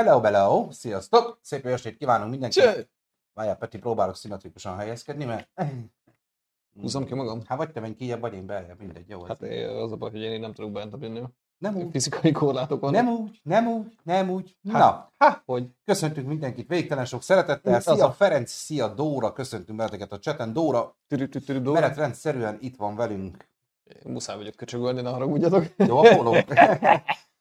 [0.00, 1.38] Hello, hello, sziasztok!
[1.42, 2.74] Szép jó estét kívánunk mindenkinek!
[2.74, 2.88] Cső!
[3.34, 5.48] Várjál, Peti, próbálok szimmetrikusan helyezkedni, mert...
[6.80, 7.42] Húzzam ki magam.
[7.46, 9.24] Hát vagy te menj kijebb, vagy én beljebb, mindegy, jó.
[9.24, 11.22] Hát én- az a baj, hogy én nem tudok bent vinni.
[11.58, 13.02] nem úgy, Fizikai korlátok vannak.
[13.02, 14.56] nem úgy, nem úgy, nem úgy.
[14.72, 15.68] Hát, Na, hát, hogy?
[15.84, 17.74] köszöntünk mindenkit végtelen sok szeretettel.
[17.74, 20.52] Az Szia a- Ferenc, szia Dóra, köszöntünk benneteket a cseten.
[20.52, 21.80] Dóra Türi-türi Dóra.
[21.80, 23.48] menetrendszerűen itt van velünk.
[24.04, 25.64] Muszáj vagyok köcsögölni, ne haragudjatok.
[25.76, 26.34] Jó, a póló.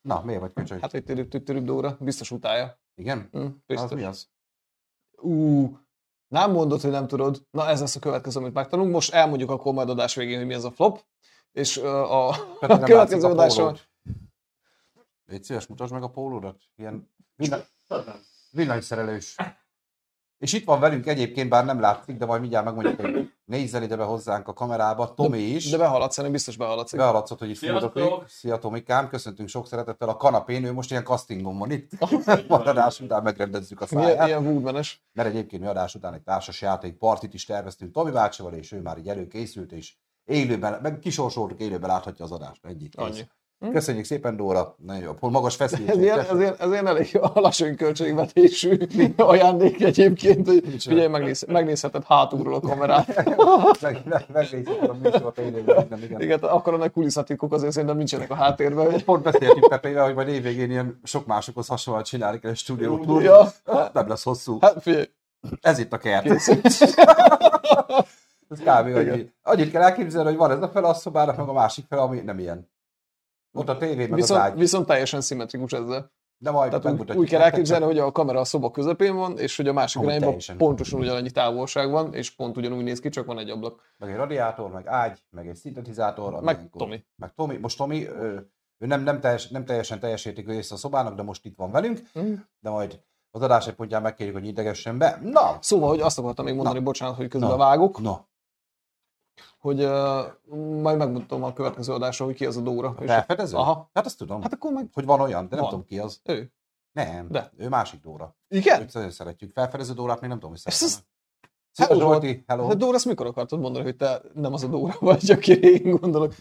[0.02, 0.80] Na, miért vagy köcsög?
[0.80, 2.80] Hát, hogy türi-türi Dóra, biztos utálja.
[2.96, 3.30] Igen?
[3.32, 3.92] Az biztos.
[3.92, 4.30] mi az?
[5.18, 5.78] Ú,
[6.28, 7.48] nem mondod, hogy nem tudod.
[7.52, 8.93] Na ez lesz a következő, amit megtanulunk.
[8.93, 11.06] Most elmondjuk akkor majd adás végén, hogy mi az a flop.
[11.52, 13.78] És uh, a, Peti, a következő a adáson...
[15.26, 16.62] Légy szíves, mutasd meg a pólódat.
[16.76, 17.62] Ilyen villany,
[18.52, 19.36] villanyszerelős.
[20.39, 23.96] És itt van velünk egyébként, bár nem látszik, de majd mindjárt megmondjuk, hogy nézzen ide
[23.96, 25.14] be hozzánk a kamerába.
[25.14, 25.70] Tomi is.
[25.70, 26.96] De behaladsz, szerintem biztos behaladsz.
[26.96, 31.57] Behaladszott, hogy itt fúrok Szia Tomikám, köszöntünk sok szeretettel a kanapén, ő most ilyen castingon
[31.57, 31.92] van itt.
[32.48, 34.28] Majd adás után megrendezzük a Milyen, száját.
[34.28, 35.03] ilyen woodmanes.
[35.14, 38.82] Mert egyébként mi adás után egy társas játék partit is terveztünk Tomi bácsival, és ő
[38.82, 39.94] már így előkészült, és
[40.26, 42.62] élőben, meg kisorsoltuk, élőben láthatja az adást.
[42.67, 42.90] Kész.
[42.95, 43.22] Annyi.
[43.72, 44.76] Köszönjük szépen, Dóra.
[44.86, 45.30] Nagyon jó.
[45.30, 46.02] Magas Ez feszültség.
[46.02, 48.78] ilyen, ez, ilyen, ez ilyen elég alacsony költségvetésű
[49.18, 53.16] ajándék egyébként, hogy figyelj, megnéz, megnézheted hátulról a kamerát.
[53.82, 56.22] meg, meg, megnézzük a műsort élőben, nem, igen.
[56.22, 59.04] Igen, akkor a kulisszatitkok azért szerintem nincsenek a háttérben.
[59.06, 63.23] Pont beszéltünk Pepével, hogy majd évvégén ilyen sok másokhoz hasonlóan csinálni kell egy stúdiót.
[63.23, 63.52] Ja.
[63.66, 64.58] Hát Nem lesz hosszú.
[64.62, 65.06] Hát figyelj,
[65.62, 66.26] Ez itt a kert.
[68.50, 68.94] Ez kb.
[68.94, 72.00] Hogy annyit kell elképzelni, hogy van ez a fel a szobának, meg a másik fel,
[72.00, 72.70] ami nem ilyen.
[73.52, 74.58] Ott a tévé, meg az viszont, ágy.
[74.58, 76.11] viszont teljesen szimmetrikus ezzel.
[76.42, 79.38] De majd Tehát úgy, megmutatjuk úgy kell elképzelni, hogy a kamera a szoba közepén van,
[79.38, 83.09] és hogy a másik Amúgy irányban pontosan ugyanannyi távolság van, és pont ugyanúgy néz ki,
[83.09, 83.81] csak van egy ablak.
[83.97, 86.42] Meg egy radiátor, meg ágy, meg egy szintetizátor.
[86.42, 87.03] Meg ilyenkor- Tomi.
[87.16, 87.58] Meg Tomi.
[87.58, 91.22] Most Tomi, ő, ő nem, nem, teljes, nem teljesen teljes értékű része a szobának, de
[91.23, 92.33] most itt van velünk, Mm.
[92.59, 93.00] de majd
[93.31, 95.20] az adás egy pontján megkérjük, hogy idegessen be.
[95.23, 96.83] Na, Szóval, hogy azt akartam még mondani, Na.
[96.83, 97.58] bocsánat, hogy közben Na.
[97.58, 98.27] vágok, na,
[99.60, 100.26] hogy uh,
[100.82, 102.95] majd megmutatom a következő adásra, hogy ki az a Dóra.
[102.98, 103.58] a felfedező?
[103.58, 103.89] Aha.
[103.94, 105.70] Hát azt tudom, Hát akkor meg hogy van olyan, de nem Van.
[105.70, 106.20] tudom ki az.
[106.23, 106.52] ő.
[106.92, 107.52] Nem, De.
[107.58, 108.36] ő másik Dóra.
[108.48, 108.82] Igen?
[108.82, 109.52] Őt nagyon szeretjük.
[109.54, 111.06] Felfedező Dórát még nem tudom, hogy szeretem.
[111.76, 112.67] Hello, Zsolti, hello.
[112.67, 115.95] De Dóra, ezt mikor akartad mondani, hogy te nem az a Dóra vagy, akire én
[115.95, 116.33] gondolok?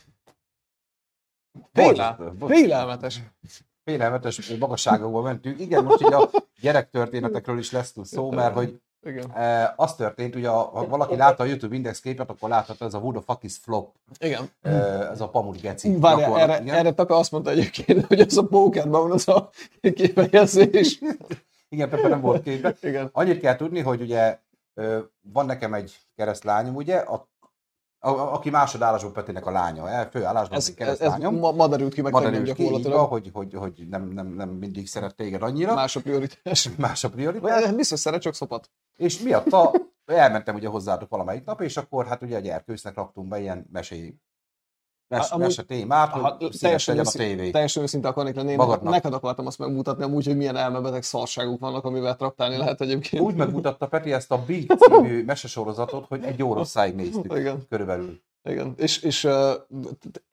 [2.46, 3.22] Félelmetes.
[3.84, 5.60] Félelmetes magasságokba mentünk.
[5.60, 9.30] Igen, most így a gyerektörténetekről is lesz szó, mert hogy Igen.
[9.30, 12.98] e, az történt, ugye ha valaki látta a YouTube Index képet, akkor láthatta ez a
[12.98, 14.50] Who the fuck is flop, Igen.
[14.62, 14.70] e,
[15.10, 15.96] ez a pamut geci.
[15.98, 16.74] Várjál, erre, igen.
[16.74, 19.50] erre Pepe azt mondta egyébként, hogy az a pókerben van az a
[19.94, 20.98] kifejezés.
[21.68, 22.76] Igen, Pepe nem volt képben.
[22.80, 23.08] Igen.
[23.12, 24.38] Annyit kell tudni, hogy ugye
[25.32, 27.28] van nekem egy keresztlányom, ugye, a,
[28.00, 31.34] a, a, aki másodállású Petinek a lánya, el, főállásban Ez, egy ez, keresztlányom.
[31.38, 34.48] ma, ma derült ki meg Ma derült ki, így hogy, hogy, hogy nem, nem, nem
[34.48, 35.74] mindig szeret téged annyira.
[35.74, 36.70] Más, a prioritás.
[36.76, 37.64] más a prioritás.
[37.64, 38.70] Vagy Biztos szeret, csak szopat.
[38.96, 39.72] És miatta
[40.04, 44.18] elmentem ugye hozzátok valamelyik nap, és akkor hát ugye a gyerkősznek raktunk be ilyen mesé,
[45.08, 47.50] mes, Amúgy- mese témát, hogy Ha, teljesen, legyen a őszinte, tévé.
[47.50, 48.50] teljesen őszinte akarnék lenni.
[48.50, 48.92] Én Magadnak.
[48.92, 53.22] neked akartam azt megmutatni, amúgy, hogy milyen elmebeteg szarságok vannak, amivel traktálni lehet egyébként.
[53.22, 57.34] Úgy megmutatta Peti ezt a Big című mesesorozatot, hogy egy órosszáig néztük.
[57.36, 57.66] Igen.
[57.68, 58.20] Körülbelül.
[58.48, 59.50] Igen, és, és uh,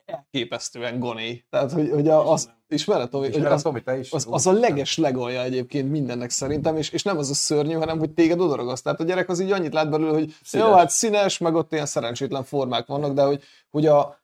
[0.06, 1.46] elképesztően goné.
[1.50, 4.12] Tehát, hogy, hogy a, az, ismered, Tomi, hogy az, Tomi, te is?
[4.12, 8.00] az, az, a leges legalja egyébként mindennek szerintem, és, és nem az a szörnyű, hanem
[8.00, 8.84] hogy téged odaragaszt.
[8.84, 10.68] Tehát a gyerek az így annyit lát belőle, hogy színes.
[10.68, 14.24] jó, hát színes, meg ott ilyen szerencsétlen formák vannak, de hogy, hogy a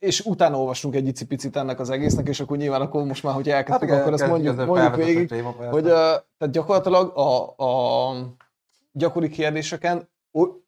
[0.00, 3.52] és utána olvastunk egy icipicit ennek az egésznek, és akkor nyilván akkor most már, hogyha
[3.52, 8.14] elkezdtük, igen, akkor ezt mondjuk, mondjuk végig, téma, hogy uh, tehát gyakorlatilag a, a
[8.92, 10.08] gyakori kérdéseken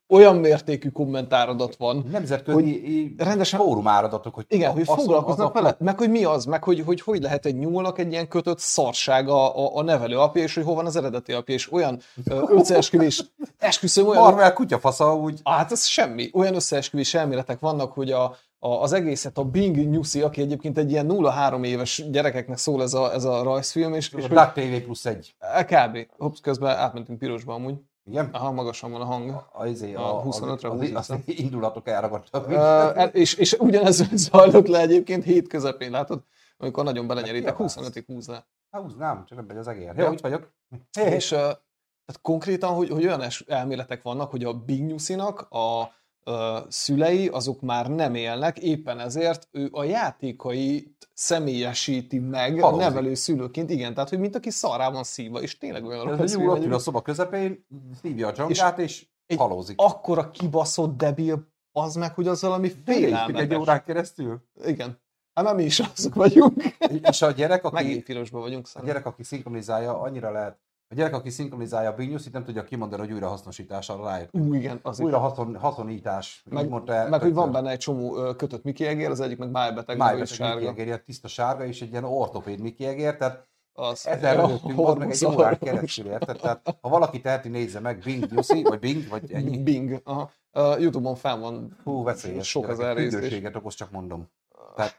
[0.09, 5.98] olyan mértékű kommentáradat van, Nemzetközi rendesen- fórum áradatok, hogy igen, hogy foglalkoznak a- vele, meg
[5.98, 9.78] hogy mi az, meg hogy, hogy hogy lehet egy nyúlnak egy ilyen kötött szarsága a,
[9.78, 12.00] a nevelő apja, és hogy hol van az eredeti apja, és olyan
[12.59, 13.25] összeesküvés,
[13.59, 15.41] esküszöm olyan, Marvel kutyafasza úgy.
[15.44, 20.20] hát ez semmi, olyan összeesküvés elméletek vannak, hogy a, a, az egészet a Bing Nyuszi,
[20.20, 24.20] aki egyébként egy ilyen 0-3 éves gyerekeknek szól ez a, ez a rajzfilm, és, és
[24.20, 25.34] hogy, Black TV plusz egy.
[25.66, 26.06] kb.
[26.18, 27.74] Hops, közben átmentünk pirosba amúgy.
[28.04, 28.28] Igen?
[28.32, 29.47] Aha, magasan van a hang.
[29.53, 32.48] A, izé, A a, 25-re az, az, az, indulatok elragadtak.
[32.48, 36.22] Uh, és, és ugyanez zajlott le egyébként hét közepén, látod?
[36.56, 37.76] Amikor nagyon belenyeritek, kiabálsz?
[37.80, 38.47] 25-ig húz le.
[38.70, 39.92] Hát húznám, csak nem megy az egér.
[39.97, 40.04] Ja.
[40.04, 40.53] Jó, itt vagyok.
[40.92, 45.92] És uh, tehát konkrétan, hogy, hogy olyan elméletek vannak, hogy a Big Newsinak a
[46.24, 46.34] uh,
[46.69, 52.86] szülei azok már nem élnek, éppen ezért ő a játékait személyesíti meg a Halózik.
[52.86, 56.39] nevelő szülőként, igen, tehát hogy mint aki szarrá van szívva, és tényleg olyan Ez a
[56.41, 57.66] ott ül a szoba közepén,
[58.03, 59.80] szívja a dzsongát, és, egy- halózik.
[59.80, 63.59] akkora kibaszott debil, az meg, hogy az valami Végigtük egy félelmetes.
[63.59, 64.42] órán keresztül.
[64.65, 65.01] Igen.
[65.34, 66.63] Hát már mi is azok vagyunk.
[67.10, 68.65] És a gyerek, aki, Megint pirosban vagyunk.
[68.65, 68.97] a szerintem.
[68.97, 70.59] gyerek, aki szinkronizálja, annyira lehet,
[70.92, 74.34] a gyerek, aki szinkronizálja a News-it, nem tudja kimondani, hogy újrahasznosításra rájött.
[74.34, 76.42] Ú, igen, az Újra haszon, haszonítás.
[76.50, 79.50] Meg, mondta el, meg hogy van benne egy csomó kötött Mickey egér, az egyik meg
[79.50, 80.68] májbeteg, Májbeteg sárga.
[80.68, 84.94] Egér, ilyen tiszta sárga, és egy ilyen ortopéd Mickey Egér, tehát Az, ezzel rögtünk, az
[84.94, 86.36] meg egy órán keresztül, érted?
[86.41, 89.62] Tehát ha valaki teheti, nézze meg, Bing News-i, vagy Bing, vagy ennyi.
[89.62, 90.00] Bing.
[90.04, 90.30] Aha.
[90.53, 91.77] Uh, Youtube-on fel van.
[91.84, 92.48] Hú, veszélyes.
[92.48, 93.42] Sok az elrészés.
[93.54, 94.28] Okoz, csak mondom.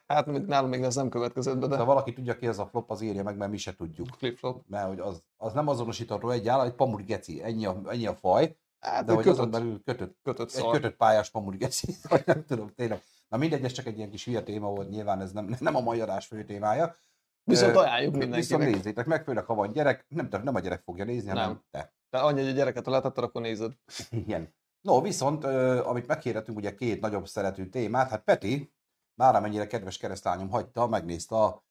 [0.08, 2.66] Hát még- nálam még ez nem következett be, de Ha valaki tudja ki ez a
[2.66, 4.08] flop, az írja meg, mert mi se tudjuk.
[4.18, 4.64] flip-flop.
[4.68, 8.16] Mert hogy az, az nem azonosítható egy állat, egy pamuri geci, ennyi a, ennyi a
[8.16, 10.72] faj, Hát, de hogy azon kötött, belül kötött, kötött egy szar.
[10.72, 13.02] kötött pályás pamuri geci, vagy nem tudom, tényleg.
[13.28, 15.80] Na mindegy, ez csak egy ilyen kis hülye téma volt, nyilván ez nem, nem a
[15.81, 16.96] mai adás fő témája.
[17.44, 18.74] Viszont ajánljuk Viszont mindenkinek.
[18.76, 21.64] nézzétek meg, főleg ha van gyerek, nem, nem a gyerek fogja nézni, hanem Nem.
[21.72, 21.94] te.
[22.10, 23.74] De annyi, hogy a gyereket letetted, akkor nézed.
[24.10, 24.56] Igen.
[24.81, 25.44] No, viszont,
[25.86, 28.74] amit megkérdeztünk, ugye két nagyobb szerető témát, hát Peti,
[29.15, 31.63] már amennyire kedves keresztányom hagyta, megnézte a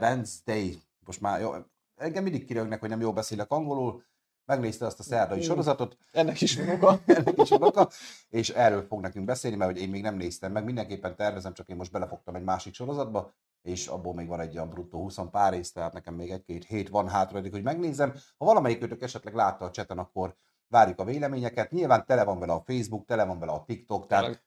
[0.00, 1.52] Wednesday, most már jó,
[1.96, 4.02] engem mindig kirögnek, hogy nem jól beszélek angolul,
[4.44, 5.42] megnézte azt a szerdai Mm.
[5.42, 6.98] sorozatot, Ennek is oka.
[7.06, 7.88] ennek is oka,
[8.28, 11.68] és erről fog nekünk beszélni, mert hogy én még nem néztem meg, mindenképpen tervezem, csak
[11.68, 13.32] én most belefogtam egy másik sorozatba,
[13.62, 16.88] és abból még van egy olyan bruttó 20 pár rész, tehát nekem még egy-két hét
[16.88, 18.14] van hátra, hogy megnézem.
[18.38, 20.36] Ha valamelyik őtök esetleg látta a cseten, akkor
[20.68, 21.70] várjuk a véleményeket.
[21.70, 24.42] Nyilván tele van vele a Facebook, tele van vele a TikTok, tehát.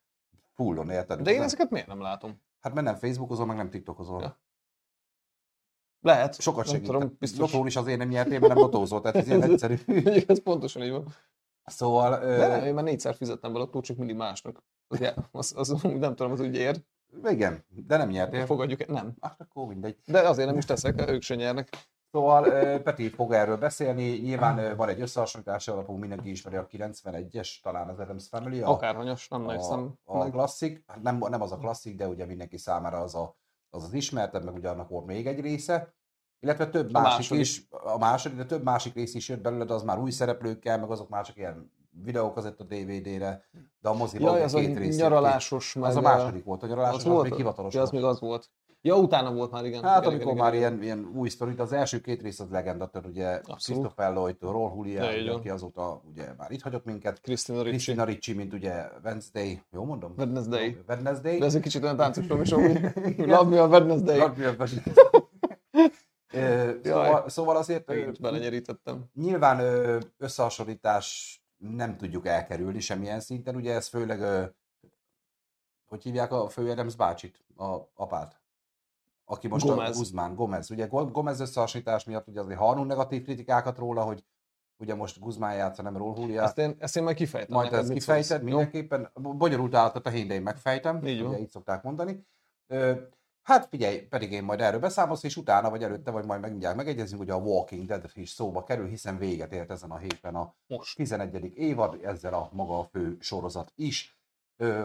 [0.56, 1.22] Fullon, érted?
[1.22, 2.42] De én ezeket miért nem látom?
[2.60, 4.22] Hát mert nem Facebookozol, meg nem TikTokozol.
[4.22, 4.40] Ja.
[6.02, 6.42] Lehet.
[6.42, 6.86] Sokat segít.
[6.86, 7.52] tudom, biztos.
[7.52, 9.76] Lotón is azért nem nyertél, mert nem lotózol, tehát ez ilyen egyszerű.
[10.28, 11.06] Ez pontosan így van.
[11.66, 14.64] Szóval, De nem, én már négyszer fizettem be lottó, csak mindig másnak.
[14.88, 16.84] Az, az, az, nem tudom, az úgy ér.
[17.24, 18.46] igen, de nem nyertél.
[18.46, 18.94] Fogadjuk el.
[18.94, 19.14] Nem.
[19.22, 19.98] Hát akkor mindegy.
[20.06, 21.70] De azért nem is teszek, ők se nyernek.
[22.16, 27.62] Szóval Peti fog erről beszélni, nyilván ö, van egy összehasonlítási alapú, mindenki ismeri a 91-es,
[27.62, 29.94] talán az Adams Family, a, Akárhanyas, nem a, emlékszem.
[30.04, 30.32] a meg.
[30.32, 33.36] klasszik, hát nem, nem az a klasszik, de ugye mindenki számára az a,
[33.70, 35.94] az, az ismerted, meg ugye annak volt még egy része,
[36.40, 37.42] illetve több A másik második.
[37.42, 40.80] is, a második, de több másik rész is jött belőle, de az már új szereplőkkel,
[40.80, 41.72] meg azok már csak ilyen
[42.04, 43.46] videókazett a DVD-re,
[43.80, 46.68] de a moziban Jaj, az a két rész nyaralásos, meg Az a második volt, a
[46.68, 47.24] nyaralásos, az az, volt?
[47.30, 48.50] még hivatalos Ja, az még az volt.
[48.86, 49.84] Ja, utána volt már, igen.
[49.84, 52.50] Hát igen, amikor igen, már igen, ilyen, ilyen új sztorit, az első két rész az
[52.50, 53.40] legenda, tehát ugye.
[53.40, 55.28] Christopher Lloyd, Roll van.
[55.30, 57.70] aki azóta ugye már itt hagyott minket, Christina Ricci.
[57.70, 60.14] Christina Ricci, mint ugye Wednesday, jó mondom?
[60.18, 60.78] Wednesday.
[60.88, 61.38] Wednesday.
[61.38, 62.82] De ez egy kicsit olyan táncos is, amúgy.
[63.18, 64.18] Love me a Wednesday.
[64.18, 64.94] Love me a Wednesday.
[66.84, 69.06] Szóval, szóval azért Én belenyerítettem.
[69.14, 69.60] nyilván
[70.18, 74.50] összehasonlítás nem tudjuk elkerülni semmilyen szinten, ugye ez főleg,
[75.86, 78.44] hogy hívják a fő Adams bácsit, a apát?
[79.26, 79.96] Aki most Gomez.
[79.96, 80.72] a Guzmán, Gomez.
[80.72, 84.24] Ugye Go- Gomez összehasonlítás miatt ugye azért hallunk negatív kritikákat róla, hogy
[84.78, 86.44] ugye most Guzmán játsza, nem Raúl Julia.
[86.44, 87.56] Ezt én, ezt én majd kifejtem.
[87.56, 88.40] Majd ezt kifejted.
[88.40, 88.46] Jó?
[88.46, 89.12] mindenképpen.
[89.14, 91.06] Bonyolult állatot a hén, de én megfejtem.
[91.06, 91.22] Így.
[91.22, 92.28] Ugye így szokták mondani.
[92.68, 92.94] Ö,
[93.42, 97.20] hát figyelj, pedig én majd erről beszámolsz, és utána, vagy előtte, vagy majd mindjárt megegyezünk,
[97.22, 100.96] hogy a Walking Dead is szóba kerül, hiszen véget ért ezen a héten a Most.
[100.96, 101.52] 11.
[101.56, 104.20] évad, ezzel a maga a fő sorozat is.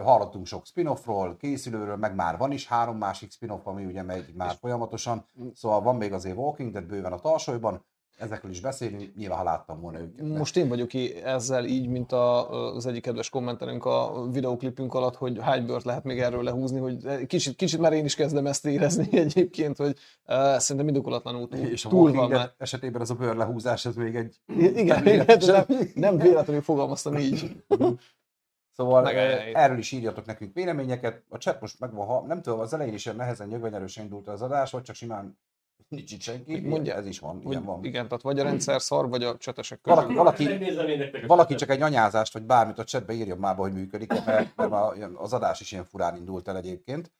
[0.03, 4.55] Hallottunk sok spin-offról, készülőről, meg már van is három másik spin-off, ami ugye megy már
[4.59, 7.85] folyamatosan, szóval van még azért Walking Dead bőven a tarsolyban,
[8.17, 10.27] ezekről is beszélni, nyilván ha láttam volna őket.
[10.31, 14.93] de- Most én vagyok ki ezzel így, mint a, az egyik kedves kommenterünk a videoklipünk
[14.93, 18.45] alatt, hogy hány bört lehet még erről lehúzni, hogy kicsit, kicsit már én is kezdem
[18.47, 19.95] ezt érezni egyébként, hogy
[20.27, 22.53] uh, szerintem indokolatlanul túl, És túl van már.
[22.57, 24.35] esetében az a bőrlehúzás, ez még egy...
[24.57, 27.63] Igen, igen nem, nem véletlenül fogalmaztam így.
[28.71, 31.23] Szóval Meg eh, erről is írjatok nekünk véleményeket.
[31.29, 34.41] A chat most megvan, ha nem tudom, az elején is ilyen nehezen nyögvenyerősen indult az
[34.41, 35.37] adás, vagy csak simán
[35.87, 36.59] nincs itt senki.
[36.59, 37.83] Mondja- ez is van, Hogy, ilyen van.
[37.83, 39.95] igen, tehát vagy a rendszer szar, vagy a csetesek közül.
[39.97, 44.55] Valaki, valaki, valaki csak egy anyázást, vagy bármit a chatbe írjon már hogy működik, mert,
[44.55, 44.73] mert
[45.15, 47.11] az adás is ilyen furán indult el egyébként.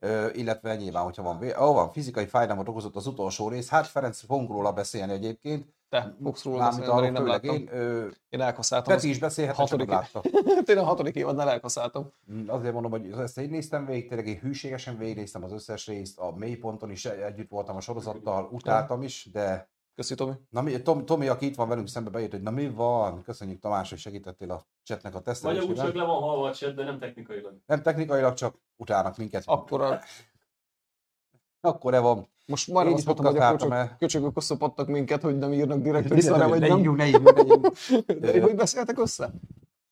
[0.00, 3.68] Ö, illetve nyilván, hogyha van, ó, van fizikai fájdalmat okozott az utolsó rész.
[3.68, 5.66] Hát Ferenc fogunk róla beszélni egyébként.
[5.88, 7.54] Te fogsz róla beszélni, mert én nem láttam.
[7.56, 7.68] én.
[7.72, 8.94] Ö, Én elkaszáltam.
[8.94, 10.20] Peti is beszélhet, hatodik- látta.
[10.72, 12.12] Én a hatodik évadnál elkaszáltam.
[12.32, 16.18] Mm, Azért mondom, hogy ezt én néztem végig, tényleg én hűségesen végignéztem az összes részt,
[16.18, 20.32] a mélyponton is együtt voltam a sorozattal, utáltam is, de Köszi, Tomi.
[20.50, 23.60] na, mi, Tom, Tomi, aki itt van velünk szembe beírt, hogy na mi van, köszönjük
[23.60, 25.96] Tamás, hogy segítettél a chatnek a Vagy úgy csak tesztelésében.
[25.96, 27.58] le van halva a chat, de nem technikailag.
[27.66, 29.42] Nem technikailag, csak utálnak minket.
[29.46, 30.00] Akkor a,
[31.60, 32.28] Akkor e van.
[32.48, 33.88] Most Én azt mondtam, hogy akkor el.
[33.88, 36.76] csak köcsögök osztopattak minket, hogy nem írnak direkt Ne, össze, ne, vagy ne nem.
[36.76, 37.72] ne írjunk, ne írjunk.
[38.20, 39.30] De hogy beszéltek össze?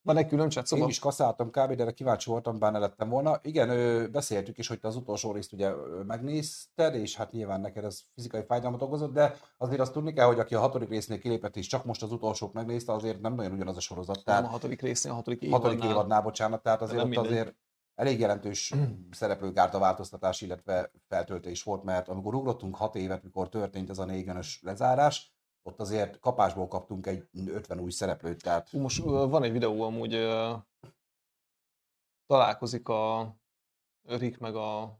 [0.03, 0.89] Van egy külön chat Én szoba?
[0.91, 3.39] is kaszáltam kb, de kíváncsi voltam, bár ne lettem volna.
[3.43, 5.71] Igen, ö, beszéltük is, hogy te az utolsó részt ugye
[6.07, 10.39] megnézted, és hát nyilván neked ez fizikai fájdalmat okozott, de azért azt tudni kell, hogy
[10.39, 13.77] aki a hatodik résznél kilépett és csak most az utolsót megnézte, azért nem nagyon ugyanaz
[13.77, 14.15] a sorozat.
[14.15, 15.95] Nem a Tehát hatodik részén, a hatodik hatodik évadnál.
[15.97, 17.55] évadnál, bocsánat, tehát azért nem ott azért
[17.97, 18.75] elég jelentős
[19.11, 24.61] szereplőkárta változtatás, illetve feltöltés volt, mert amikor ugrottunk 6 évet, mikor történt ez a négönös
[24.62, 30.29] lezárás, ott azért kapásból kaptunk egy 50 új szereplőt, tehát most van egy videó amúgy,
[32.26, 33.35] találkozik a
[34.03, 34.99] Rick meg a...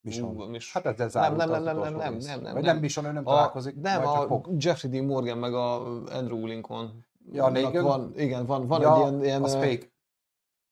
[0.00, 0.50] Mission.
[0.50, 2.26] Mis- Hát ezzel nem, zárult nem, nem, nem, nem, rész.
[2.26, 2.72] nem, nem, Vagy nem.
[2.72, 4.48] nem Mission, ő nem a, találkozik, nem, a fog.
[4.58, 7.06] Jeffrey Dean Morgan meg a Andrew Lincoln.
[7.32, 9.92] Ja, van, igen, van, van ja, egy ilyen, ilyen az fake.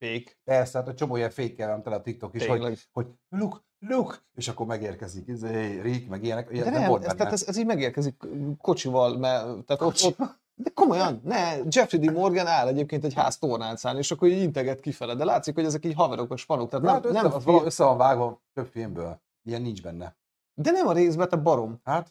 [0.02, 0.36] Fake.
[0.44, 2.78] Persze, hát a csomó ilyen fake van tele a TikTok is, hogy, Tényleg.
[2.92, 7.14] hogy look, look, és akkor megérkezik, izé, Rick, meg ilyenek, De nem, nem, volt ez,
[7.14, 8.16] tehát ez, ez így megérkezik
[8.60, 10.16] kocsival, mert tehát ott, ott,
[10.54, 12.12] de komolyan, ne, Jeffrey D.
[12.12, 15.84] Morgan áll egyébként egy ház tornácán, és akkor így integet kifele, de látszik, hogy ezek
[15.84, 19.20] így haverok, a spanok, tehát Hát nem, össze, nem film, össze van vágva több filmből.
[19.44, 20.16] Ilyen nincs benne.
[20.54, 21.80] de nem a részben, te barom.
[21.84, 22.10] Hát,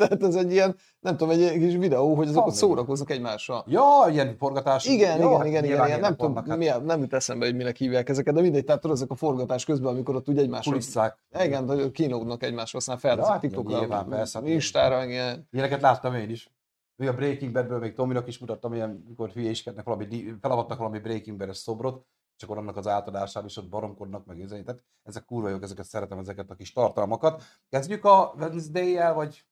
[0.08, 3.64] Tehát ez egy ilyen, nem tudom, egy kis videó, hogy azok ott szórakoznak egymással.
[3.68, 4.86] ja, ilyen forgatás.
[4.86, 7.56] Igen, ja, igen, hát igen, igen, igen, nem tudom, hát milyen, nem jut eszembe, hogy
[7.56, 10.74] minek hívják ezeket, de mindegy, tehát tudod, ezek a forgatás közben, amikor ott úgy egymással,
[10.74, 11.18] Kulisszák.
[11.40, 15.48] igen, hogy kínlódnak egymásra, aztán felteszik Ja, ja, TikTokra, nyilván, persze, hát Instára, ilyen.
[15.52, 16.54] Ilyeneket láttam én is.
[16.96, 21.38] Még a Breaking Badből még Tominak is mutattam, ilyen, mikor hülyéskednek valami, felavatnak valami Breaking
[21.38, 22.06] Bad-es szobrot,
[22.38, 24.64] és akkor annak az átadásán is ott baromkodnak, meg ezek.
[24.64, 27.44] Tehát ezek kurva jók, ezeket szeretem, ezeket a kis tartalmakat.
[27.70, 29.46] Kezdjük a Wednesday-el, vagy...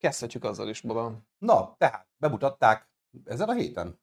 [0.00, 1.18] Kezdhetjük azzal is, babám.
[1.38, 2.88] Na, tehát bemutatták
[3.24, 4.00] ezen a héten.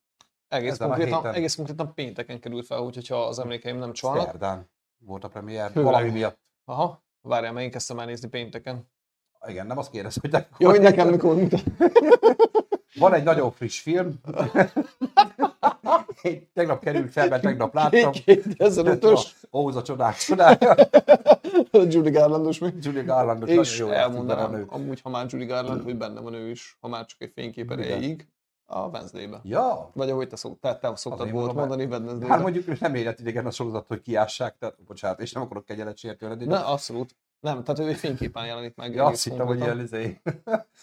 [0.48, 1.34] Egész Ezen a konkrétan, héten.
[1.34, 4.24] egész konkrétan pénteken került fel, úgyhogy ha az emlékeim nem csalnak.
[4.24, 5.92] Szerdán volt a premier, Főleg.
[5.92, 6.38] valami miatt.
[6.64, 8.90] Aha, várjál, mert én kezdtem el nézni pénteken.
[9.46, 10.46] Igen, nem azt kérdez, hogy.
[10.58, 11.62] Jó, hogy nekem mikor mutat.
[12.94, 14.20] Van egy nagyon friss film.
[16.22, 18.12] Én tegnap került fel, mert tegnap láttam.
[18.14, 19.20] 2005-ös,
[19.52, 20.74] Óz a csodák csodája.
[21.88, 22.72] Julie Garlandos mi?
[22.80, 24.64] Julia Garlandot És jó elmondanám, nő.
[24.68, 27.70] amúgy, ha már Julie Garland, hogy benne van ő is, ha már csak egy fénykép
[27.70, 28.28] erejéig,
[28.70, 29.40] a Wednesday-be.
[29.42, 32.26] Ja, Vagy ahogy te, szok, te, te szoktad Azért volt mondani Wednesday-be.
[32.26, 36.28] hát mondjuk nem életidegen a sorozat, hogy kiássák, tehát bocsánat, és nem akarok kegyelet sértő
[36.28, 36.44] lenni.
[36.44, 37.16] Ne, abszolút.
[37.40, 38.94] Nem, tehát ő egy fényképen jelenik meg.
[38.94, 40.20] Ja, azt hittem, hogy ilyen izé,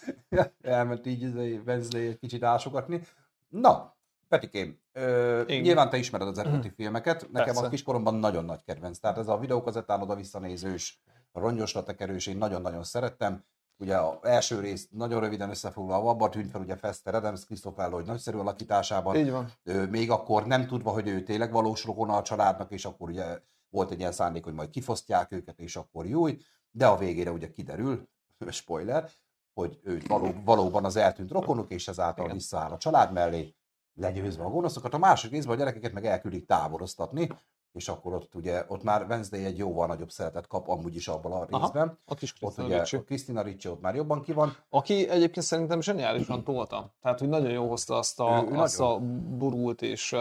[0.61, 3.01] elment így izé, Wednesday egy kicsit ásogatni.
[3.49, 3.94] Na,
[4.39, 5.61] Petikém, ö, Igen.
[5.61, 7.65] nyilván te ismered az eredeti filmeket, nekem Persze.
[7.65, 8.97] a kiskoromban nagyon nagy kedvenc.
[8.97, 11.01] Tehát ez a videókazettán oda visszanézős,
[11.33, 13.43] rongyosra tekerős, én nagyon-nagyon szerettem.
[13.77, 18.05] Ugye az első rész nagyon röviden összefoglalva, abban tűnt fel ugye Fester Adams, Christopher Lloyd
[18.05, 19.15] nagyszerű alakításában.
[19.15, 19.51] Így van.
[19.63, 23.39] Ö, még akkor nem tudva, hogy ő tényleg valós rokona a családnak, és akkor ugye
[23.69, 26.25] volt egy ilyen szándék, hogy majd kifosztják őket, és akkor jó,
[26.71, 28.09] de a végére ugye kiderül,
[28.49, 29.09] spoiler,
[29.53, 32.37] hogy ő való, valóban az eltűnt rokonuk, és ezáltal Igen.
[32.37, 33.55] visszaáll a család mellé,
[33.95, 34.93] legyőzve a gonoszokat.
[34.93, 37.29] A másik részben a gyerekeket meg elküldik táboroztatni,
[37.71, 41.31] és akkor ott ugye, ott már Wednesday egy jóval nagyobb szeretet kap amúgy is abban
[41.31, 41.47] a Aha.
[41.49, 41.99] részben.
[42.05, 42.95] A kis Ott Krisztina ugye Ricci.
[42.95, 44.55] a Krisztina Ricci ott már jobban ki van.
[44.69, 46.93] Aki egyébként szerintem zseniálisan tolta.
[47.01, 48.99] Tehát, hogy nagyon jó hozta azt a, Ő- ő azt a
[49.37, 50.15] borult és,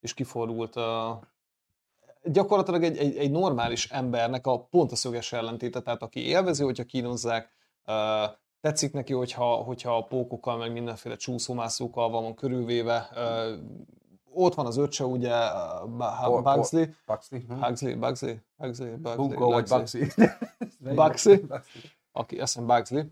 [0.00, 0.74] és kiforult
[2.22, 6.84] gyakorlatilag egy, egy, egy normális embernek a pont a szöges ellentéte, tehát aki élvezi, hogyha
[6.84, 7.50] kínozzák,
[8.60, 13.08] tetszik neki, hogyha, hogyha a pókokkal, meg mindenféle csúszómászókkal van, körülvéve.
[14.32, 15.34] Ott van az öccse, ugye,
[15.86, 17.40] Bugsley, Buxley.
[17.48, 17.52] hm?
[17.62, 20.06] Huxley, Buxley, Huxley, Buxley, Bunko vagy Buxley.
[20.94, 21.38] Buxley.
[22.12, 23.04] aki, hiszem Bugsley,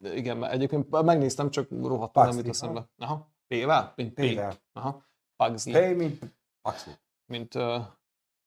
[0.00, 0.44] igen.
[0.44, 2.88] Egyébként megnéztem, csak rohadtul nem jut eszembe.
[2.98, 3.26] Aha.
[3.48, 3.92] P-vel?
[3.96, 4.20] Mint P.
[4.20, 4.54] P-vel.
[4.72, 5.02] Aha.
[5.36, 5.74] Pugsley.
[5.74, 6.18] Hey, mint
[6.62, 6.94] Buxley.
[7.26, 7.58] Mint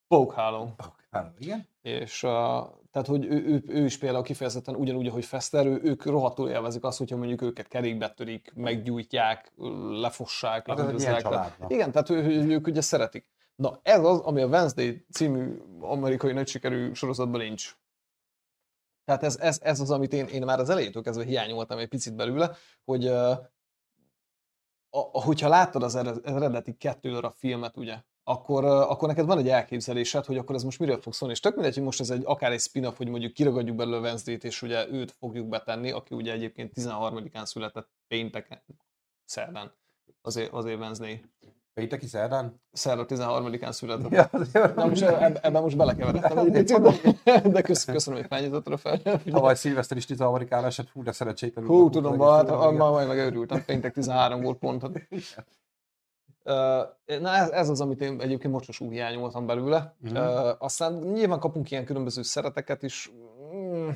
[0.08, 0.74] Pókháló.
[1.10, 1.68] Hát, Igen.
[1.82, 2.32] És uh,
[2.92, 6.84] tehát, hogy ő, ő, ő, is például kifejezetten ugyanúgy, ahogy Fester, ő, ők rohadtul élvezik
[6.84, 9.52] azt, hogyha mondjuk őket kerékbe törik, meggyújtják,
[9.90, 10.68] lefossák,
[11.60, 11.72] Hát.
[11.72, 13.28] Igen, tehát ő, ő, ők ugye szeretik.
[13.56, 17.78] Na ez az, ami a Wednesday című amerikai nagy sikerű sorozatban nincs.
[19.06, 22.16] Tehát ez, ez, ez az, amit én, én már az elejétől kezdve hiányoltam egy picit
[22.16, 23.38] belőle, hogy uh,
[24.90, 27.98] a, hogyha láttad az ered- eredeti kettő darab filmet, ugye,
[28.30, 31.34] akkor, akkor neked van egy elképzelésed, hogy akkor ez most miről fog szólni.
[31.34, 34.44] És tök mindegy, hogy most ez egy akár egy spin-off, hogy mondjuk kiragadjuk belőle Wednesday-t,
[34.44, 38.64] és ugye őt fogjuk betenni, aki ugye egyébként 13-án született pénteken,
[39.26, 39.72] szerdán,
[40.22, 41.22] azért, azért Wednesday.
[41.74, 42.62] Pénteki szerdán?
[42.72, 44.12] Szerda 13-án született.
[44.12, 44.30] Ja,
[44.76, 49.02] Na most eb- ebben most belekeveredtem de, de kösz, köszönöm, hogy felnyitottad fel.
[49.30, 51.70] Tavaly szilveszter is 13-án esett, fú, de szerencsétlenül.
[51.70, 52.74] Hú, tudom, hát, Igen.
[52.74, 54.84] ma majd megőrültem, péntek 13 volt pont.
[57.06, 59.96] Na ez, ez az, amit én egyébként mocsosul hiányoltam belőle.
[60.14, 63.12] Ö, Aztán nyilván kapunk ilyen különböző szereteket is.
[63.56, 63.90] Mm,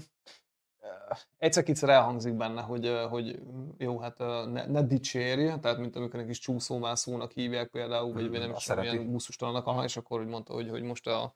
[1.38, 3.40] Egyszer-kétszer elhangzik benne, hogy, hogy
[3.78, 8.40] jó, hát ne, ne dicsérj, tehát mint amikor egy kis csúszómászónak hívják például, vagy, vagy
[8.40, 8.88] nem is szereti.
[8.88, 11.34] ilyen buszustalanak, aha, és akkor úgy mondta, hogy, hogy most a,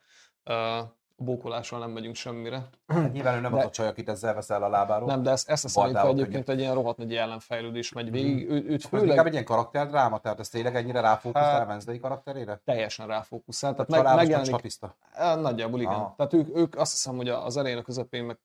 [0.52, 2.68] a A bókolással nem megyünk semmire.
[2.86, 5.08] Hát nyilván ő nem De- az a csaj, akit ezzel veszel a lábáról.
[5.08, 8.50] Nem, de ezt, ezt a számítva egyébként egy ilyen rohadt nagy ellenfejlődés megy végig.
[8.50, 12.60] Ő, őt főleg inkább egy ilyen karakterdráma, tehát ez tényleg ennyire ráfókuszál Hát- Wednesday karakterére?
[12.64, 13.74] teljesen ráfókuszál.
[13.74, 14.96] Tehát meg, megjelenik, statiszta.
[15.18, 15.92] Nagyjából igen.
[15.92, 16.14] Aha.
[16.16, 18.38] Tehát ők, ők azt hiszem, hogy az elején a közepén meg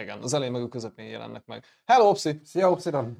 [0.00, 1.64] igen, az elején meg a közepén jelennek meg.
[1.84, 2.40] Hello, Opsi!
[2.44, 3.18] Szia, Obsidian!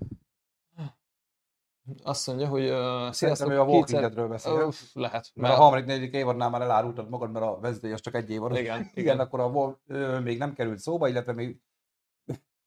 [2.03, 4.53] Azt mondja, hogy uh, Szerintem ő a Walking kétszer- Deadről beszél.
[4.53, 5.31] Ö, lehet.
[5.35, 8.31] Mert a Mert, harmadik, negyedik évadnál már elárultad magad, mert a Wednesday az csak egy
[8.31, 8.51] évad.
[8.51, 9.19] igen, Igen, igen.
[9.21, 11.61] akkor a ö, még nem került szóba, illetve még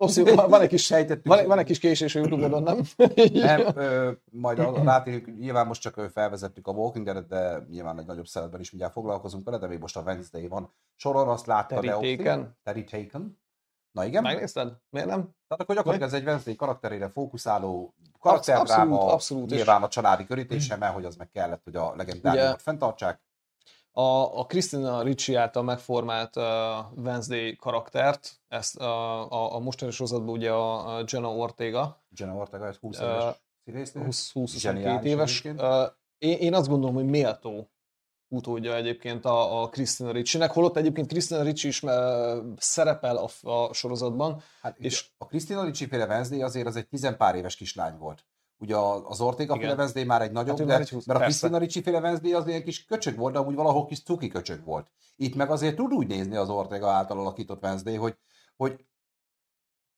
[0.02, 1.26] Opsi, van, egy kis sejtettük.
[1.28, 2.80] van, van egy kis késés a Youtube-on, nem?
[3.34, 8.06] Nem, ö, majd a- rátérünk, nyilván most csak felvezettük a Walking Dead-et, de nyilván egy
[8.06, 11.80] nagyobb szeretben is mindjárt foglalkozunk vele, de még most a Wednesday van soron, azt látta
[11.80, 12.58] de Terítéken.
[12.64, 13.39] Terry Taken.
[13.92, 14.74] Na igen, Megnézted?
[14.90, 15.22] Miért nem?
[15.22, 20.26] tehát akkor gyakorlatilag ez egy Wednesday karakterére fókuszáló abszolút, karakterdráma, abszolút, és- nyilván a családi
[20.26, 23.22] körítése, mert hogy az meg kellett, hogy a legendáriumot fenntartsák.
[23.92, 26.44] A, a Christina Ricci által megformált uh,
[26.96, 28.86] Wednesday karaktert, ezt uh,
[29.34, 33.04] a, a mostani sorozatban ugye a, a Jenna Ortega, Jenna Ortega, ez 20 Ö,
[33.64, 34.06] éves színésznő.
[34.44, 35.44] 20-22 Zseniális éves.
[35.44, 35.86] Uh,
[36.18, 37.70] én, én azt gondolom, hogy méltó
[38.30, 41.92] utódja egyébként a, a Christina Ricci-nek, holott egyébként Christina Ricci is uh,
[42.58, 44.42] szerepel a, a sorozatban.
[44.62, 48.26] Hát, És- a Christina Ricci féle Wednesday azért az egy tizenpár éves kislány volt.
[48.58, 49.74] Ugye az Ortega féle.
[49.74, 51.24] Wednesday már egy nagyobb, Hát de, egy mert a.
[51.24, 54.64] Christina Ricci féle Wednesday az ilyen kis köcsög volt, de amúgy valahol kis cuki köcsög
[54.64, 54.92] volt.
[55.16, 58.18] Itt meg azért tud úgy nézni az Ortega által alakított Wednesday, hogy,
[58.56, 58.86] hogy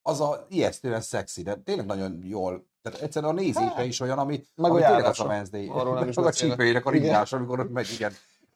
[0.01, 4.43] az a ijesztően szexi, de tényleg nagyon jól, tehát egyszerűen a nézése is olyan, ami,
[4.55, 5.67] Meg a ami tényleg az a Wednesday.
[5.67, 7.01] Arról nem is meg a csípőjének a Igen.
[7.03, 8.11] ringása, amikor ott megy, igen.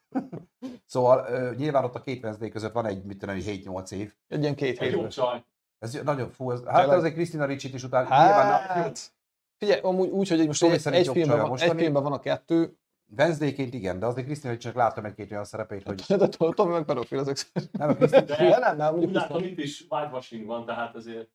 [0.85, 4.13] Szóval ö, nyilván ott a két Wednesday között van egy, mit tudom, 7-8 év.
[4.27, 5.43] Egy ilyen két Egy jó csaj.
[5.79, 6.97] Ez nagyon fú, ez, hát Tényleg?
[6.97, 9.11] azért Krisztina Ricsit is nyilván, Hát,
[9.57, 12.77] figyelj, amúgy úgy, hogy most egy, szerint egy, filmben van, egy filmben van a kettő,
[13.17, 17.19] Wednesday-ként igen, de azért Krisztina Ricsinek láttam egy-két olyan szerepét, hogy de Tomi meg pedofil
[17.19, 17.71] ezek szerint.
[17.77, 21.29] nem, a Krisztina, De nem, nem, úgy látom, itt is whitewashing van, tehát azért...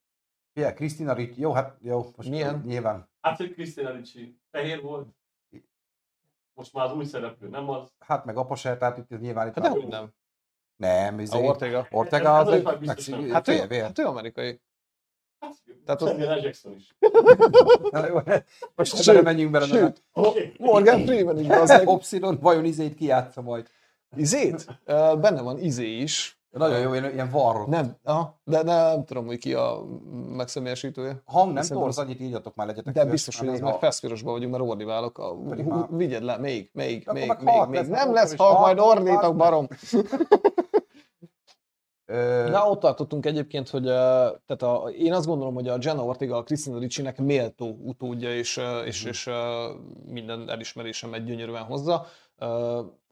[0.54, 2.62] yeah, Krisztina Ricci, jó, hát jó, most Milyen?
[2.66, 5.09] nyilván, Hát, hogy Krisztina Ricci fehér volt.
[6.54, 7.88] Most már az új szereplő, nem az.
[7.99, 10.12] hát meg apa se, tehát itt nyilván itt Hát már- nem.
[10.76, 11.87] nem, A izé, Ortega.
[11.90, 14.61] Ortega Ez- az ez egy mexi- Hát ő, hát ő amerikai.
[15.40, 15.54] Hát,
[15.85, 16.38] Tehát ott- Samuel.
[16.38, 16.95] Jackson is.
[17.90, 18.19] Na, jó,
[18.75, 20.03] Most Sőt, ebben menjünk bele, Sőt.
[20.59, 21.46] Morgan Freeman is.
[21.85, 23.68] Obsidon vajon izét kijátsza majd.
[24.16, 24.66] Izét?
[25.20, 26.39] Benne van izé is.
[26.51, 27.67] Nagyon jó, ilyen, ilyen varrot.
[27.67, 29.85] Nem, aha, de nem tudom, hogy ki a
[30.37, 31.23] megszemélyesítője.
[31.25, 34.65] Hang nem torz, annyit írjatok már, legyetek De biztos, hogy ez meg feszkörösben vagyunk, mert
[34.65, 35.19] ordiválok.
[35.19, 35.37] A,
[35.91, 37.87] vigyed le, még, még, még, még, még.
[37.87, 39.67] Nem lesz halk, majd ordítok, barom.
[42.51, 46.43] Na, ott tartottunk egyébként, hogy tehát a, én azt gondolom, hogy a Jenna Ortega a
[46.43, 49.35] Christina Ricci-nek méltó utódja, és, és, és uh,
[50.07, 52.07] minden elismerésem egy gyönyörűen hozza.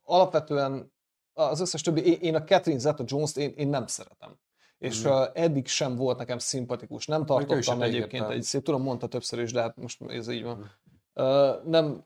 [0.04, 0.92] Alapvetően
[1.38, 4.38] az összes többi, én, én a Catherine Zeta-Jones-t én, én nem szeretem.
[4.78, 7.06] És uh, eddig sem volt nekem szimpatikus.
[7.06, 10.42] Nem tartottam egy egyébként egy szép, tudom, mondta többször is, de hát most ez így
[10.42, 10.70] van.
[11.14, 12.02] Uh, nem,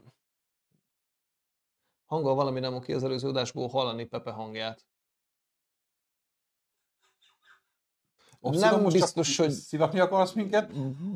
[2.04, 4.86] hanggal valami nem oké az előző adásból hallani Pepe hangját.
[8.44, 10.70] Obsidon nem most csak biztos, hogy- Szivatni akarsz minket?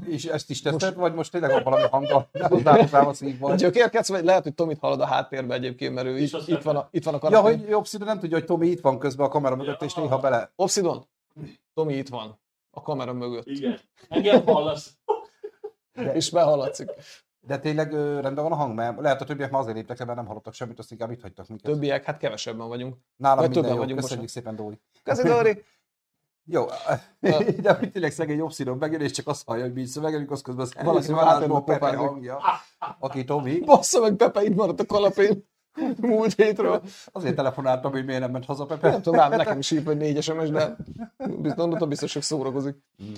[0.07, 2.29] És ezt is teszed, vagy most tényleg van valami hanggal?
[2.91, 3.57] Rá a szívban.
[3.57, 6.89] Gyökérkedsz, vagy lehet, hogy Tomit hallod a háttérben egyébként, mert ő És itt, van a,
[6.91, 7.59] itt van a Ja, kanapén.
[7.59, 10.53] hogy Obsidon nem tudja, hogy Tomi itt van közben a kamera mögött, és néha bele...
[10.57, 11.07] Obsidon,
[11.75, 12.39] Tomi itt van
[12.71, 13.79] a kamera mögött, Igen.
[14.09, 14.97] Engem hallasz.
[16.15, 16.91] és behallatszik.
[17.41, 20.27] De tényleg rendben van a hang, mert lehet a többiek már azért léptek mert nem
[20.27, 21.71] hallottak semmit, azt inkább itt hagytak minket.
[21.73, 22.97] Többiek, hát kevesebben vagyunk.
[23.17, 24.81] Nálam vagy minden többen jó, vagyunk köszönjük szépen, Dóri.
[25.03, 25.65] Köszi, Dori!
[26.49, 26.67] Jó,
[27.63, 30.43] de hogy tényleg szegény Obsidon megjön, és csak azt hallja, hogy mi így szövegelünk, az
[30.43, 32.41] közben az Valaki adásból Pepe hangja,
[32.99, 33.61] aki Tomi.
[33.61, 35.49] Bassza meg, Pepe itt maradt a kanapén
[36.01, 36.83] múlt hétről.
[37.13, 38.91] Azért telefonáltam, hogy miért nem ment haza Pepe.
[38.91, 40.77] Nem tudom, rám, nekem is írt, hogy négy SMS, de
[41.17, 42.77] biztos, gondoltam, biztos, hogy szórakozik.
[43.03, 43.13] Mm.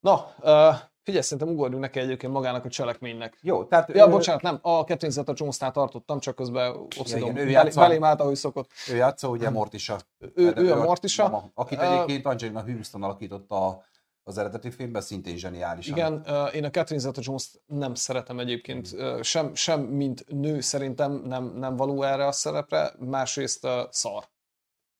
[0.00, 3.38] Na, uh, figyelj, szerintem ugorjunk neki egyébként magának a cselekménynek.
[3.42, 3.88] Jó, tehát...
[3.94, 7.80] Ja, ö, bocsánat, nem, a Catherine Zeta-Jones-nál tartottam, csak közben Obsidon igen, ő játsza.
[7.80, 8.70] belém állt, ahogy szokott.
[8.90, 9.98] Ő játszó, ugye Mortisa.
[10.34, 11.22] Ő, De ő a Mortisa.
[11.28, 13.82] mama, Akit egyébként Angelina Houston alakította a-
[14.26, 15.96] az eredeti filmben, szintén zseniálisan.
[15.96, 16.12] Igen,
[16.52, 21.76] én a Catherine Zeta-Jones-t nem szeretem egyébként, uh, sem, sem mint nő szerintem nem, nem
[21.76, 24.24] való erre a szerepre, másrészt szar.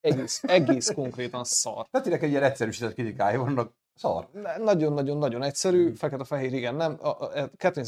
[0.00, 1.86] Egész, egész konkrétan szar.
[1.90, 3.72] Tehát tényleg egy ilyen egyszerűsített kritikája vannak.
[3.96, 4.28] Szar.
[4.58, 6.96] Nagyon-nagyon-nagyon egyszerű, fekete-fehér, igen, nem.
[7.02, 7.82] A, a, a Catherine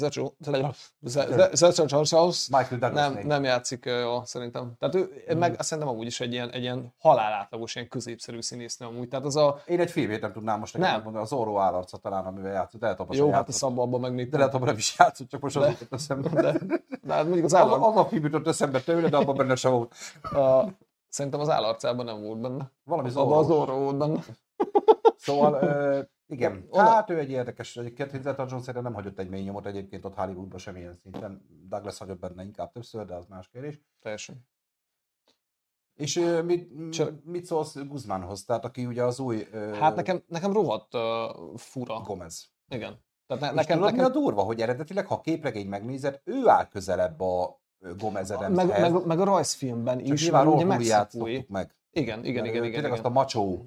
[1.55, 2.49] Zeta-Jones
[2.93, 4.73] nem, nem játszik uh, jól, szerintem.
[4.79, 8.87] Tehát ő, meg azt szerintem amúgy is egy ilyen, egy ilyen halálátlagos, ilyen középszerű színésznő
[8.87, 9.09] amúgy.
[9.09, 11.03] Tehát az a, Én egy filmét nem tudnám most neked Nem.
[11.03, 11.25] mondani.
[11.25, 12.81] Az Orró állarca talán, amivel játszott.
[12.81, 14.39] De lehet, abban jó, hát a szabba abban De megnéztem.
[14.39, 16.29] lehet, abban nem is játszott, csak most az De- jutott eszembe.
[16.29, 16.53] De,
[17.03, 19.55] de hát mondjuk az Az, állam, az a film jutott eszembe tőle, de abban benne
[19.55, 19.95] sem volt.
[20.23, 20.65] a,
[21.09, 22.71] Szerintem az állarcában nem volt benne.
[22.85, 23.55] Valami az Zorro.
[23.61, 24.21] orró volt benne.
[25.27, 29.29] Szóval, ö, igen, Ola- hát ő egy érdekes, egyébként Indiana Jones szerintem nem hagyott egy
[29.29, 31.47] mély nyomot egyébként ott Hollywoodban semmilyen szinten.
[31.69, 33.81] Douglas hagyott benne inkább többször, de az más kérdés.
[34.01, 34.47] Teljesen.
[35.95, 38.45] És ö, mit, Csak- mit szólsz Guzmánhoz?
[38.45, 42.01] Tehát aki ugye az új ö, Hát nekem, nekem rohadt uh, fura.
[42.01, 42.49] Gomez.
[42.69, 43.05] Igen.
[43.27, 46.69] Tehát ne, Nekem, tudod, nekem mi a durva, hogy eredetileg, ha képregény megnézed, ő áll
[46.69, 50.65] közelebb a ö, Gomez meg, meg, meg, a rajzfilmben Csak is, nyilván ugye
[51.49, 51.77] meg.
[51.91, 52.53] Igen, igen, igen, igen.
[52.63, 52.93] Tényleg igen.
[52.93, 53.67] azt a Ah.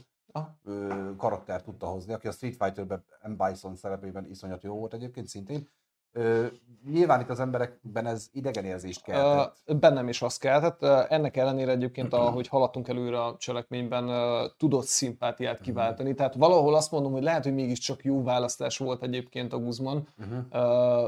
[0.64, 3.44] Ö, karaktert tudta hozni, aki a Street Fighterben M.
[3.44, 5.70] Bison szerepében iszonyat jó volt egyébként szintén.
[6.12, 6.46] Ö,
[6.90, 9.58] nyilván itt az emberekben ez idegenérzést keltett.
[9.66, 10.82] Ö, bennem is azt keltett.
[10.82, 16.14] Ö, Ennek ellenére egyébként, ahogy haladtunk előre a cselekményben, ö, tudott szimpátiát kiváltani.
[16.14, 20.08] Tehát valahol azt mondom, hogy lehet, hogy mégiscsak jó választás volt egyébként a Guzman.
[20.18, 20.46] Uh-huh.
[20.52, 21.08] Ö,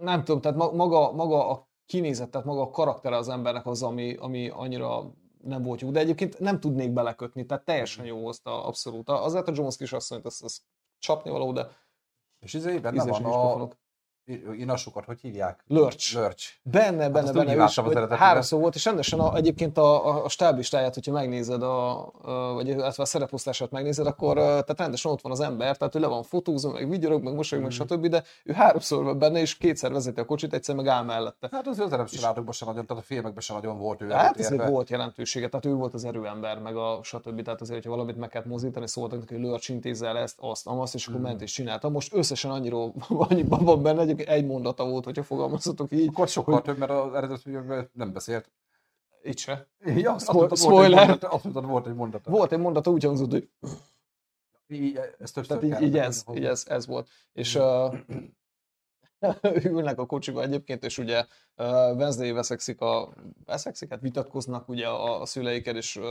[0.00, 3.82] Nem tudom, tehát ma- maga, maga a kinézet, tehát maga a karaktere az embernek az,
[3.82, 5.12] ami, ami annyira
[5.46, 9.08] nem volt jó, de egyébként nem tudnék belekötni, tehát teljesen jó hozta, abszolút.
[9.08, 10.62] Azért a Jones kisasszonyt, azt, azt
[10.98, 11.68] csapni való, de
[12.38, 13.68] És izé benne van a
[14.58, 15.64] inasukat, hogy hívják?
[15.66, 16.14] Lörcs.
[16.14, 16.58] Lörcs.
[16.62, 17.54] Benne, benne, úgy benne.
[17.54, 21.62] Ő is, az háromszor volt, és rendesen a, egyébként a, a, a stáblistáját, hogyha megnézed,
[21.62, 25.94] a, a, vagy illetve a szereposztását megnézed, akkor tehát rendesen ott van az ember, tehát
[25.94, 27.76] ő le van fotózva, meg vigyorog, meg mosolyog, meg Mm.
[27.76, 31.48] stb., de ő háromszor van benne, és kétszer vezeti a kocsit, egyszer meg áll mellette.
[31.52, 34.90] Hát az családokban sem nagyon, tehát a filmekben sem nagyon volt ő Hát ez volt
[34.90, 37.42] jelentősége, tehát ő volt az erőember, meg a stb.
[37.42, 40.66] Tehát azért, hogyha valamit meg kellett mozdítani, szóltak neki, hogy Lörcs intézze el ezt, azt,
[40.66, 41.12] azt, és Mm.
[41.12, 41.88] akkor ment és csinálta.
[41.88, 42.92] Most összesen annyira
[43.28, 46.08] annyiban van benne, egyébként egy mondata volt, hogyha fogalmazhatok így.
[46.08, 48.50] Akkor sokkal több, mert az eredeti filmekben nem beszélt.
[49.22, 49.68] Itt se.
[49.84, 51.06] Ja, azt Spoil- mondtad, volt egy spoiler.
[51.06, 52.30] mondata, azt volt egy mondata.
[52.30, 53.48] Volt egy mondata úgy hangzott, hogy
[54.68, 57.08] Így, ez többször Tehát így, így, ez, így ez, ez volt.
[57.32, 57.94] És uh,
[59.64, 61.18] ülnek a kocsiba egyébként, és ugye
[61.56, 63.12] uh, Wednesday veszekszik, a,
[63.44, 66.04] veszekszik, hát vitatkoznak ugye a, a szüleikkel, és uh,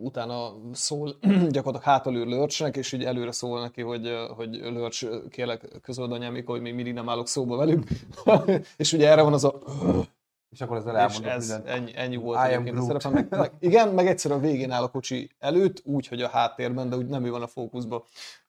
[0.00, 1.16] utána szól
[1.48, 6.32] gyakorlatilag hátalül Lörcsnek, és így előre szól neki, hogy, uh, hogy Lörcs, kérlek, közöld anyám,
[6.32, 7.88] mikor hogy még mindig nem állok szóba velük.
[8.76, 9.54] és ugye erre van az a...
[10.50, 11.68] És akkor ezzel És elmondod ez, mindent.
[11.68, 13.00] ennyi, ennyi volt I egyébként a Groot.
[13.00, 13.36] szerepe.
[13.36, 16.88] Meg, meg, igen, meg egyszer a végén áll a kocsi előtt, úgy, hogy a háttérben,
[16.88, 18.02] de úgy nem ő van a fókuszban.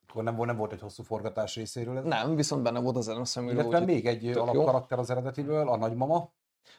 [0.08, 2.04] Akkor nem volt, nem volt egy hosszú forgatás részéről ez.
[2.04, 6.32] Nem, viszont benne volt az Adam Sandler, Illetve még egy alapkarakter az eredetiből, a nagymama.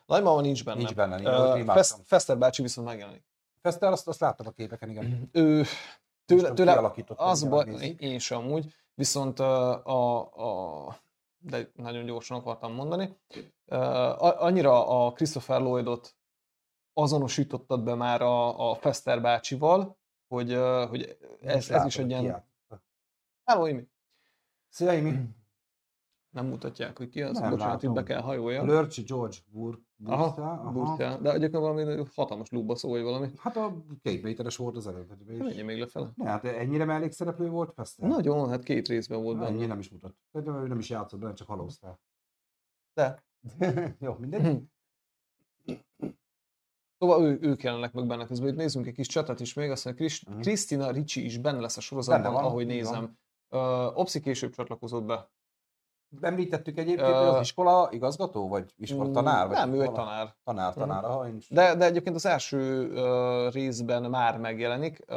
[0.07, 0.79] Nagymama nincs benne.
[0.79, 1.17] Nincs benne,
[1.55, 1.71] nincs.
[1.71, 3.25] Fest, Fester bácsi viszont megjelenik.
[3.61, 5.29] Fester, azt, azt láttam a képeken, igen.
[5.33, 5.71] Ő, Most
[6.25, 9.85] tőle, tőle az baj, sem amúgy, viszont a,
[10.87, 11.01] a,
[11.38, 13.16] de nagyon gyorsan akartam mondani,
[14.18, 16.16] annyira a Christopher Lloydot
[16.92, 20.55] azonosítottad be már a, a Fester bácsival, hogy,
[20.88, 22.44] hogy ez, ez is egy ilyen...
[23.44, 23.88] Hello, Imi.
[24.68, 25.37] Szia, Imi.
[26.31, 27.38] Nem mutatják, hogy ki az.
[27.38, 28.64] Nem Bocsánat, itt be kell hajolja.
[28.64, 29.37] Lurch George
[30.01, 31.17] Bur Aha, Burtja.
[31.17, 33.29] De egyébként valami hatalmas lúba szó, vagy valami.
[33.39, 35.41] Hát a két méteres volt az eredetiben is.
[35.43, 36.11] Menjél még lefele.
[36.15, 38.09] Ne, hát ennyire mellékszereplő volt Fester?
[38.09, 39.67] Nagyon, hát két részben volt Ennyi benne.
[39.67, 40.15] nem is mutat.
[40.33, 42.01] Szerintem ő nem is játszott benne, csak halóztál.
[42.95, 43.25] De.
[44.01, 44.63] Jó, mindegy.
[46.99, 48.49] Szóval ő, ők jelennek meg benne közben.
[48.49, 50.41] Itt nézzünk egy kis csatat is még, azt mondja, Kris- Mhm.
[50.41, 53.19] Krisztina Ricci is benne lesz a sorozatban, ahogy nézem.
[53.51, 55.31] Uh, Opszi később csatlakozott be.
[56.21, 59.47] Említettük egyébként, hogy az iskola igazgató, vagy iskola tanár?
[59.47, 60.35] Vagy Nem, ő egy tanár.
[60.44, 61.49] Tanár, tanár, aha, én is.
[61.49, 65.05] De, de egyébként az első uh, részben már megjelenik.
[65.09, 65.16] Uh,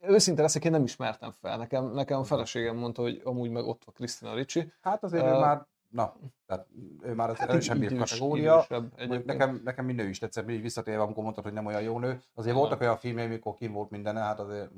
[0.00, 1.56] őszinte leszek, én nem ismertem fel.
[1.58, 4.72] Nekem, nekem a feleségem mondta, hogy amúgy meg ott van Krisztina Ricci.
[4.80, 6.14] Hát azért ő Ö, már, na,
[6.46, 6.66] tehát
[7.02, 8.54] ő már az Hát erősen idős- kategória.
[8.68, 11.98] idősebb nekem, nekem mind nő is tetszett, így visszatérve, amikor mondtad, hogy nem olyan jó
[11.98, 12.20] nő.
[12.34, 14.70] Azért voltak olyan filmjei, amikor kim volt minden, hát azért...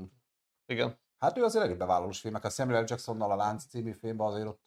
[0.66, 0.98] Igen.
[1.18, 2.44] Hát ő azért elég bevállalós filmek.
[2.44, 2.84] A Samuel.
[2.86, 4.60] Jacksonnal a Lánc című filmben azért ott,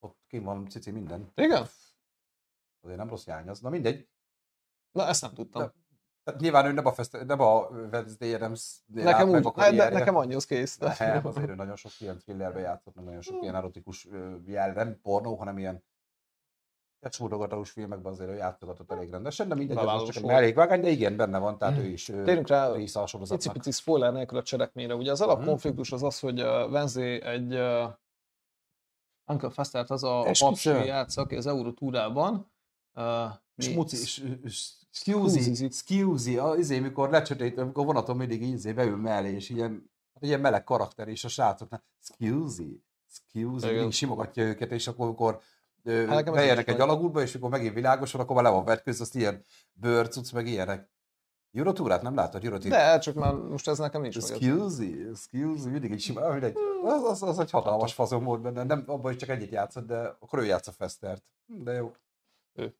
[0.00, 1.32] ott kim van cici minden.
[1.34, 1.66] Igen?
[2.82, 3.60] Azért nem rossz jány az.
[3.60, 4.08] Na mindegy.
[4.92, 5.62] Na, ezt nem tudtam.
[5.62, 5.72] De-
[6.24, 10.16] Tehát nyilván ő nem a, fest, nem a Wednesday adams nekem úgy, hát, de nekem
[10.16, 10.78] annyi, az kész.
[10.78, 10.96] De.
[10.98, 14.08] Nem, azért ő nagyon sok ilyen thrillerbe játszott, meg nagyon sok ilyen erotikus
[14.46, 15.84] jel, nem pornó, hanem ilyen
[17.08, 21.16] csúrogatós filmekben azért ő játszogatott elég rendesen, de mindegy, ez csak egy mellékvágány, de igen,
[21.16, 23.52] benne van, tehát ő is ö, Térjünk rá része a sorozatnak.
[23.52, 24.94] Pici-pici spoiler nélkül a cselekményre.
[24.94, 27.52] Ugye az alapkonfliktus az az, hogy Wednesday egy
[29.26, 32.50] Uncle Festert az a papsi játsz, aki az Eurotúrában.
[32.94, 33.04] Uh,
[33.58, 33.96] Smuci,
[34.90, 40.40] Scusi, scusi, izé, mikor lecsötét, amikor vonaton mindig izé beül mellé, és ilyen, hát ilyen
[40.40, 45.40] meleg karakter, és a srácoknak, scusi, scusi, mindig simogatja őket, és akkor, amikor
[45.86, 49.44] Hát beérnek egy alagútba, és akkor megint világosan, akkor már le van vetkőz, azt ilyen
[49.72, 50.90] bőrcuc, meg ilyenek.
[51.56, 52.44] Eurotúrát nem látod?
[52.44, 52.92] Eurotúrát?
[52.92, 54.18] de csak már most ez nekem nincs.
[54.18, 56.56] Scusi, scusi, mindig egy sima, mindegy.
[56.84, 60.16] Az, az, az egy hatalmas fazon volt benne, nem abban is csak egyet játszott, de
[60.18, 61.22] akkor ő játsza Festert.
[61.46, 61.92] De jó.
[62.54, 62.74] Ő.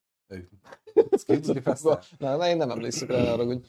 [1.19, 1.99] Skilled Fester.
[2.19, 3.69] Na, na, én nem emlékszek rá arra, hogy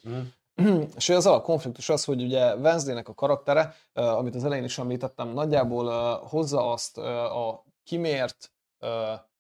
[0.57, 0.81] Mhm.
[0.95, 5.27] és az a konfliktus az, hogy ugye Wednesday-nek a karaktere, amit az elején is említettem,
[5.27, 8.51] nagyjából hozza azt a kimért,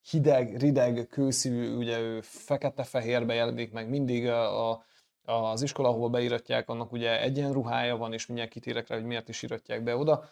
[0.09, 4.83] hideg, rideg, kőszívű, ugye ő fekete-fehérbe jelenik meg mindig uh, a,
[5.27, 9.41] az iskola, ahova beiratják, annak ugye egyenruhája van, és mindjárt kitérek rá, hogy miért is
[9.41, 10.23] iratják be oda.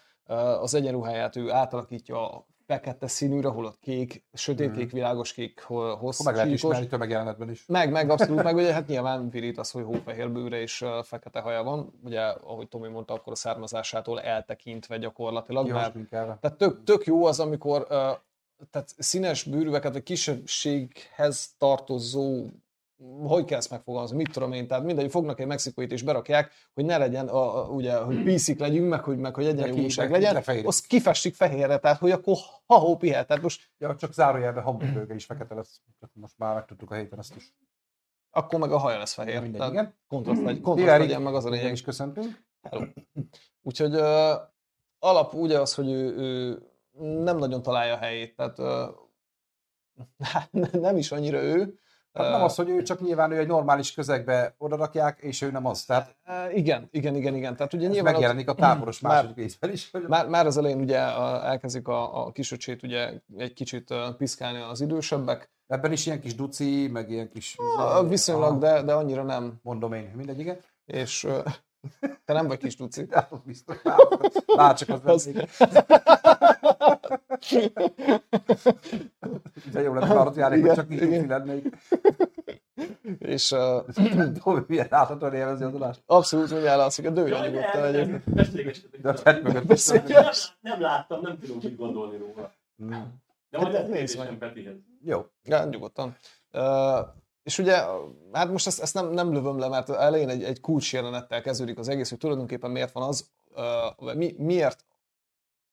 [0.61, 5.77] Az egyenruháját ő átalakítja a fekete színűre, holott kék, sötétkék, világos kék, Mhm.
[5.77, 7.65] Akkor meg lehet hosszú ismerni tömegjelenetben is.
[7.67, 11.63] meg, meg, abszolút, meg ugye hát nyilván virít az, hogy hófehér bőre és fekete haja
[11.63, 17.05] van, ugye, ahogy Tomi mondta, akkor a származásától eltekintve gyakorlatilag, Jó, mert tehát tök, tök
[17.05, 17.87] jó az, amikor
[18.71, 22.45] tehát színes bőrűeket, vagy kisebbséghez tartozó
[23.23, 26.85] hogy kell ezt megfogalmazni, mit tudom én, tehát mindegy, fognak egy mexikóit és berakják, hogy
[26.85, 30.87] ne legyen, a, a, ugye, hogy píszik legyünk, meg hogy, meg, hogy egyenjogúság legyen, azt
[30.87, 35.55] kifestik fehérre, tehát hogy akkor ha-hó pihet, tehát most Ja, csak zárójelben hamburgőge is fekete
[35.55, 35.81] lesz.
[35.99, 37.53] Csak most már megtudtuk a héten ezt is.
[38.29, 39.41] akkor meg a haja lesz fehér.
[39.41, 39.95] Mindegy, tehát igen.
[40.07, 41.71] kontraszt, legy, kontraszt Szilárd, legyen, meg az a lényeg.
[41.71, 42.43] is köszöntünk.
[43.61, 44.33] Úgyhogy uh,
[44.99, 46.61] alap ugye az, hogy ő, ő
[47.23, 48.95] nem nagyon találja a helyét, tehát uh,
[50.81, 51.79] nem is annyira ő.
[52.15, 55.65] Hát nem az, hogy ő csak nyilván ő egy normális közegbe odarakják, és ő nem
[55.65, 55.85] az.
[55.85, 56.15] Tehát
[56.53, 57.55] igen, igen, igen, igen.
[57.55, 59.91] Tehát ugye nyilván ott, megjelenik a táboros Már- második részben is.
[59.91, 60.97] Hogy már, már az elején ugye
[61.43, 65.49] elkezdik a, a kisöcsét ugye egy kicsit piszkálni az idősebbek.
[65.67, 67.55] Ebben is ilyen kis duci, meg ilyen kis...
[68.07, 69.53] Viszonylag, de, de annyira nem.
[69.61, 70.57] Mondom én, mindegy, igen.
[70.85, 71.27] És
[72.25, 73.07] te nem vagy kis duci.
[73.11, 73.77] Ja, biztos.
[74.45, 75.29] Lát csak az Az-.
[79.71, 81.75] De jó lenne, ha ott járnék, hogy csak duci lennék.
[83.19, 83.83] És uh,
[84.39, 86.03] hogy milyen láthatóan élvezi az adást.
[86.05, 89.01] abszolút úgy ellátszik, a dőjön nyugodtan egyébként.
[89.01, 89.67] De a chat mögött.
[90.61, 92.51] Nem láttam, nem tudom, mit gondolni róla.
[93.49, 94.37] De majd Hát ezt nézd meg.
[94.37, 94.75] Petihez.
[95.03, 95.25] Jó.
[95.43, 96.15] Ja, nyugodtan.
[96.51, 96.99] Uh,
[97.43, 97.83] és ugye,
[98.31, 101.77] hát most ezt, ezt nem, nem lövöm le, mert elején egy, egy kulcs jelenettel kezdődik
[101.77, 103.29] az egész, hogy tulajdonképpen miért van az,
[103.99, 104.85] uh, mi, miért,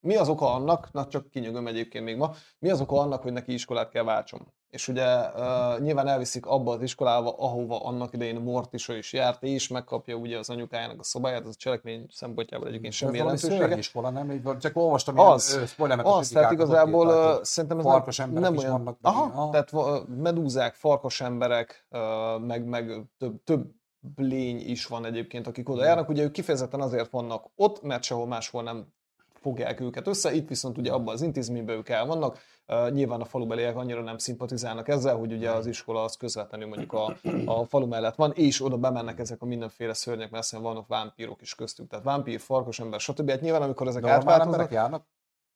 [0.03, 3.33] mi az oka annak, na csak kinyögöm egyébként még ma, mi az oka annak, hogy
[3.33, 4.53] neki iskolát kell váltson.
[4.71, 9.69] És ugye uh, nyilván elviszik abba az iskolába, ahova annak idején Mortisa is járt, és
[9.69, 13.57] megkapja ugye az anyukájának a szobáját, az a cselekmény szempontjából egyébként semmi jelentősége.
[13.57, 14.59] szörnyiskola, nem?
[14.59, 15.51] Csak olvastam Az.
[15.51, 18.73] ilyen ö, spoilermentes Az, tehát igazából uh, szerintem ez farkas nem, emberek nem olyan...
[18.73, 19.51] vannak, Aha, aha.
[19.51, 23.71] tehát medúzák, farkas emberek, uh, meg, meg több, több
[24.17, 26.09] lény is van egyébként, akik oda járnak.
[26.09, 28.87] Ugye ők kifejezetten azért vannak ott, mert sehol máshol nem
[29.42, 32.38] fogják őket össze, itt viszont ugye abban az intézményben ők el vannak.
[32.68, 36.92] Uh, nyilván a falubeliek annyira nem szimpatizálnak ezzel, hogy ugye az iskola az közvetlenül mondjuk
[36.92, 41.40] a, a falu mellett van, és oda bemennek ezek a mindenféle szörnyek, mert vannak vámpírok
[41.42, 41.88] is köztük.
[41.88, 43.31] Tehát vámpír, farkas ember, stb.
[43.31, 45.05] Hát nyilván amikor ezek átváltoznak, járnak?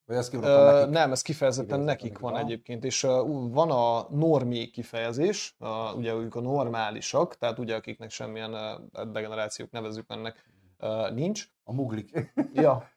[0.06, 0.92] Vagy ezt Ö, nekik?
[0.92, 2.42] nem, ez kifejezetten nekik nekik, van aha.
[2.42, 3.10] egyébként, és uh,
[3.52, 9.70] van a normi kifejezés, uh, ugye ők a normálisak, tehát ugye akiknek semmilyen uh, degenerációk
[9.70, 10.44] nevezzük ennek
[10.80, 11.48] uh, nincs.
[11.64, 12.32] A muglik.
[12.52, 12.88] Ja,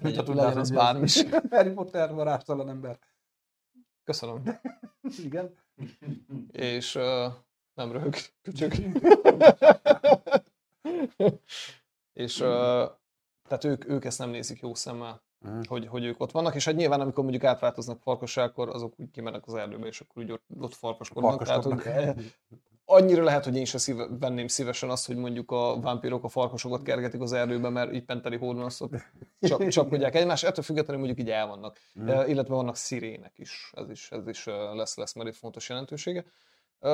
[0.00, 1.22] Legyen az bármi is.
[1.50, 2.98] Harry Potter varázstalan ember.
[4.04, 4.42] Köszönöm.
[5.24, 5.54] Igen.
[6.52, 7.32] És uh,
[7.74, 8.72] nem röhög, köcsög.
[12.12, 12.90] és uh,
[13.48, 15.22] tehát ők, ők ezt nem nézik jó szemmel.
[15.48, 15.60] Mm.
[15.68, 19.10] hogy, hogy ők ott vannak, és hát nyilván amikor mondjuk átváltoznak farkassá, akkor azok úgy
[19.10, 21.42] kimennek az erdőbe, és akkor úgy ott, ott farkaskodnak.
[21.42, 21.82] Tehát, hogy
[22.84, 26.82] annyira lehet, hogy én se szíve, venném szívesen azt, hogy mondjuk a vámpírok a farkasokat
[26.82, 28.92] kergetik az erdőbe, mert így penteli hódon azt ott
[29.40, 31.78] csap, csapkodják egymást, ettől függetlenül mondjuk így el vannak.
[32.00, 32.08] Mm.
[32.08, 35.68] Uh, illetve vannak szirének is, ez is, ez is uh, lesz, lesz majd egy fontos
[35.68, 36.24] jelentősége.
[36.80, 36.90] Uh,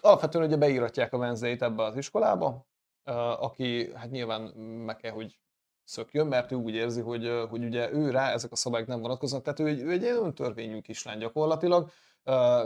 [0.00, 2.66] alapvetően ugye beíratják a Wednesday-t ebbe az iskolába,
[3.04, 4.42] uh, aki hát nyilván
[4.86, 5.38] meg kell, hogy
[5.84, 9.42] szökjön, mert ő úgy érzi, hogy, hogy ugye ő rá ezek a szabályok nem vonatkoznak,
[9.42, 11.90] tehát ő egy, ő egy öntörvényű kislány gyakorlatilag,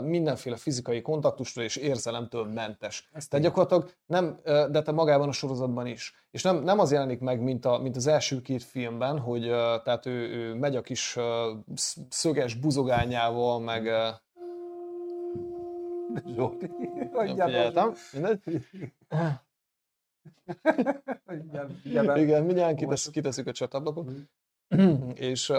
[0.01, 3.09] mindenféle fizikai kontaktustól és érzelemtől mentes.
[3.11, 6.13] Ez Tehát gyakorlatilag nem, de te magában a sorozatban is.
[6.31, 9.41] És nem, nem az jelenik meg, mint, a, mint az első két filmben, hogy
[9.83, 11.17] tehát ő, ő megy a kis
[12.09, 13.89] szöges buzogányával, meg
[16.35, 16.69] Zsolti.
[17.13, 18.41] figyeltem, mindegy.
[22.15, 24.11] Igen, mindjárt kitesz, kiteszük a csatablapot.
[25.15, 25.57] és uh,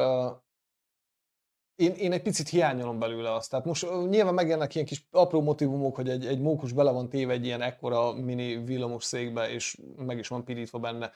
[1.77, 3.51] én, én egy picit hiányolom belőle azt.
[3.51, 7.33] Tehát most nyilván megjelennek ilyen kis apró motivumok, hogy egy, egy mókus bele van téve
[7.33, 11.11] egy ilyen ekkora mini villamos székbe, és meg is van pirítva benne,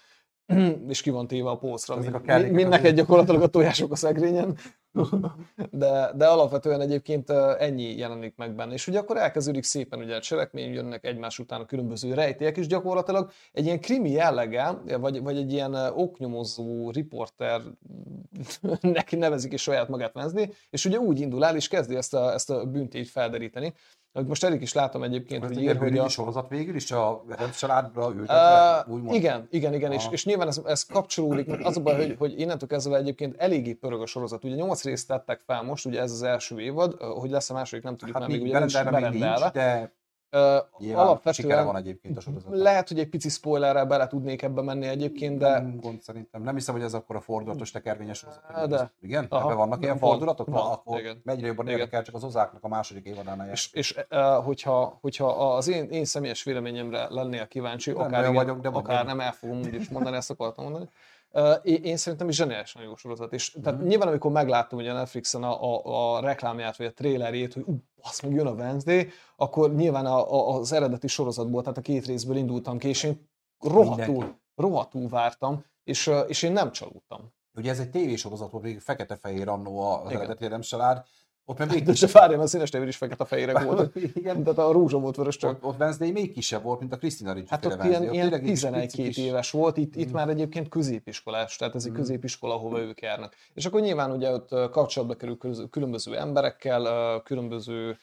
[0.89, 1.97] és ki van téve a pócra.
[1.97, 2.97] Ezek a Mind, kellékek mind neked azért.
[2.97, 4.57] gyakorlatilag a tojások a szekrényen.
[5.71, 8.73] De, de alapvetően egyébként ennyi jelenik meg benne.
[8.73, 12.67] És ugye akkor elkezdődik szépen ugye a cselekmény, jönnek egymás után a különböző rejtélyek, és
[12.67, 17.61] gyakorlatilag egy ilyen krimi jelleggel, vagy, vagy egy ilyen oknyomozó riporter,
[18.81, 22.33] neki nevezik is saját magát Wednesday, és ugye úgy indul el, és kezdi ezt a,
[22.33, 23.75] ezt a bűntét felderíteni.
[24.27, 26.09] Most Erik is látom egyébként, Ez hogy ír, hogy a...
[26.09, 29.15] sorozat végül is a Adams családra ültetve, Uh, úgymond.
[29.15, 30.13] igen, igen, igen, és, Aha.
[30.13, 33.73] és nyilván ez, ez kapcsolódik, mert az a baj, hogy, hogy innentől kezdve egyébként eléggé
[33.73, 34.45] pörög a sorozat.
[34.45, 37.85] Ugye nyolc részt tettek fel most, ugye ez az első évad, hogy lesz a második,
[37.85, 39.97] nem tudjuk, Hát mert még még ugye nincs berendelve de
[40.31, 42.51] nyilván sikere van Alapvetően egyébként a sorozat.
[42.57, 46.43] lehet, hogy egy pici spoilerrel bele tudnék ebbe menni egyébként, de Nem gond szerintem.
[46.43, 48.69] Nem hiszem, hogy ez akkor a fordulatos tekervényes sorozat.
[48.69, 48.91] De.
[49.01, 49.27] Igen?
[49.29, 49.45] Aha.
[49.45, 50.49] Ebben vannak ilyen Van, fordulatok?
[50.49, 51.21] van, akkor igen.
[51.25, 51.79] megyre jobban Igen.
[51.79, 53.55] érdekel, csak az ozáknak a második évadánál jár.
[53.55, 58.35] és, és uh, hogyha, hogyha az én, én személyes véleményemre lennél kíváncsi, Nem akár, igen,
[58.35, 60.89] vagyok, de akár nem el fogom úgy is mondani, ezt akartam mondani.
[61.63, 63.33] Én, szerintem is zseniálisan jó sorozat.
[63.33, 67.55] És tehát nyilván, amikor megláttam ugye a Netflixen a, a, a reklámját, vagy a trailerjét,
[67.55, 71.79] hogy ú, azt meg jön a Wednesday, akkor nyilván a, a, az eredeti sorozatból, tehát
[71.79, 73.29] a két részből indultam ki, és én
[73.61, 74.41] rohadtul, Mindenki.
[74.55, 77.33] rohadtul vártam, és, és én nem csalódtam.
[77.55, 80.23] Ugye ez egy tévésorozat volt, még fekete-fehér annó az Igen.
[80.23, 81.05] eredeti család.
[81.51, 83.97] Ott meg még De se várjam, mert a színes tévér is fekete-fehérek volt.
[84.15, 85.51] Igen, Tehát a rózsa volt vörös csak.
[85.51, 88.41] ott, ott Wednesday még kisebb volt, mint a Christina Ricci Hát ott ilyen, ilyen tényleg
[88.41, 90.13] egy 11 picit is- éves volt, itt, itt Mm.
[90.13, 91.95] már egyébként középiskolás, tehát ez egy Mm.
[91.95, 93.35] középiskola, ahova ők járnak.
[93.55, 95.39] És akkor nyilván ugye ott kapcsolatba kerül
[95.71, 97.97] különböző emberekkel, különböző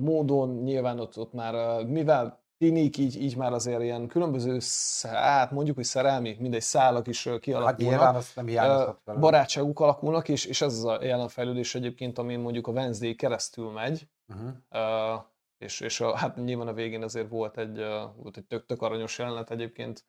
[0.00, 4.58] módon, nyilván ott, ott már, mivel tinik, így, így már azért ilyen különböző,
[5.02, 7.78] hát mondjuk, hogy szerelmi, mindegy szálak is Hát kialakulnak.
[7.78, 12.66] nyilván azt nem hiányozhat barátságuk alakulnak, és, és ez az a jelenfejlődés egyébként, amin mondjuk
[12.66, 14.52] a Wednesday keresztül megy, Uh-huh.
[14.70, 15.22] Uh,
[15.58, 18.82] és, és a, hát nyilván a végén azért volt egy, uh, volt egy tök, tök
[18.82, 20.04] aranyos jelenet egyébként.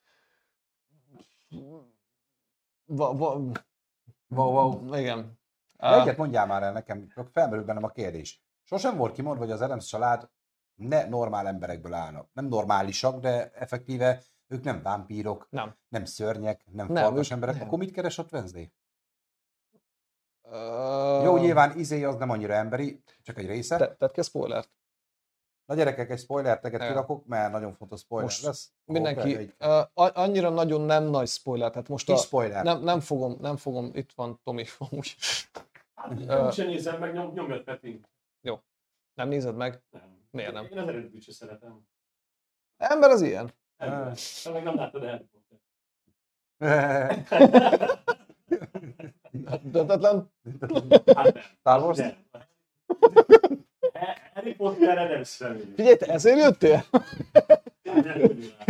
[2.86, 3.42] Va, va,
[4.30, 4.96] Wow, wow.
[4.96, 5.40] igen.
[5.80, 8.44] Uh, Egyet mondjál már el nekem, csak felmerül bennem a kérdés.
[8.64, 10.30] Sosem volt kimondva, hogy az Adams család
[10.78, 12.30] ne normál emberekből állnak.
[12.34, 15.76] Nem normálisak, de effektíve ők nem vámpírok, nem.
[15.90, 17.56] nem szörnyek, nem, Nem, nem farkas emberek.
[17.58, 17.68] nem.
[17.68, 18.72] Akkor mit keres ott Wednesday?
[20.42, 23.78] Uh, Jó, nyilván izé az nem annyira emberi, csak egy része.
[23.78, 24.70] Te, tedd ki a spoilert.
[25.66, 26.88] Na gyerekek, egy spoiler teget Ja.
[26.88, 28.72] kirakok, mert nagyon fontos spoiler Most lesz.
[28.86, 32.64] Mindenki, egy uh, annyira nagyon nem nagy spoiler, tehát most Kis a, spoiler.
[32.64, 35.16] nem, nem fogom, nem fogom, itt van Tomi, amúgy.
[35.96, 38.02] Hát, úgyse nézem meg, nyom, nyomjad Peti.
[39.14, 39.82] Nem nézed meg?
[39.90, 40.17] Nem.
[40.32, 40.68] Miért nem?
[40.72, 41.88] Én az eredetűt sem szeretem.
[42.78, 43.52] Ember az ilyen.
[43.78, 44.14] Nem,
[44.44, 45.30] te meg nem láttad el.
[49.64, 50.32] Döntetlen.
[51.16, 51.44] Hát nem.
[51.60, 51.98] Star Wars?
[51.98, 52.16] Nem.
[54.34, 55.74] Harry Potter Adams Family.
[55.76, 56.84] Figyelj, te ezért jöttél?
[57.84, 58.16] Nem rá.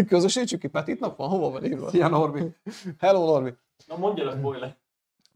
[0.07, 1.89] Közösítsük ki Petit nap van, hova van írva?
[1.89, 2.55] Szia Norbi.
[2.99, 3.53] Hello Norbi.
[3.87, 4.75] Na mondja a spoiler.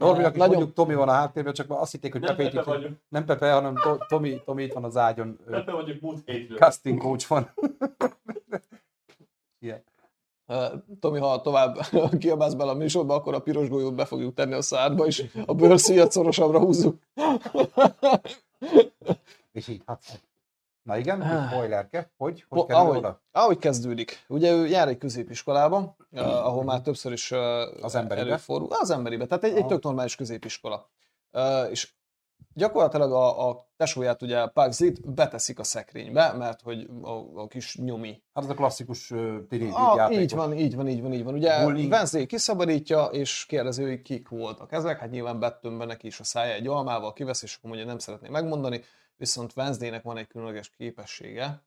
[0.01, 2.77] Norbinak is Nagyon- mondjuk Tomi van a háttérben, csak azt hitték, hogy Nem Pepét Pepe
[2.79, 5.39] itt, nem Pepe, hanem To- Tomi, Tomi itt van az ágyon.
[5.49, 6.57] Pepe vagyok múlt hétről.
[6.57, 7.49] Casting coach van.
[9.59, 9.83] Igen.
[10.99, 11.77] Tomi, ha tovább
[12.19, 15.53] kiabálsz bele a műsorba, akkor a piros golyót be fogjuk tenni a szádba, és a
[15.53, 16.99] bőrszíjat szorosabbra húzzuk.
[19.51, 20.21] És így hát.
[20.83, 21.47] Na igen, Ah.
[21.51, 22.11] spoilerke.
[22.17, 22.45] Hogy?
[22.49, 23.21] Hogy Po- kerül ahogy, oda?
[23.31, 24.25] ahogy kezdődik.
[24.27, 27.39] Ugye ő jár egy középiskolában, uh, ahol már többször is uh,
[27.81, 28.27] Az emberibe?
[28.27, 28.67] előfordul.
[28.71, 29.67] Az emberibe, tehát egy, egy Aha.
[29.67, 30.89] tök normális középiskola.
[31.31, 31.93] Uh, és
[32.53, 38.23] gyakorlatilag a, a tesóját ugye Pugsit beteszik a szekrénybe, mert hogy a, a kis nyomi
[38.33, 41.33] Hát az a klasszikus uh, tini Ah, így van, így van, így van, így van.
[41.33, 41.65] Ugye.
[41.65, 44.99] Wednesday kiszabadítja, és kérdezi, hogy kik voltak ezek.
[44.99, 48.29] Hát nyilván Bettömben neki is a szája egy almával kivesz, és akkor mondja, nem szeretné
[48.29, 48.81] megmondani.
[49.21, 51.63] Viszont Wednesdaynek van egy különleges képessége,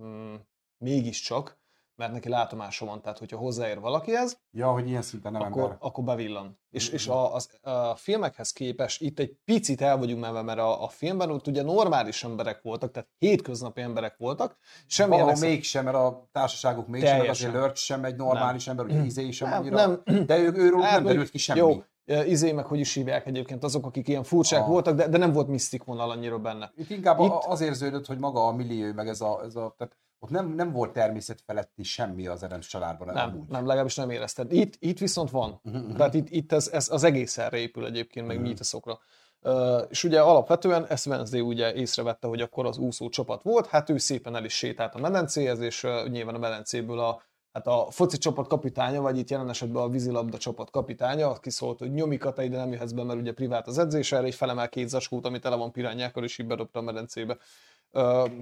[0.00, 0.34] mm,
[0.78, 1.58] mégiscsak,
[1.94, 5.76] mert neki látomása van, tehát hogyha hozzáér valakihez, Ja, hogy ilyen szinten nem akkor, ember.
[5.80, 6.60] akkor bevillan.
[6.70, 6.94] És, Mhm.
[6.94, 10.88] és a, az, a filmekhez képest itt egy picit el vagyunk menve, mert a, a
[10.88, 15.96] filmben ott ugye normális emberek voltak, tehát hétköznapi emberek voltak, semmilyen Valahol extra- mégsem, mert
[15.96, 17.48] a társaságuk mégsem, Teljesen.
[17.48, 19.76] azért Lurch sem egy normális ember, ugye Izé sem Nem, annyira.
[20.04, 20.26] nem.
[20.26, 21.58] De ő, őről Hát, nem derült ki semmi.
[21.58, 21.82] Jó,
[22.26, 24.68] izé meg hogy is hívják egyébként azok, akik ilyen furcsák Ah.
[24.68, 26.72] voltak, de, de nem volt misztik vonal annyira benne.
[26.76, 29.96] Itt inkább Itt- az érződött, hogy maga a millió, meg ez a, ez a tehát
[30.20, 33.14] ott nem, nem volt természet feletti semmi az Adams családban.
[33.14, 33.48] Nem, amúgy.
[33.48, 34.52] nem, legalábbis nem érezted.
[34.52, 35.60] Itt, itt viszont van.
[35.62, 38.46] Mhm, Tehát itt, itt ez, ez az egész erre épül egyébként, meg Mhm.
[38.46, 38.98] mítoszokra.
[39.42, 43.90] Uh, és ugye alapvetően ezt Wednesday ugye észrevette, hogy akkor az úszó csapat volt, hát
[43.90, 47.22] ő szépen el is sétált a medencéhez, és uh, nyilván a medencéből a,
[47.58, 51.78] hát a foci csapat kapitánya, vagy itt jelen esetben a vízilabda csapat kapitánya, aki szólt,
[51.78, 54.88] hogy nyomikat ide nem jöhetsz be, mert ugye privát az edzés, erre egy felemel két
[54.88, 57.36] zacskót, ami tele van pirányákkal, és így bedobta a medencébe.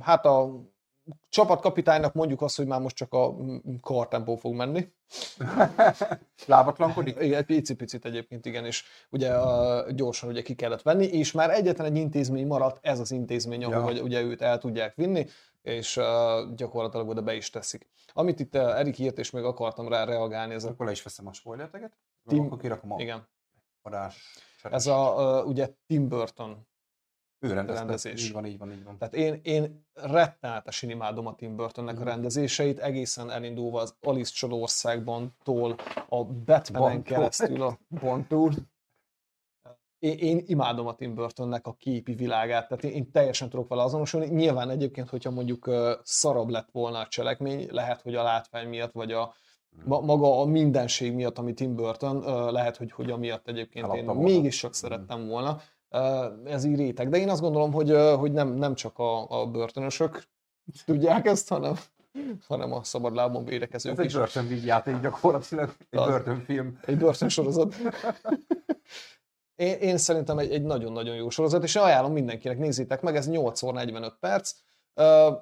[0.01, 0.63] Hát a
[1.29, 3.37] csapatkapitánynak mondjuk azt, hogy már most csak a
[3.81, 4.93] kartempó fog menni,
[6.47, 7.17] Lábatlankodik?
[7.21, 11.51] igen, egy picit egyébként, igen, és ugye uh, gyorsan ugye ki kellett venni, és már
[11.51, 14.03] egyetlen egy intézmény maradt, ez az intézmény, ahol ja.
[14.03, 15.27] ugye őt el tudják vinni,
[15.67, 16.05] és uh,
[16.55, 17.89] gyakorlatilag oda be is teszik.
[18.13, 21.03] Amit itt uh, Erik írt, és még akartam rá reagálni, ez a, Akkor le is
[21.03, 21.99] veszem a spoilerteket.
[22.27, 23.29] Tim- Akkor kirakom a igen,
[23.83, 24.23] adás.
[24.63, 26.67] ez a uh, ugye Tim Burton
[27.39, 27.79] Ő rendezte.
[27.81, 28.25] rendezés.
[28.25, 28.99] Így van, így van, így van.
[28.99, 32.09] Tehát én, én rettenetesen imádom a Tim Burtonnek a Mhm.
[32.09, 35.77] rendezéseit, egészen elindulva az Alice Csalországban tól
[36.09, 38.53] a Batmanen keresztül a Bondtól.
[39.99, 43.83] Én, én imádom a Tim Burtonnek a képi világát, tehát én, én teljesen tudok vele
[43.83, 44.27] azonosulni.
[44.27, 48.93] Nyilván egyébként, hogyha mondjuk uh, szarabb lett volna a cselekmény, lehet, hogy a látvány miatt,
[48.93, 49.35] vagy a
[49.85, 53.91] ma, maga a mindenség miatt, ami Tim Burton, uh, lehet, hogy, hogy amiatt egyébként én
[53.91, 54.21] Eladta volna.
[54.29, 55.61] mégis csak szerettem volna.
[55.91, 57.09] Uh, ez így réteg.
[57.09, 60.23] De én azt gondolom, hogy, hogy nem, nem csak a, a börtönösök
[60.85, 61.75] tudják ezt, hanem,
[62.47, 64.15] hanem a szabadlábon Ez védekezők egy is.
[64.15, 66.79] börtönvíg játék gyakorlatilag, egy börtönfilm.
[66.85, 67.75] Egy börtönsorozat.
[69.57, 74.13] Én, én szerintem egy, egy nagyon-nagyon jó sorozat, és ajánlom mindenkinek, nézzétek meg, ez 8x45
[74.21, 74.53] perc.
[74.95, 75.33] Ö,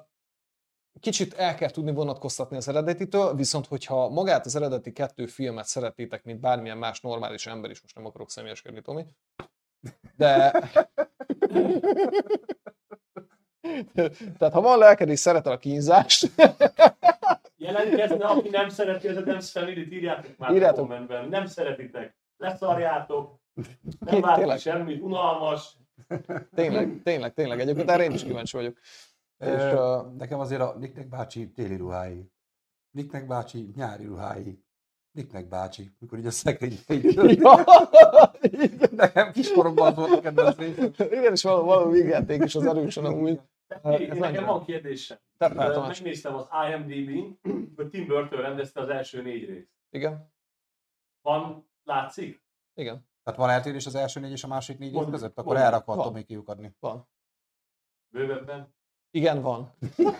[0.99, 6.23] Kicsit el kell tudni vonatkoztatni az eredetitől, viszont hogyha magát az eredeti kettő filmet szeretitek,
[6.23, 9.05] mint bármilyen más normális ember is, most nem akarok személyeskedni, Tomi,
[10.17, 10.51] de...
[14.37, 16.31] Tehát ha van lelked és szeretel a kínzást,
[17.57, 20.77] Jelentkezne, aki nem szereti az Adams Family-t, írjátok már Írjátok.
[20.77, 21.29] a kommentben.
[21.29, 22.17] Nem szeretitek.
[22.37, 23.39] Leszarjátok.
[23.99, 24.59] Nem tényleg.
[24.59, 25.01] semmit.
[25.01, 25.77] Unalmas.
[26.55, 28.77] tényleg, tényleg, tényleg, egyébként erre én is kíváncsi vagyok.
[29.37, 32.31] És, ö, nekem azért a Nicknek bácsi téli ruhái.
[32.91, 34.63] Nicknek bácsi nyári ruhái.
[35.11, 36.77] Nicknek bácsi, mikor így a szekrény
[38.91, 40.57] Nekem kiskoromban az volt a kedvenc.
[40.97, 43.29] Igen, és valami, vígjáték is az erősen amúgy.
[43.29, 43.41] Én,
[43.83, 45.17] ez nekem nagyon- van kérdésem.
[45.37, 47.39] Megnéztem az IMDb-n,
[47.75, 49.69] hogy Tim Burton rendezte az első négy részt.
[49.89, 50.31] Igen,
[51.21, 52.43] Van, látszik?
[52.73, 55.11] igen, Tehát van eltérés az első négy és a másik négy év Van.
[55.11, 55.37] között?
[55.37, 55.63] Akkor Van.
[55.63, 56.13] erre akartam Van.
[56.13, 56.75] még kiukadni.
[56.79, 57.07] van.
[58.13, 58.73] Bővebben?
[59.11, 59.73] Igen, van.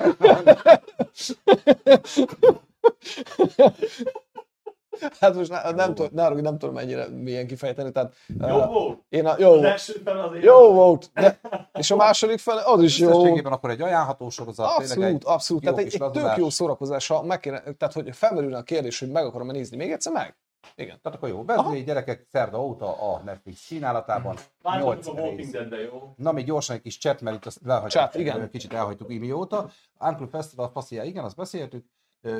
[5.20, 8.99] Hát most ne, nem, tudom, ne, nem tudom mennyire milyen kifejteni, tehát Jó uh, volt?
[9.10, 10.43] én a, jó, Az első fel azért...
[10.43, 11.39] jó volt, de,
[11.80, 13.10] és a második fele az is jó.
[13.10, 14.78] Összességében akkor egy ajánlható sorozat.
[14.78, 15.64] Abszolút, egy abszolút.
[15.64, 18.99] jó Tehát egy, egy tök jó szórakozás, ha meg kéne, tehát hogy felmerülne a kérdés,
[18.99, 20.38] hogy meg akarom nézni még egyszer, meg.
[20.76, 20.99] Igen.
[21.01, 21.45] Tehát akkor jó.
[21.45, 24.36] Vezlé gyerekek szerda óta a Netflix kínálatában.
[24.63, 25.89] Nyolc a Walking rész.
[25.91, 26.13] Jó?
[26.18, 28.49] Na, még gyorsan egy kis chat, mert itt azt lehagytuk, Chat, igen.
[28.49, 29.70] kicsit elhagytuk imióta.
[29.99, 31.86] Uncle Festival Fassia, igen, azt beszéltük.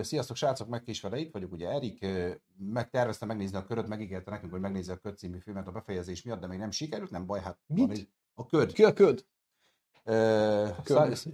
[0.02, 2.06] Sziasztok, srácok, meg is vele itt vagyok, ugye Erik
[2.58, 6.40] megtervezte megnézni a köröt, megígérte nekünk, hogy megnézi a köd című filmet a befejezés miatt,
[6.40, 8.10] de még nem sikerült, nem baj, hát Mit?
[8.34, 8.74] a köd.
[8.74, 9.26] Ki a köd?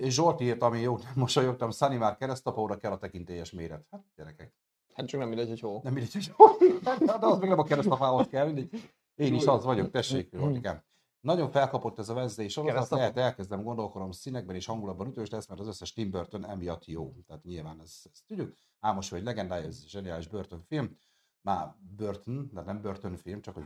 [0.02, 3.86] Zsolt írt, ami jó, mosolyogtam, Sunny már keresztapóra kell a tekintélyes méret.
[3.92, 4.54] Hát gyerekek,
[4.94, 5.80] Hát csak nem mindegy, hogy hol.
[5.84, 6.50] nem mindegy, hogy
[6.84, 8.92] de az még nem a keresztapához kell, mindegy.
[9.16, 10.84] Én is az vagyok, tessék, Zsoltikám.
[11.20, 15.62] Nagyon felkapott ez a Wednesday sorozat, lehet elkezdem gondolkodom színekben és hangulatban ütős lesz, mert
[15.62, 17.14] az összes Tim Burton emiatt jó.
[17.28, 18.54] Tehát nyilván ezt, ezt tudjuk.
[18.80, 20.98] Ámos vagy legendája, ez zseniális Burton film.
[21.42, 23.64] Már Burton, de nem Burton film, csak hogy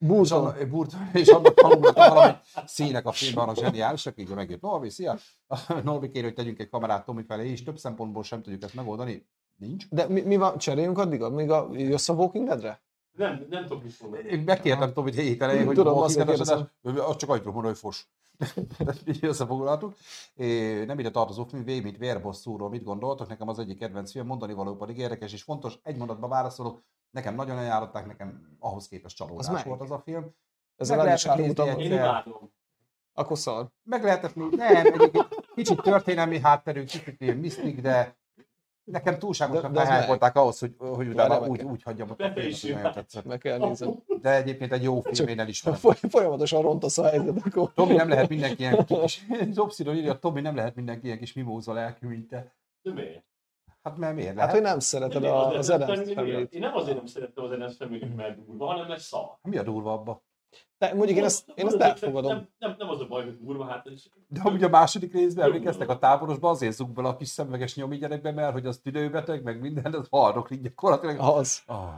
[0.00, 0.38] és Burton.
[0.38, 2.32] annak, Burton, és annak hangulata valami
[2.66, 5.18] színek a filmben a zseniálisak, így megjött Norbi, szia!
[5.84, 9.26] Norbi kér, hogy tegyünk egy kamerát Tomi felé, és több szempontból sem tudjuk ezt megoldani.
[9.60, 9.88] Nincs.
[9.88, 12.80] De mi, mi van, cseréljünk addig, amíg a, jössz a Walking Deadre?
[13.16, 14.28] Nem, nem tudok mit mondani.
[14.28, 17.66] Én megkértem Tomit hét elején, hogy Tudom, Walking azért Dead adás, az csak annyit mondani,
[17.66, 18.08] hogy fos.
[19.20, 19.94] Összefoglaltuk.
[20.34, 23.28] É, Nem ide tartozó film, V, mint vérbosszúról mit gondoltok?
[23.28, 25.78] Nekem az egyik kedvenc film, mondani való pedig érdekes és fontos.
[25.82, 29.64] Egy mondatba válaszolok, nekem nagyon ajánlották, nekem ahhoz képest csalódás melyik?
[29.64, 30.34] volt az a film.
[30.76, 32.26] Ezzel Meg lehetett nézni egyszer.
[33.14, 33.68] Akkor szar.
[33.82, 38.19] Meg lehetett még, nem, egyébként kicsit történelmi hátterű, kicsit ilyen misztik, de
[38.90, 43.24] nekem túlságosan felhájpolták ahhoz, hogy, hogy utána úgy, meg úgy hagyjam ott a filmet.
[43.24, 44.02] Meg kell nézem.
[44.20, 45.80] De egyébként egy jó film, Csak- én elismerem.
[45.80, 47.72] Foly- Folyamatosan rontasz a helyzet, akkor...
[47.74, 49.26] Tomi nem lehet mindenki ilyen kis...
[49.52, 52.54] Zopszidon írja, Tomi nem lehet mindenki ilyen kis mimóza lelkű, mint te.
[52.82, 53.24] De miért?
[53.82, 54.52] Hát mert miért Hát, lehet?
[54.52, 56.08] hogy nem szereted Nem, a, az az Adams.
[56.50, 59.38] Én nem azért nem szerettem az Adams Family, mert durva, hanem mert szar.
[59.42, 60.22] Mi a durva abba?
[60.78, 62.32] De mondjuk én ezt, én ezt Nem- elfogadom.
[62.32, 64.04] Nem, nem, nem az a baj, hogy durva, hát ez...
[64.28, 67.96] De ugye a második részben emlékeztek a táborosba, azért zug bele a kis szemüveges nyomi
[67.96, 71.18] gyerekbe, mert hogy az tüdőbeteg, meg minden, az haldoklik gyakorlatilag.
[71.18, 71.62] Az.
[71.66, 71.94] Ah.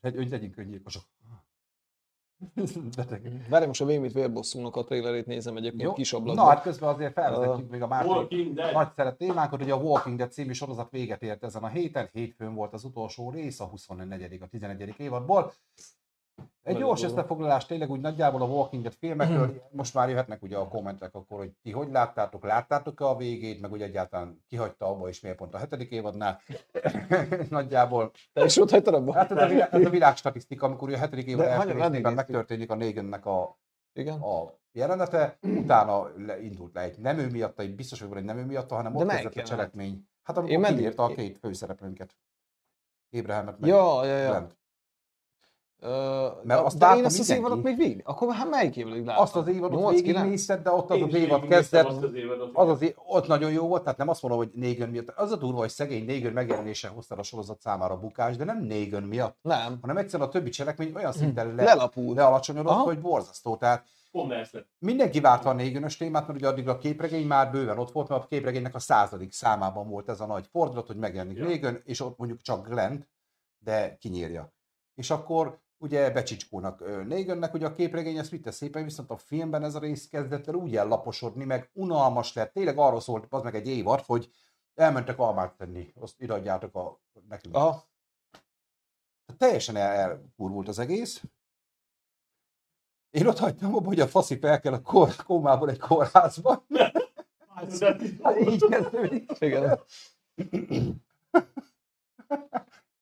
[0.00, 1.02] Egy, egy legyünk öngyilkosok.
[2.96, 3.46] Beteg.
[3.48, 5.92] Várj, most a Vémit vérbosszúnak a trailerét nézem egyébként Jó.
[5.92, 6.46] kis Na ablakban.
[6.46, 8.72] hát közben azért felvezetjük még a másik Dead.
[8.72, 12.54] nagy szeret témánkat, hogy a Walking Dead című sorozat véget ért ezen a héten, hétfőn
[12.54, 14.38] volt az utolsó rész, a 24.
[14.42, 14.94] a 11.
[14.98, 15.52] évadból.
[16.62, 20.68] Egy gyors összefoglalás tényleg úgy nagyjából a Walking Dead filmekről, most már jöhetnek ugye a
[20.68, 25.20] kommentek akkor, hogy ti hogy láttátok, láttátok-e a végét, meg ugye egyáltalán kihagyta abba is
[25.20, 26.40] miért pont a hetedik évadnál.
[27.50, 28.10] nagyjából.
[28.32, 29.12] Te is ott hagytad abba?
[29.12, 32.74] Hát ez a, világ, ez a világstatisztika, amikor ugye a hetedik évad első megtörténik a
[32.74, 33.58] Negannek a
[33.92, 34.20] Igen.
[34.20, 38.24] a jelenete, utána le, indult le egy nem ő miatta, egy biztos, hogy van egy
[38.24, 40.08] nem ő miatta, hanem De ott kezdett a cselekmény.
[40.22, 42.16] Hát amikor kiírta a két főszereplőnket.
[43.12, 44.28] Abrahamet meg Ja, ja, ja.
[44.28, 44.56] Glent.
[46.42, 48.02] Mert azt de én azt az évadot még végig.
[48.04, 49.22] Akkor hát melyik évig láttam?
[49.22, 52.50] Azt az évadot végignézted, de ott az az évad kezdett, azt az évadot.
[52.52, 55.08] az az ott nagyon jó volt, tehát nem azt mondom, hogy Négön miatt.
[55.08, 58.62] Az a durva, hogy szegény Négön megjelenése hozta a sorozat számára a bukás, de nem
[58.62, 59.78] Négön miatt, Nem.
[59.80, 62.16] hanem egyszerűen a többi cselekmény olyan szinten le, Lelapult.
[62.16, 62.82] lealacsonyodott, Aha.
[62.84, 63.56] hogy borzasztó.
[63.56, 63.84] Tehát
[64.28, 68.08] ezt mindenki várta a négönös témát, mert ugye addig a képregény már bőven ott volt,
[68.08, 71.44] mert a képregénynek a századik számában volt ez a nagy fordulat, hogy megjelenik Ja.
[71.46, 72.96] négön, és ott mondjuk csak Glenn,
[73.58, 74.52] de kinyírja.
[74.94, 79.62] És akkor ugye becsicskónak ö, négönnek, ugye a képregény ezt vitte szépen, viszont a filmben
[79.62, 82.52] ez a rész kezdett el úgy ellaposodni, meg unalmas lett.
[82.52, 84.30] Tényleg arról szólt az meg egy évad, hogy
[84.74, 87.54] elmentek almát tenni, azt ideadjátok a nekünk.
[87.54, 87.84] Aha.
[89.36, 91.22] Teljesen el, elkurvult az egész.
[93.10, 96.66] Én ott hagytam abba, hogy a faszi fel kell a kor, kómából egy kórházba.
[98.22, 99.30] Hát így kezdődik.
[99.38, 99.80] Igen.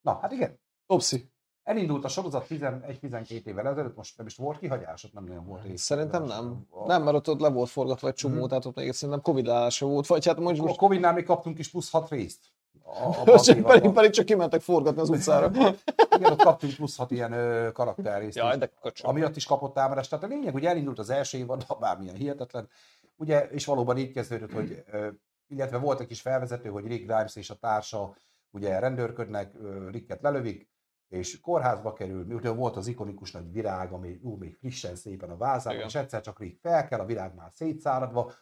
[0.01, 0.61] Na, hát igen.
[0.87, 1.33] Opszi.
[1.65, 5.63] Elindult a sorozat 11-12 évvel ezelőtt, most nem is volt kihagyás, ott nem nagyon volt
[5.63, 5.83] rész.
[5.83, 6.67] Szerintem nem.
[6.71, 8.49] A, Nem, mert ott, ott le volt forgatva egy csomó, Mhm.
[8.49, 11.71] tehát ott még szerintem Covid állása volt, vagy hát most, A Covid-nál még kaptunk is
[11.71, 12.41] plusz 6 részt.
[12.83, 15.51] A, az pedig, pedig, csak kimentek forgatni az utcára.
[16.17, 18.37] Igen, ott kaptunk plusz 6 ilyen ö, karakterrészt.
[18.37, 19.09] Jaj, de kacsa.
[19.09, 20.11] amiatt is kapott támadást.
[20.11, 22.69] Tehát a lényeg, hogy elindult az első évad, bármilyen hihetetlen,
[23.17, 25.07] ugye, és valóban így kezdődött, hogy, ö,
[25.49, 28.15] illetve volt egy kis felvezető, hogy Rick Grimes és a társa
[28.51, 30.69] ugye rendőrködnek, ö, Ricket lelövik,
[31.15, 35.37] és kórházba kerül, ugye volt az ikonikus nagy virág, ami ú, még frissen szépen a
[35.37, 35.89] vázában, Igen.
[35.89, 38.33] és egyszer csak Rick fel kell, a virág már szétszáradva,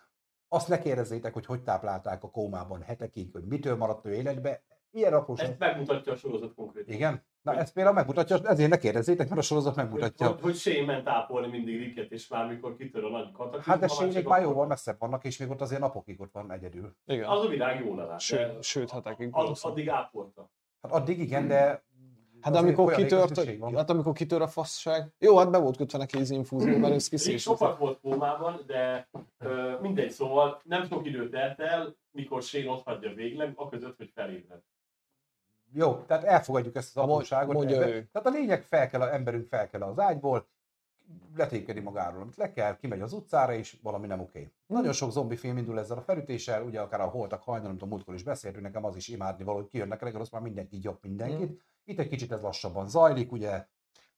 [0.49, 5.13] azt ne kérdezzétek, hogy hogy táplálták a kómában hetekig, hogy mitől maradt ő életbe, ilyen
[5.13, 5.49] apróság.
[5.49, 6.95] Ezt megmutatja a sorozat konkrétan.
[6.95, 7.25] Igen?
[7.43, 10.27] Na ezt például megmutatja, ezért ne kérdezzétek, mert a sorozat megmutatja.
[10.27, 13.73] Hogy, hogy Shane ment ápolni mindig Ricket, és már mikor kitör a nagy kataklizma.
[13.73, 16.97] Hát de csak már jóval messzebb vannak, és még ott azért napokig ott van egyedül.
[17.07, 17.29] Igen.
[17.29, 18.21] Az a virág jól lelát.
[18.21, 19.33] Sőt, sőt, hetekig.
[19.33, 19.73] Valószínű.
[19.73, 20.51] addig ápolta.
[20.83, 21.85] Hát addig igen, de...
[22.43, 25.13] Hát amikor kitört, hát amikor kitör a fasság.
[25.19, 27.43] Jó, hát be volt kötve neki az infúzió, mert ez kiszés.
[27.43, 32.85] sokat volt kómában, de ö, mindegy, szóval nem sok időt telt el, mikor Shane ott
[32.85, 34.61] hagyja végleg, aközött, hogy felébred.
[35.75, 37.55] Jó, tehát elfogadjuk ezt az apróságot.
[37.55, 38.09] mondja ő.
[38.13, 40.47] Tehát a lényeg fel kell, a emberünk fel kell az ágyból,
[41.37, 44.51] letépkedi magáról, amit le kell, kimegy az utcára, és valami nem oké.
[44.67, 47.87] Nagyon sok zombi film indul ezzel a felütéssel, ugye akár a holtak hajnal, amit a
[47.87, 50.99] múltkor is beszéltünk, nekem az is imádni való, hogy kijönnek reggel, azt már mindenki jobb
[51.03, 51.63] mindenkit.
[51.85, 53.67] Itt egy kicsit ez lassabban zajlik, ugye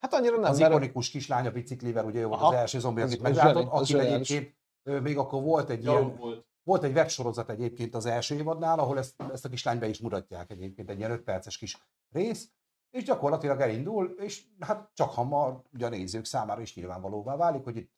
[0.05, 2.49] Hát annyira nem, az mert ikonikus kislánya biciklivel, ugye ő volt Aha.
[2.49, 4.57] az első zombi, akit meglátott, aki egyébként
[5.03, 6.47] még akkor volt egy ilyen, volt.
[6.63, 10.51] volt egy websorozat egyébként az első évadnál, ahol ezt, ezt a kislányt be is mutatják
[10.51, 11.79] egyébként, egy ilyen 5 perces kis
[12.11, 12.51] rész,
[12.91, 17.77] és gyakorlatilag elindul, és hát csak hamar ugye a nézők számára is nyilvánvalóvá válik, hogy
[17.77, 17.93] itt,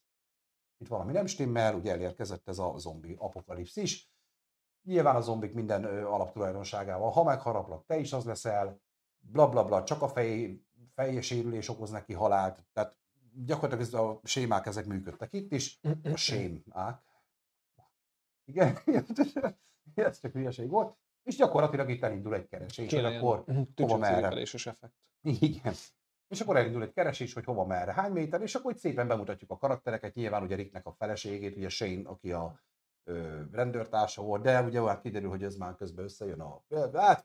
[0.79, 4.11] itt valami nem stimmel, ugye elérkezett ez a zombi apokalipszis.
[4.83, 8.81] Nyilván a zombik minden alaptulajdonságával, ha megharaplak, te is az leszel,
[9.33, 10.61] bla bla bla, csak a fej,
[10.95, 12.97] fejsérülés okoz neki halált, tehát
[13.45, 17.03] gyakorlatilag ez a sémák ezek működtek itt is, a sémák.
[18.45, 18.79] Igen,
[19.95, 20.97] ez csak hülyeség volt.
[21.23, 24.41] És gyakorlatilag itt elindul egy keresés, hogy kéne akkor ilyen hova merre.
[24.41, 24.95] effekt.
[25.21, 25.75] igen.
[26.29, 29.51] És akkor elindul egy keresés, hogy hova merre, hány méter, és akkor itt szépen bemutatjuk
[29.51, 32.61] a karaktereket, nyilván ugye Ricknek a feleségét, ugye Shane, aki a
[33.53, 36.63] rendőrtársa volt, de ugye olyan kiderül, hogy ez már közben összejön a...
[36.95, 37.25] Hát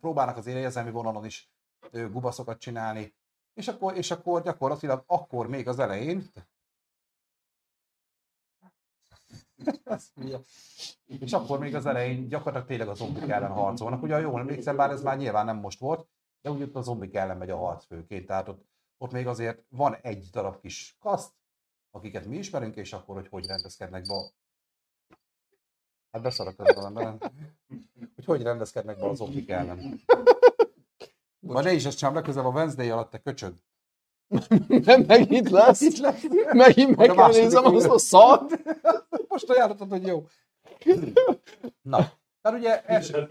[0.00, 1.50] próbálnak az érzelmi vonalon is
[1.90, 3.14] gubaszokat csinálni,
[3.54, 6.30] és akkor, és akkor gyakorlatilag akkor még az elején
[11.06, 14.02] és akkor még az elején gyakorlatilag tényleg a zombik ellen harcolnak.
[14.02, 16.08] Ugye jól emlékszem, bár ez már nyilván nem most volt,
[16.40, 18.26] de úgy ott a zombik ellen megy a harc főként.
[18.26, 18.66] Tehát ott,
[18.98, 21.32] ott még azért van egy darab kis kaszt,
[21.90, 24.14] akiket mi ismerünk, és akkor, hogy hogy rendezkednek be.
[26.12, 27.18] Hát beszarok ezzel emberen.
[28.14, 30.00] Hogy hogy rendezkednek be a zombik ellen.
[31.40, 33.54] Vagy ne is ezt csinálom legközelebb a Wednesday alatt, te köcsög.
[34.66, 35.80] Nem, megint lesz.
[35.80, 36.22] Itt lesz.
[36.52, 38.62] Megint meg kell nézem azt a szart.
[39.28, 40.26] Most ajánlottad, hogy jó.
[41.82, 43.26] Na, tehát ugye első,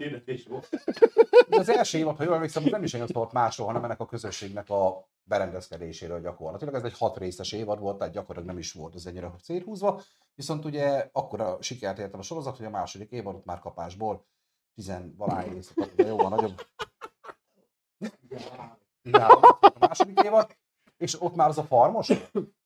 [1.48, 4.06] Ez az első évad, ha jól emlékszem, nem is olyan volt másról, hanem ennek a
[4.06, 6.74] közösségnek a berendezkedéséről gyakorlatilag.
[6.74, 10.02] Ez egy hat részes évad volt, tehát gyakorlatilag nem is volt az ennyire széthúzva.
[10.34, 14.26] Viszont ugye akkora sikert értem a sorozat, hogy a második évadot már kapásból
[14.74, 16.66] tizenvalány részt kapott, jóval nagyobb.
[19.02, 19.22] Igen,
[19.60, 20.56] a második évad,
[20.96, 22.08] és ott már az a farmos,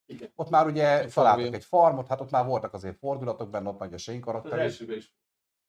[0.05, 0.31] Igen.
[0.35, 3.93] ott már ugye találtak egy farmot, hát ott már voltak azért fordulatok benne, ott nagy
[3.93, 5.15] a Shane Az elsőben is.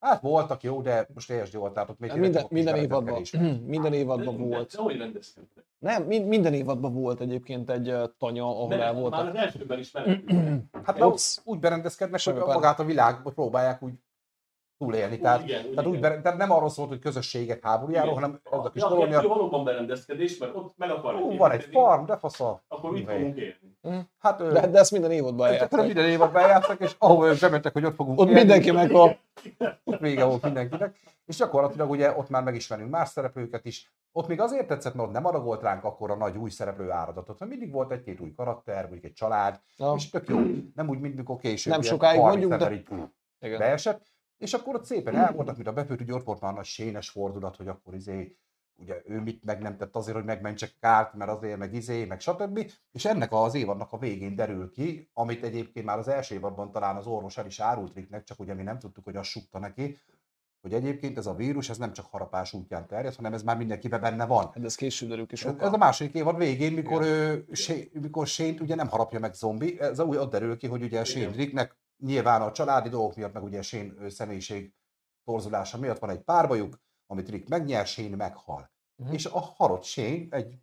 [0.01, 1.31] Hát voltak jó, de most
[1.73, 3.23] tehát ott még minden, minden évadban,
[3.65, 4.77] minden De, évadban volt.
[4.77, 5.65] de hogy rendezkedtek?
[5.79, 9.93] Nem, mind, minden évadban volt egyébként egy tanya, ahol el Nem, már az elsőben is.
[10.85, 10.99] Hát
[11.45, 13.93] úgy berendezkednek, hogy magát a világot próbálják úgy
[14.79, 15.18] túlélni.
[15.18, 16.01] Tehát, igen, tehát, úgy, igen.
[16.14, 18.22] be- tehát nem arról szólt, hogy közösségek háborújáról, Igen.
[18.22, 19.14] hanem ez a kis Ja, kolónia.
[19.16, 22.62] kettő valóban berendezkedés, mert ott meg akarnak Ú, van egy farm, de fasza.
[22.68, 24.09] Akkor mit fogunk élni?
[24.18, 25.85] Hát, ö, De, de ezt minden évadban Csak eljátszák.
[25.87, 29.16] minden évad bejátszak, és ahol ők bementek, hogy ott fogunk Ott élni, mindenki meghal.
[29.85, 30.97] ott vége volt mindenkinek.
[31.26, 33.93] És gyakorlatilag ugye ott már megismerünk más szereplőket is.
[34.12, 37.39] Ott még azért tetszett, mert ott nem adagolt ránk akkor a nagy új szereplő áradatot,
[37.39, 40.39] mert mindig volt egy-két új karakter, mondjuk egy család, Na, és tök jó.
[40.74, 41.72] Nem úgy, mint mikor később.
[41.72, 42.87] Nem sokáig 30 mondjuk, de- így
[43.41, 43.59] igen.
[43.59, 44.07] beesett,
[44.39, 46.64] és akkor ott szépen el voltak, mint a befőtt, ugye ott volt már a nagy
[46.64, 48.36] sénes fordulat, hogy akkor izé,
[48.80, 52.20] ugye ő mit meg nem tett azért, hogy megmentse kárt, mert azért, meg izé, meg
[52.20, 52.70] stb.
[52.93, 56.97] És ennek az évadnak a végén derül ki, amit egyébként már az első évadban talán
[56.97, 59.97] az orvos el is árult Ricknek, csak ugye mi nem tudtuk, hogy azt sukta neki,
[60.61, 64.01] hogy egyébként ez a vírus, ez nem csak harapás útján terjed, hanem ez már mindenkiben
[64.01, 64.45] benne van.
[64.45, 65.66] Hát ez később derül ki Ez, sokkal.
[65.66, 69.80] ez a második évad végén, mikor, ő, Shane- mikor Shane-t ugye nem harapja meg zombi,
[69.80, 73.43] ez úgy ott derül ki, hogy ugye Shane Ricknek nyilván a családi dolgok miatt, meg
[73.43, 74.75] ugye ő, személyiség
[75.25, 78.71] torzulása miatt van egy párbajuk, amit Rick megnyer, Shane meghal.
[78.97, 79.13] Mhm.
[79.13, 80.59] És a halott Shane egy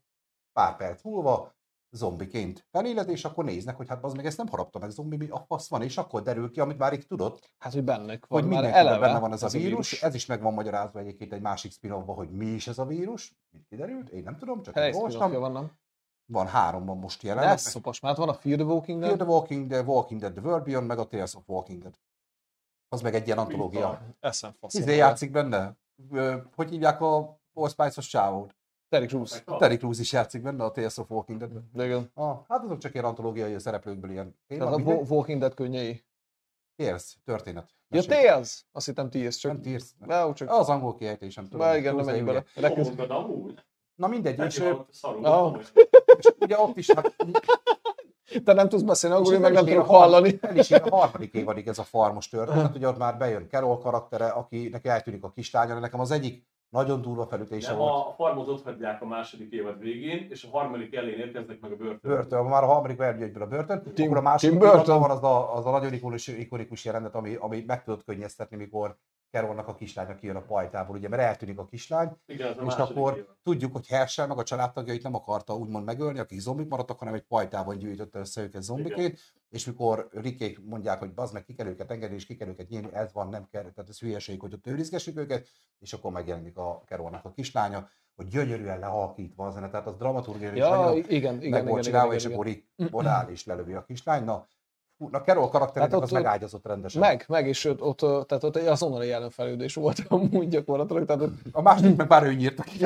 [0.54, 1.56] pár perc múlva
[1.96, 5.28] zombiként feléled, és akkor néznek, hogy hát az meg ezt nem harapta meg zombi, mi
[5.30, 8.40] a fasz van, és akkor derül ki, amit már Rick tudott, Hát, hogy bennük van
[8.40, 10.02] hogy mindenkiben eleve benne van ez a vírus.
[10.02, 13.36] Ez is meg van magyarázva egyébként egy másik spin hogy mi is ez a vírus.
[13.50, 14.10] Mit kiderült?
[14.10, 15.32] Én nem tudom, csak Hely, én olvastam.
[15.32, 15.72] van, nem?
[16.26, 17.53] Van három van most De jelenleg.
[17.53, 19.28] ez szopos, mert van a Fear the Walking Fear Dead.
[19.28, 21.93] the Walking Dead, Walking Dead, The World Beyond, meg a Tales of Walking Dead.
[22.89, 24.01] Az meg egy ilyen antológia.
[24.19, 24.73] Eszem fasz.
[24.73, 25.76] Izé játszik benne.
[26.55, 28.55] Hogy hívják a Allspice-os csávót?
[28.89, 29.43] Terry Crews.
[29.57, 31.51] Terry Crews is játszik benne a Tales of Walking Dead.
[31.73, 32.11] De igen.
[32.13, 34.59] Ah, hát azok csak ilyen antológiai szereplőkből ilyen téma.
[34.63, 34.97] Tehát a mindegy.
[34.97, 36.05] Wa- Walking Dead könnyei.
[36.76, 37.69] Tales, történet.
[37.89, 38.28] Ja, Mesél.
[38.30, 38.65] Tales!
[38.71, 39.51] Azt hittem Tales, csak...
[39.51, 39.84] Nem Tales.
[39.99, 40.49] De, ó, csak...
[40.49, 41.59] Az angol kiejtésem tudom.
[41.59, 42.43] Bár igen, nem menjünk bele.
[43.95, 45.61] Na mindegy, és, szarul.
[46.46, 47.16] Ugye ott is, hát,
[48.43, 50.38] Te nem tudsz beszélni, angolul, meg nem tudok hallani.
[50.41, 53.78] El is ér a harmadik évadig ez a farmos történet, ugye ott már bejön Carol
[53.80, 57.91] karaktere, akinek eltűnik a kislánya, nekem az egyik nagyon durva felütése volt.
[57.91, 61.76] a farmot ott hagyják a második évad végén, és a harmadik elén érkeznek meg a
[61.76, 62.12] börtön.
[62.12, 65.00] Börtön, már a harmadik elgyőgyből a börtön, Tim- akkor a második Tim évadban Burton.
[65.00, 68.98] van az a, az a nagyon ikonikus, ikonikus jelenet, ami, ami meg tudott könnyeztetni, mikor
[69.32, 73.17] Carolnak a kislánya kijön a pajtából, ugye, mert eltűnik a kislány, Igen, a és akkor
[73.17, 73.36] évad.
[73.43, 77.23] tudjuk, hogy Herschel meg a családtagjait nem akarta úgymond megölni, akik zombik maradtak, hanem egy
[77.23, 79.19] pajtában gyűjtötte össze őket zombiként,
[79.49, 82.69] és mikor Rikék mondják, hogy bazd meg, ki kell őket engedni, és ki kell őket
[82.69, 85.47] nyílni, ez van, nem kell, tehát ez hülyeség, hogy ott őrizgessük őket,
[85.80, 90.57] és akkor megjelenik a Carolnak a kislánya, hogy gyönyörűen lehalkítva a zene, tehát az dramaturgiai
[90.57, 92.38] Ja, nagyon igen, igen, igen, volt igen, csinálva, igen, és igen.
[92.38, 94.23] akkor Rick és lelövi a kislány.
[94.23, 94.47] Na,
[94.98, 97.02] fú, na Carol karakterének Hát az ott- megágyazott rendesen.
[97.02, 101.62] Meg, meg, és ott, tehát ott egy azonnali jelenfelődés volt amúgy gyakorlatilag, tehát ott A
[101.62, 102.86] második meg már ő nyírta ki.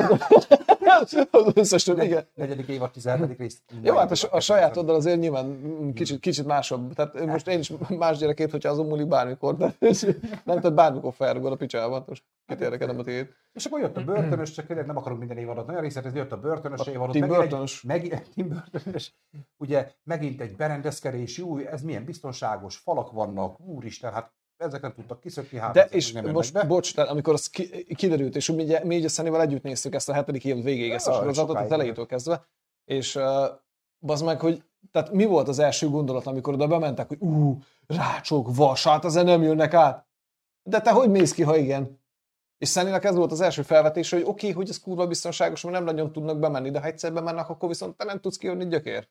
[1.00, 1.16] az
[1.54, 2.26] összes többi, igen.
[2.34, 3.38] Negyedik évad, 17.
[3.38, 3.62] rész.
[3.82, 6.94] Jó, hát a, a sajátoddal azért nyilván mm, kicsit, kicsit másabb.
[6.94, 9.74] Tehát most én is más gyerekét, hogyha azon múlik bármikor, de
[10.44, 13.28] nem tehát bármikor felrugod a picsába, most kit érdekel a tiéd.
[13.52, 16.40] És akkor jött a börtönös, csak tényleg nem akarok minden évadot nagyon részletezni, jött a
[16.40, 17.12] börtönös A évadot.
[17.12, 17.80] Tim megint egy-.
[17.84, 19.14] Meg, Tim Burton-ös,
[19.56, 25.20] ugye megint egy berendezkedés, új, ez milyen biztonságos, falak vannak, úristen, hát ezek nem tudtak
[25.20, 26.64] kiszökni, hát De és nem most, be.
[26.64, 30.08] bocs, tehát amikor az ki, kiderült, és mi, mi így a Szenivel együtt néztük ezt
[30.08, 32.46] a hetedik év végéig, ezt a sorozatot, az elejétől kezdve,
[32.84, 33.24] és uh,
[33.98, 38.54] bazd meg, hogy tehát mi volt az első gondolat, amikor oda bementek, hogy ú, rácsok,
[38.54, 40.06] vas, hát ezen nem jönnek át.
[40.62, 41.99] De te hogy mész ki, ha igen?
[42.60, 45.74] És Szeninek ez volt az első felvetés, hogy oké, okay, hogy ez kurva biztonságos, mert
[45.74, 49.08] nem nagyon tudnak bemenni, de ha egyszer bemennek, akkor viszont te nem tudsz kijönni gyökér.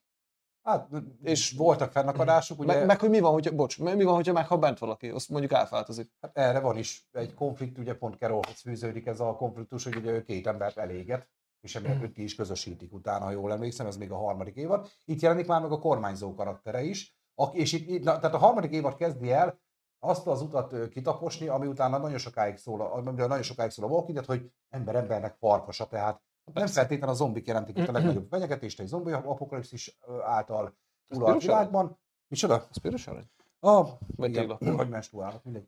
[0.63, 0.89] Hát,
[1.23, 4.57] és voltak fennakadások, ugye Meg, meg, hogy mi van, hogyha, bocs, mi van, hogyha meghal
[4.57, 6.11] bent valaki, azt mondjuk átváltozik.
[6.21, 10.11] Hát erre van is egy konfliktus, ugye pont Carolhoz fűződik ez a konfliktus, hogy ugye
[10.11, 11.29] ő két embert eléget,
[11.61, 14.89] és emiatt őt ki is közösítik utána, ha jól emlékszem, ez még a harmadik évad.
[15.05, 17.17] Itt jelenik már meg a kormányzó karaktere is,
[17.51, 19.59] és itt- na, tehát a harmadik évad kezdi el
[19.99, 23.89] azt az utat kitaposni, ami utána nagyon sokáig szól, a- amiről nagyon sokáig szól a
[23.91, 26.21] Walking Dead, hogy ember embernek farkasa, tehát
[26.53, 30.77] nem feltétlenül a zombik jelentik itt a legnagyobb fenyegetést egy zombi apokalipszis által
[31.09, 31.99] uralt világban.
[32.27, 32.67] Micsoda?
[32.69, 33.29] Az piros arany?
[33.59, 35.67] Ah, Vagy igen, vagy más túlállat, mindegy.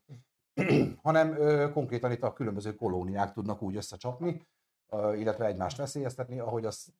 [1.04, 4.48] hanem ö, konkrétan itt a különböző kolóniák tudnak úgy összecsapni,
[4.90, 6.94] ö, illetve egymást veszélyeztetni, ahogy azt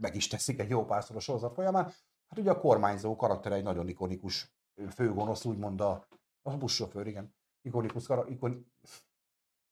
[0.00, 1.84] meg is teszik egy jó párszor a sorozat folyamán.
[2.28, 4.54] Hát ugye a kormányzó karaktere egy nagyon ikonikus
[4.90, 6.06] főgonosz, úgymond a,
[6.46, 7.34] a buszsofőr, igen.
[7.62, 8.66] Ikonikus, kara, ikon,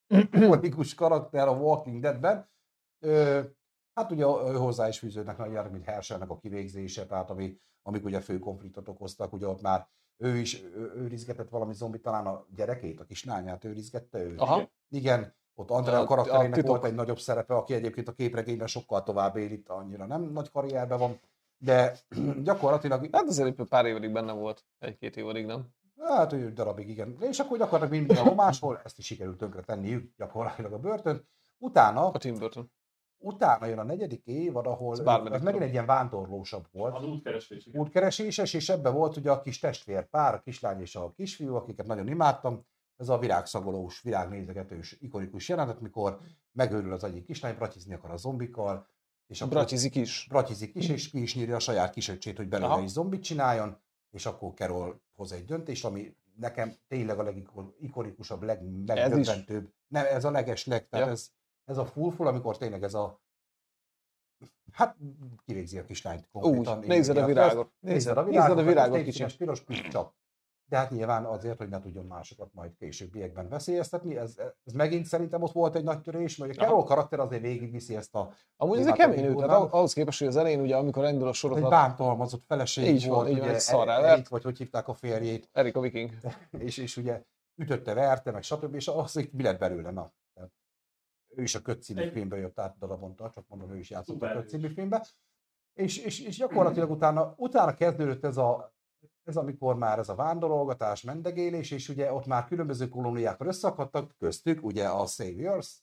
[0.32, 2.48] ikonikus karakter a Walking Deadben.
[3.04, 3.40] Ö,
[3.94, 8.20] hát ugye hozzá is fűződnek nagy járok, mint Herschelnek a kivégzése, tehát ami, amik ugye
[8.20, 10.62] fő konfliktot okoztak, ugye ott már ő is
[10.96, 14.34] őrizgetett valami zombit, talán a gyerekét, a kislányát őrizgette ő.
[14.36, 14.70] Aha.
[14.88, 16.68] Igen, ott Andrea A- a karakterének titok.
[16.68, 20.50] volt egy nagyobb szerepe, aki egyébként a képregényben sokkal tovább él, itt annyira nem nagy
[20.50, 21.20] karrierben van,
[21.58, 21.98] de
[22.42, 25.68] gyakorlatilag Hát azért pár évig benne volt, egy-két évig nem.
[26.00, 27.16] Hát, egy darabig, igen.
[27.20, 31.28] És akkor gyakorlatilag minden máshol, ezt is sikerült tönkre tenniük gyakorlatilag a börtön.
[31.58, 32.70] Utána, A Tim Burton.
[33.18, 34.92] utána jön a negyedik évad, ahol
[35.32, 36.96] Ez megint egy ilyen vándorlósabb volt.
[36.96, 37.66] Az útkeresés.
[37.66, 37.80] igen.
[37.80, 41.86] útkereséses, és ebben volt ugye a kis testvér pár, a kislány és a kisfiú, akiket
[41.86, 42.66] nagyon imádtam.
[42.96, 46.20] Ez a virágszagolós, virágnézegetős, ikonikus jelenet, mikor
[46.52, 48.86] megőrül az egyik kislány, bratizni akar a zombikkal,
[49.26, 50.26] és akkor Bratyizik is.
[50.28, 52.80] bratizik is, és ki is nyírja a saját kisöccsét, hogy belőle Aha.
[52.82, 53.81] is zombit csináljon,
[54.12, 59.72] és akkor Carol hoz egy döntést, ami nekem tényleg a legikonikusabb, leg, legdöbbentőbb.
[59.88, 61.12] Nem, ez a leges leg, tehát Ja.
[61.12, 61.30] ez,
[61.64, 63.20] ez a full full, amikor tényleg ez a
[64.72, 64.96] Hát
[65.46, 66.76] kivégzi a kislányt konkrétan.
[66.78, 67.72] Úgy, így nézed a virágot.
[67.80, 69.36] Nézed a virágot, a virágot egy kicsit.
[69.36, 70.14] piros piros csap.
[70.64, 74.16] De hát nyilván azért, hogy ne tudjon másokat majd későbbiekben veszélyeztetni.
[74.16, 76.62] Ez, ez megint szerintem ott volt egy nagy törés, mert a.
[76.62, 80.28] Carol karakter azért végigviszi ezt a Amúgy ez egy kemény nő, tehát ahhoz képest, hogy
[80.28, 83.44] az elején ugye, amikor elindul a egy sorozat, bántalmazott feleség Így van, volt, így van,
[83.44, 84.28] ugye, egy szarrá Erit, lett.
[84.28, 86.10] vagy hogy hívták a férjét, Erika Viking.
[86.58, 87.22] és, és ugye
[87.56, 88.74] ütötte, verte, meg stb.
[88.74, 90.12] És az, hogy mi lett belőle, na.
[91.34, 94.14] Ő is a Köt című Egy- filmbe jött át darabonta, csak mondom, ő is játszott
[94.14, 94.36] a Szuper.
[94.36, 95.06] Köt című filmbe.
[95.74, 98.72] És, és, és gyakorlatilag utána, utána kezdődött ez a,
[99.24, 104.64] ez amikor már ez a vándorolgatás, mendegélés, és ugye ott már különböző kolóniákkal összeakadtak, köztük
[104.64, 105.78] ugye a Saviors,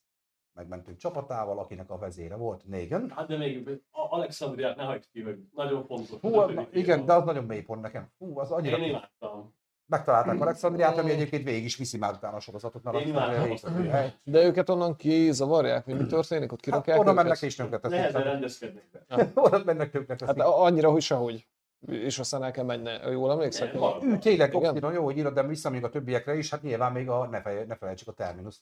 [0.53, 3.09] megmentők csapatával, akinek a vezére volt Negan.
[3.15, 6.19] Hát de még a- Alexandriát ne hagyd ki, hogy nagyon fontos.
[6.21, 8.07] Hú, ötödik igen, de az nagyon mély pont nekem.
[8.17, 8.77] Hú, az annyira...
[8.77, 9.57] Én imádtam.
[9.85, 13.51] Megtalálták Alexandriát, ami egyébként végig is viszi már utána a sorozatot, mert Én Alexandria imádtam
[13.51, 13.91] részletű azt.
[13.95, 14.13] hely.
[14.23, 16.51] De őket onnan kizavarják, vagy mi történik?
[16.51, 17.23] Ott Hát kirakják oda őket?
[17.23, 17.97] mennek és tönkre teszik.
[17.97, 18.83] Nehezen rendezkednek.
[19.35, 21.47] Oda mennek tönkre Hát a- annyira, hogy sehogy.
[21.87, 23.11] És aztán el kell menni.
[23.11, 23.73] Jól emlékszek?
[23.73, 24.11] Nem.
[24.11, 27.09] Ő tényleg optimum, jó, hogy írod, de vissza még a többiekre is, hát nyilván még
[27.09, 28.61] a, ne, fej, ne felejtsük a Terminus.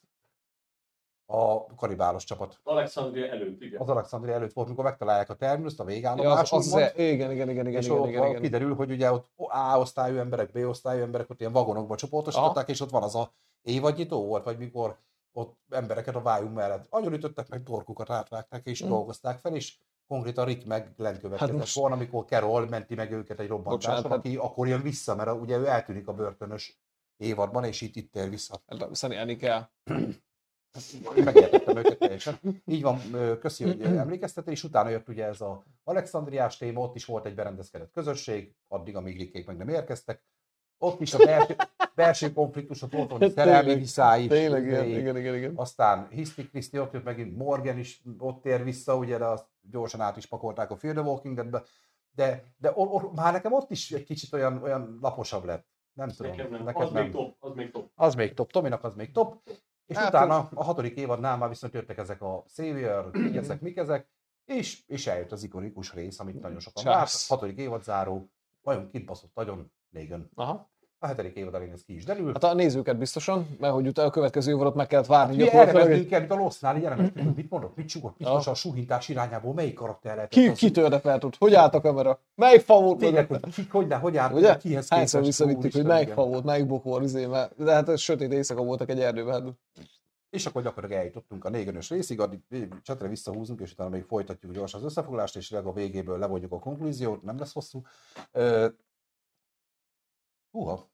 [1.30, 2.59] A karibálos csapat.
[2.63, 3.82] Alexandria előtt, igen.
[3.82, 7.32] Az Alexandria előtt volt, mikor megtalálják a Terminust, a Ja, végállomás, az, az, úgymond, igen,
[7.32, 8.41] igen, igen, igen, és igen, ott igen, igen.
[8.41, 12.82] kiderül, hogy ugye ott A osztályú emberek, B osztályú emberek ott ilyen vagonokba csoportosították, és
[12.82, 14.97] ott van az a évadnyitó volt, vagy mikor
[15.32, 18.88] ott embereket a vájunk mellett agyonütöttek, meg torkukat átvágták, és Mm.
[18.88, 19.78] dolgozták fel, és
[20.08, 24.12] konkrétan Rick meg következett Hát most- volna, amikor Carol menti meg őket egy robbantáson, hát-
[24.12, 26.80] aki akkor jön vissza, mert ugye ő eltűnik a börtönös
[27.18, 28.62] évadban, és itt, itt ér vissza.
[28.68, 29.70] Hát, Szerintem kell.
[31.16, 32.39] Én megértettem őket teljesen.
[32.66, 32.99] Így van,
[33.39, 37.36] köszi, hogy emlékeztetél, és utána jött ugye ez a Alexandriás téma, ott is volt egy
[37.36, 40.24] berendezkedett közösség, addig, amíg Rickék meg nem érkeztek.
[40.78, 41.55] Ott is a belső,
[41.97, 44.27] belső konfliktus, ott volt valami szerelmi viszály is.
[44.27, 45.53] Tényleg, igen, igen, igen, igen.
[45.55, 50.01] Aztán Hiszti Kriszti ott jött megint, Morgan is ott ér vissza, ugye, de azt gyorsan
[50.01, 51.63] át is pakolták a Fear the Walking Deadbe.
[52.11, 55.67] De, de or, or, már nekem ott is egy kicsit olyan, olyan laposabb lett.
[55.93, 56.31] Nem tudom.
[56.31, 56.63] Nekem nem.
[56.63, 57.89] neked Az még top, az még top.
[57.95, 59.41] az még top, Tominak az még top.
[59.85, 63.61] És Hát, hát, utána a hatodik évadnál már viszont jöttek ezek a Savior, mik ezek,
[63.61, 64.09] mik ezek,
[64.45, 67.27] és, és eljött az ikonikus rész, amit nagyon sokan Charles.
[67.27, 67.39] várt.
[67.39, 68.29] Hatodik évad záró,
[68.61, 70.29] vajon kit baszott nagyon Negan.
[70.35, 70.71] Aha.
[70.99, 72.25] A hetedik évad elén ez ki is derül.
[72.33, 75.35] Hát a nézőket biztosan, mert hogy utána a következő évadot meg kellett várni.
[75.35, 78.25] Mi erre mentünk el, mint a Lost-nál, így elementünk, mit mondok, mit csukott, Ja.
[78.25, 80.29] biztos a suhintás irányából, melyik karakter lehet.
[80.29, 81.35] Ki, kitől érdekelt ott?
[81.37, 82.19] Hogy állt a kamera?
[82.35, 84.57] Melyik fa volt Tényleg, hogy ki, hogy, hogy állt, Ugye?
[84.57, 88.31] kihez Hányszor képest, visszavittük, hogy melyik fa volt, melyik bokor, izé, mert, de hát sötét
[88.33, 89.59] éjszaka voltak egy erdőben.
[90.29, 92.39] És akkor gyakorlatilag eljutottunk a négönös részig, addig
[92.83, 97.23] csetre visszahúzunk, és utána még folytatjuk gyorsan az összefoglalást, és a végéből levonjuk a konklúziót,
[97.23, 97.81] nem lesz hosszú.
[100.58, 100.89] Húha,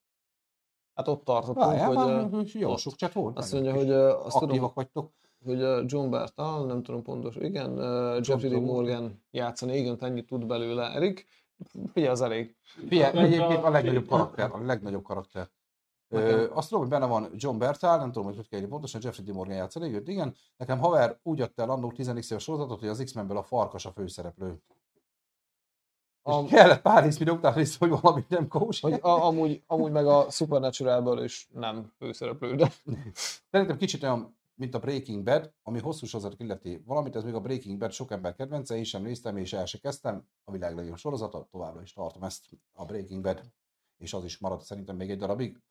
[0.94, 2.78] Hát ott tartottunk, várjál, hogy már, ö, jó ott.
[2.78, 3.38] sok cset volt.
[3.38, 5.12] azt mondja, hogy azt tudom, vagytok.
[5.46, 7.76] hogy John Bertal, nem tudom pontos, igen,
[8.22, 11.28] Jeffrey Morgan játszani, igen, ennyit tud belőle Erik.
[11.94, 12.56] Figyelj, az elég.
[12.62, 15.50] Figyelj, egyébként a legnagyobb karakter, a legnagyobb karakter.
[16.10, 19.26] Ö, azt tudom, hogy benne van John Bertal, nem tudom, hogy hogy kell pontosan, Jeffrey
[19.26, 19.34] D.
[19.34, 20.36] Morgan játszani, őt igen.
[20.58, 23.92] Nekem haver úgy adta el annó 10 éves sorozatot, hogy az X-Menből a farkas a
[23.92, 24.62] főszereplő.
[26.26, 28.80] És A- kellett pár utána rész, hogy valami nem kós.
[28.80, 32.72] Hogy a, amúgy, amúgy meg a Supernaturalből is nem főszereplő, de
[33.52, 37.40] Szerintem kicsit olyan, mint a Breaking Bad, ami hosszú sorozat illeti valamit, ez még a
[37.40, 40.98] Breaking Bad sok ember kedvence, én sem néztem, és el se kezdtem, a világ legjobb
[40.98, 43.42] sorozata, továbbra is tartom ezt a Breaking Bad,
[43.98, 45.62] és az is maradt szerintem még egy darabig.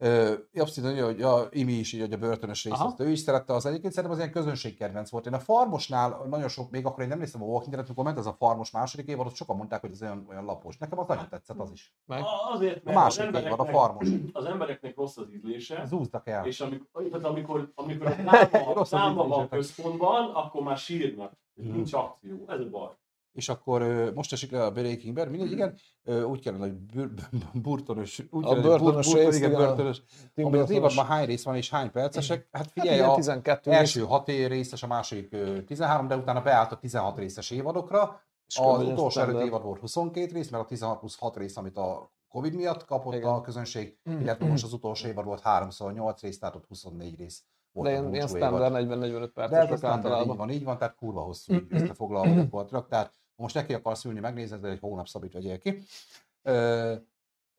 [0.00, 2.84] Abszolút mondja, hogy a Imi is így, hogy a börtönös rész, Aha.
[2.84, 5.26] azt ő is szerette az egyébként, szerintem az ilyen közönségkedvenc volt.
[5.26, 8.18] Én a Farmosnál nagyon sok, még akkor én nem néztem a Walking Dead-et, amikor ment
[8.18, 10.78] ez a Farmos második évad, ott sokan mondták, hogy ez olyan, olyan lapos.
[10.78, 11.94] Nekem az nagyon tetszett az is.
[12.06, 12.22] meg.
[12.22, 14.08] A- Azért, A mert az második évad, a embereknek, Farmos.
[14.32, 16.46] az embereknek rossz az ízlése, Zúztak el.
[16.46, 18.14] és amikor, tehát amikor, amikor a
[18.50, 21.32] táma, az táma van központban, akkor már sírnak.
[21.54, 21.72] Mhm.
[21.72, 22.44] Nincs akció.
[22.46, 22.90] Ez a baj.
[23.32, 25.74] És akkor most esik le a Breaking Bad, mindegy, igen,
[26.24, 27.28] úgy kellene, hogy bur-
[27.62, 30.02] burtonos, úgy A kellene, börtönös bur- rész, igen, börtönös.
[30.36, 32.48] Ami az évadban hány rész van és hány percesek?
[32.52, 36.42] Hát Hát figyelj, ilyen a 12 első 6 részes, a második ö, 13, de utána
[36.42, 38.20] beállt a 16 részes évadokra.
[38.46, 41.76] És Az utolsó előtt évad volt 22 rész, mert a 16 plusz 6 rész, amit
[41.76, 43.28] a Covid miatt kapott Igen.
[43.28, 44.20] a közönség, Mm.
[44.20, 47.42] illetve most az utolsó évad volt 3 8 rész, tehát ott 24 rész
[47.82, 50.36] De ilyen, ilyen standard 40-45 De ez a percesek standard, így általában.
[50.36, 52.86] van, így van, tehát kurva hosszú összefoglalva gyakorlatilag.
[52.88, 55.78] Tehát most neki akarsz ülni, megnézni, ez egy hónap szabít vegyél ki.
[56.42, 56.94] Ö,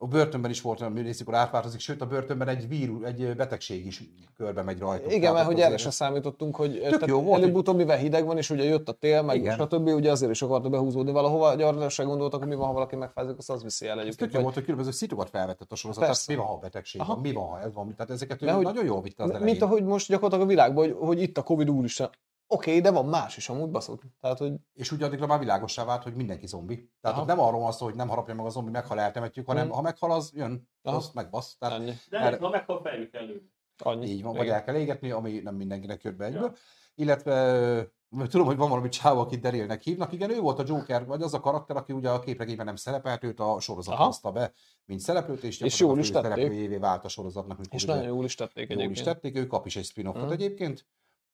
[0.02, 3.86] a börtönben is volt olyan művész, amikor átváltozik, sőt a börtönben egy vírus, egy betegség
[3.86, 4.04] is
[4.38, 5.06] körbe megy rajta.
[5.06, 8.64] Igen, Tehát mert hogy erre se számítottunk, hogy tehát előbb-utóbb mivel hideg van, és ugye
[8.64, 9.58] jött a tél, meg Igen.
[9.58, 9.88] stb.
[9.88, 12.95] Ugye azért is akarta behúzódni valahova, hogy arra se gondoltak, hogy mi van, ha valaki
[12.95, 14.18] megfázik, azt az viszi el egyébként.
[14.18, 16.32] tök jó volt, hogy különböző szitukat felvetett a sorozat, tehát Persze.
[16.34, 17.14] mi van, ha betegség Aha.
[17.14, 19.30] van, mi van, ha ez van, tehát ezeket ő De hogy- nagyon jól vitte az
[19.30, 19.62] Mint elején.
[19.64, 22.10] ahogy most gyakorlatilag a világban, hogy, hogy itt a Covid úristen.
[22.52, 24.02] Oké, okay, de van más is amúgy baszott.
[24.22, 26.76] Tehát, hogy És úgy addigra már világossá vált, hogy mindenki zombi.
[27.02, 27.22] Tehát Aha.
[27.22, 29.70] ott nem arról van szó, hogy nem harapja meg a zombi, meghal, eltemetjük, hanem Mm.
[29.72, 30.95] ha meghal, az jön, Aha.
[30.97, 31.58] azt megbasz.
[31.58, 31.93] Tehát annyi.
[32.10, 33.52] De Erre- ha meghal fejbe kell lőni.
[33.84, 34.06] annyi.
[34.08, 34.45] Így van, Igen.
[34.45, 36.41] vagy el kell égetni, ami nem mindenkinek jött be egyből.
[36.41, 36.54] Ja.
[36.95, 37.91] Illetve
[38.28, 40.14] tudom, hogy van valami csáva, akit Darylnek hívnak.
[40.14, 43.24] Igen, ő volt a Joker, vagy az a karakter, aki ugye a képregényben nem szerepelt,
[43.24, 44.06] őt a sorozat Aha.
[44.06, 44.52] hozta be,
[44.86, 46.32] mint szereplőt, és, És jól a is tették.
[46.32, 47.60] szereplőjévé vált a sorozatnak.
[47.70, 49.06] És nagyon jól is tették jól is egyébként.
[49.06, 50.32] tették, ő kap is egy spin-offot Mhm.
[50.32, 50.86] egyébként.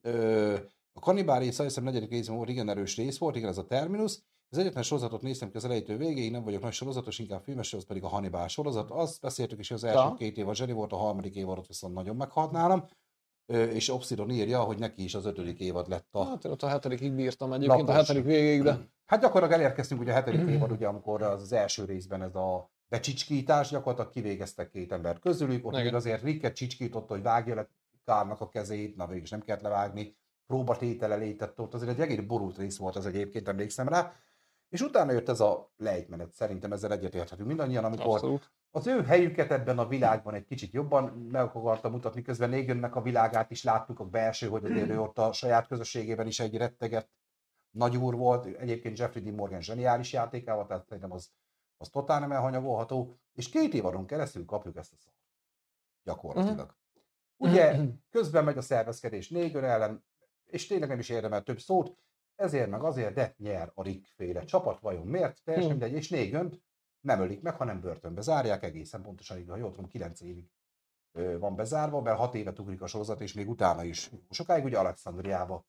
[0.01, 0.55] Ö,
[0.95, 3.65] a kannibál rész, azt hiszem negyedik részben volt, igen erős rész volt, igen, ez a
[3.65, 4.19] Terminus.
[4.49, 7.85] Az egyetlen sorozatot néztem ki az elejétől végéig, nem vagyok nagy sorozatos, inkább filmes, az
[7.85, 8.91] pedig a Hannibal sorozat.
[8.91, 10.13] Azt beszéltük is, hogy az első Ja.
[10.13, 12.85] két év a zseni volt, a harmadik évadot viszont nagyon meghalt nálam.
[13.47, 16.25] És Obsidon írja, hogy neki is az ötödik évad lett a...
[16.25, 18.07] Hát ott a hetedikig bírtam egyébként, a Lapos.
[18.07, 21.85] hetedik végéig, de Hát gyakorlatilag elérkeztünk ugye a hetedik évad, ugye, amikor az, az első
[21.85, 25.85] részben ez a becsicskítás, gyakorlatilag kivégeztek két ember közülük, ott Igen.
[25.85, 27.69] még azért Ricket csicskította, hogy vágja le
[28.05, 30.15] Kárnak a kezét, na végig nem kellett levágni,
[30.47, 34.13] próbatétele létett ott, azért egy egész borult rész volt az egyébként, emlékszem rá.
[34.69, 38.51] És utána jött ez a lejtmenet, szerintem ezzel egyetérthetünk mindannyian, amikor abszolút.
[38.71, 43.01] az ő helyüket ebben a világban egy kicsit jobban meg akarta mutatni, közben Négönnek a
[43.01, 47.09] világát is láttuk a belső, hogy azért ő ott a saját közösségében is egy retteget
[47.71, 51.31] nagy úr volt, egyébként Jeffrey Dean Morgan zseniális játékával, tehát szerintem az,
[51.77, 55.17] az totál nem elhanyagolható, és két évadon keresztül kapjuk ezt a szart.
[56.03, 56.75] Gyakorlatilag.
[57.37, 57.77] Ugye
[58.11, 60.03] közben megy a szervezkedés Négön ellen,
[60.45, 61.97] és tényleg nem is érdemel több szót,
[62.35, 65.43] ezért meg azért, de nyer a Rick féle csapat, vajon miért?
[65.43, 65.77] Teljesen Hm.
[65.77, 66.61] mindegy, és Négönt
[66.99, 70.49] nem ölik meg, hanem börtönbe zárják egészen pontosan, ha jól tudom, 9 évig
[71.39, 75.65] van bezárva, mert 6 évet ugrik a sorozat, és még utána is sokáig, ugye Alexandriába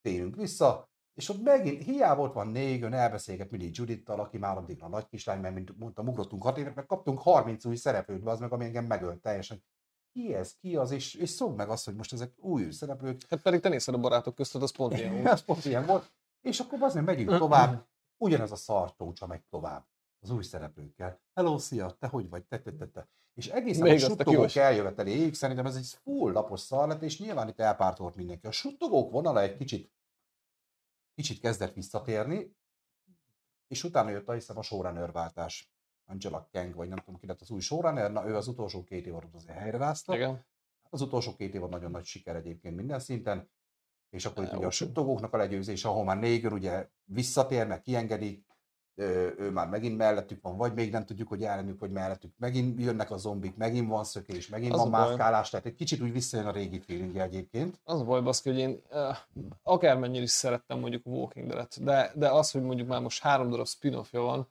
[0.00, 4.82] térünk vissza, és ott megint hiába ott van Négön, elbeszélget mindig Judittal, aki már addig
[4.82, 8.40] a nagy kislány, mert mint mondtam, ugrottunk 6 évet, meg kaptunk 30 új szereplőt, az
[8.40, 9.64] meg, ami engem megölt teljesen.
[10.12, 13.42] Ki ez, ki az, és, és szog meg azt, hogy most ezek új szereplők, Hát
[13.42, 15.44] pedig te nézted a barátok között, az pont ilyen volt.
[15.44, 16.12] pont ilyen volt.
[16.40, 17.86] És akkor azért megyünk tovább,
[18.16, 19.86] ugyanez a szartócsa megy tovább
[20.20, 21.20] az új szereplőkkel.
[21.34, 23.08] Hello, szia, te hogy vagy, te, te, te, te.
[23.34, 27.48] És egészen Még a suttogók eljöveteléig szerintem ez egy full lapos szar lett, és nyilván
[27.48, 28.46] itt elpártolt mindenki.
[28.46, 29.92] A suttogók vonala egy kicsit,
[31.14, 32.56] kicsit kezdett visszatérni,
[33.68, 35.72] és utána jött a hiszem a showrunner váltás.
[36.10, 39.06] Angela Kang, vagy nem tudom ki lett az új showrunner, na ő az utolsó két
[39.06, 40.14] évadot azért helyrázta.
[40.14, 40.44] Igen.
[40.90, 43.50] Az utolsó két évad nagyon nagy siker egyébként minden szinten,
[44.10, 48.48] és akkor itt ugye a suttogóknak a legyőzés, ahol már Néger ugye visszatérnek, kiengedik,
[49.38, 53.10] ő már megint mellettük van, vagy még nem tudjuk, hogy ellenük, hogy mellettük, megint jönnek
[53.10, 56.52] a zombik, megint van szökés, megint Az van mászkálás, tehát egy kicsit úgy visszajön a
[56.52, 57.80] régi feelingje egyébként.
[57.84, 59.16] Az a baj, baszki, hogy én uh,
[59.62, 63.50] akármennyire is szerettem mondjuk a Walking Dead-et, de, de az, hogy mondjuk már most három
[63.50, 64.48] darab spin-offja van,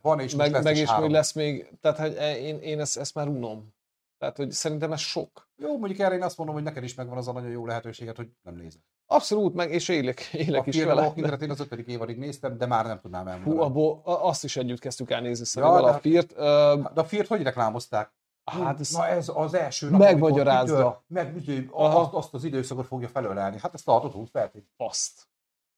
[0.00, 1.02] Van, és meg, lesz meg is is, három.
[1.04, 3.74] hogy lesz még, tehát hogy e- én, én ezt, ezt már unom.
[4.18, 5.48] Tehát, hogy szerintem ez sok.
[5.56, 8.16] Jó, mondjuk erre én azt mondom, hogy neked is megvan az a nagyon jó lehetőséget,
[8.16, 8.80] hogy nem nézed.
[9.06, 11.00] Abszolút, meg és élek, élek A is vele.
[11.02, 13.60] Walking de- Dead-et én az ötödik évadig néztem, de már nem tudnám Hú, elmondani.
[13.60, 16.32] abból, a- azt is együtt kezdtük el nézni Ja, de- a Fear-t.
[16.36, 18.12] Ö, De a Fear-t hogy reklámozták?
[18.44, 21.04] Hát ez, Na ez az első nap, Megmagyarázza.
[21.06, 21.34] meg
[21.70, 23.58] azt, azt az időszakot fogja felölelni.
[23.62, 24.64] Hát ez tartott 20 percig.
[24.76, 25.26] faszt.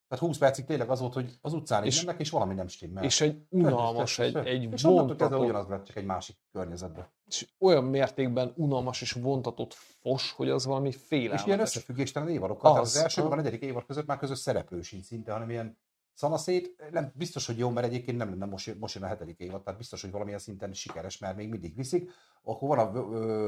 [0.08, 2.66] Tehát 20 percig tényleg az volt, hogy az utcán És- és, mennek, és valami nem
[2.68, 3.04] stimmel.
[3.04, 7.06] És egy unalmas, egy, egy és vontatott, ugyanaz lett, csak egy másik környezetben.
[7.26, 11.60] és olyan mértékben unalmas és vontatott fos, hogy az valami És ilyen félelmetes.
[11.76, 12.70] összefüggéstelen évadokkal.
[12.70, 13.34] Tehát Az, az első, a aha.
[13.34, 15.78] negyedik évad között már közös szereplő sincs szinte, hanem ilyen
[16.12, 16.90] szanaszét.
[16.90, 19.78] Nem, biztos, hogy jó, mert egyébként nem lenne most, most jön a hetedik évad, tehát
[19.78, 22.10] biztos, hogy valamilyen szinten sikeres, mert még mindig viszik.
[22.42, 23.00] Akkor van a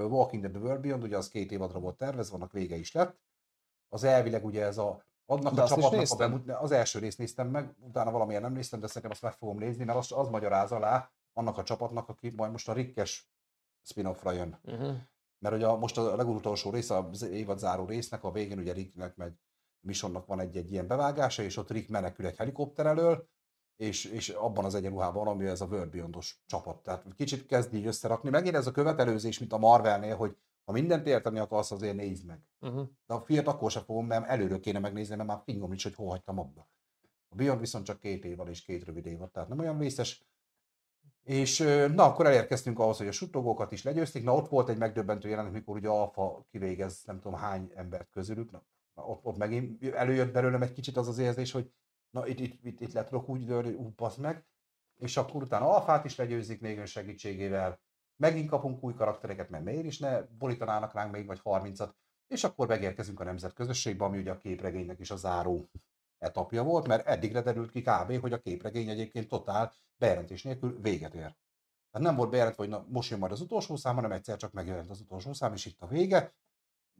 [0.06, 3.16] Walking The World Beyond, ugye az két évadra volt tervezve, annak vége is lett.
[3.88, 7.48] Az elvileg ugye ez a annak De a csapatnak a bemut, az első részt néztem
[7.48, 10.72] meg, utána valamilyen nem néztem, de szerintem azt meg fogom nézni, mert az, az magyaráz
[10.72, 13.30] alá annak a csapatnak, aki majd most a Rikkes
[13.82, 14.58] spin-offra jön.
[14.64, 14.96] Uh-huh.
[15.38, 19.16] Mert ugye a, most a legutolsó rész, az évad záró résznek, a végén ugye Ricknek
[19.16, 19.34] meg
[19.80, 23.28] Misonnak van egy-egy ilyen bevágása, és ott Rick menekül egy helikopter elől,
[23.76, 26.82] és, és abban az egyenruhában ami ez a World Beyond-os csapat.
[26.82, 28.30] Tehát kicsit kezd így összerakni.
[28.30, 30.36] Megint ez a követelőzés, mint a Marvelnél, hogy
[30.66, 32.40] ha mindent érteni akarsz, azért nézd meg.
[32.60, 32.88] Uh-huh.
[33.06, 35.94] De a fiat akkor sem fogom, mert előről kéne megnézni, mert már fingom nincs, hogy
[35.94, 36.68] hol hagytam abba.
[37.28, 40.24] A Beyond viszont csak két év van és két rövid évad, tehát nem olyan vészes.
[41.22, 41.58] És
[41.94, 44.24] na, akkor elérkeztünk ahhoz, hogy a suttogókat is legyőzték.
[44.24, 48.50] Na, ott volt egy megdöbbentő jelenet, mikor ugye Alfa kivégez nem tudom hány embert közülük.
[48.50, 48.64] Na,
[48.94, 51.72] na ott, ott megint előjött belőlem egy kicsit az az érzés, hogy
[52.10, 54.46] na, itt, itt, itt, itt le tudok úgy dőlni, ú, bassz meg.
[54.96, 57.80] És akkor utána Alfát is legyőzik még ön segítségével.
[58.16, 61.90] Megint kapunk új karaktereket, mert miért is ne borítanának ránk még vagy 30-at.
[62.26, 65.68] És akkor megérkezünk a nemzetközösségbe, ami ugye a képregénynek is a záró
[66.18, 71.14] etapja volt, mert eddigre derült ki kb., hogy a képregény egyébként totál bejelentés nélkül véget
[71.14, 71.36] ér.
[71.90, 74.52] Tehát nem volt bejelentve, hogy na, most jön majd az utolsó szám, hanem egyszer csak
[74.52, 76.34] megjelent az utolsó szám, és itt a vége.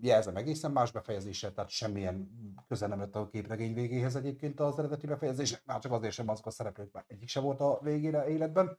[0.02, 2.30] Jelzem egészen más befejezéssel, tehát semmilyen
[2.68, 6.46] köze nem lett a képregény végéhez egyébként az eredeti befejezés, már csak azért sem azok
[6.46, 8.78] a szereplők, már egyik sem volt a végére életben.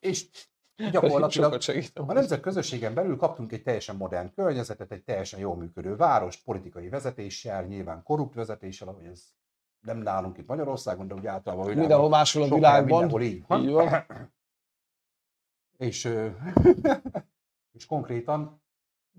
[0.00, 0.28] És
[0.90, 1.58] gyakorlatilag
[1.94, 6.88] a nemzet közösségen belül kaptunk egy teljesen modern környezetet, egy teljesen jól működő várost, politikai
[6.88, 9.24] vezetéssel, nyilván korrupt vezetéssel, ahogy ez
[9.80, 12.98] nem nálunk itt Magyarországon, de úgy általában világon Mindenhol máshol a világban.
[12.98, 13.62] Mindenhol így van.
[13.62, 14.06] Így van.
[15.76, 16.04] És,
[17.76, 18.62] és konkrétan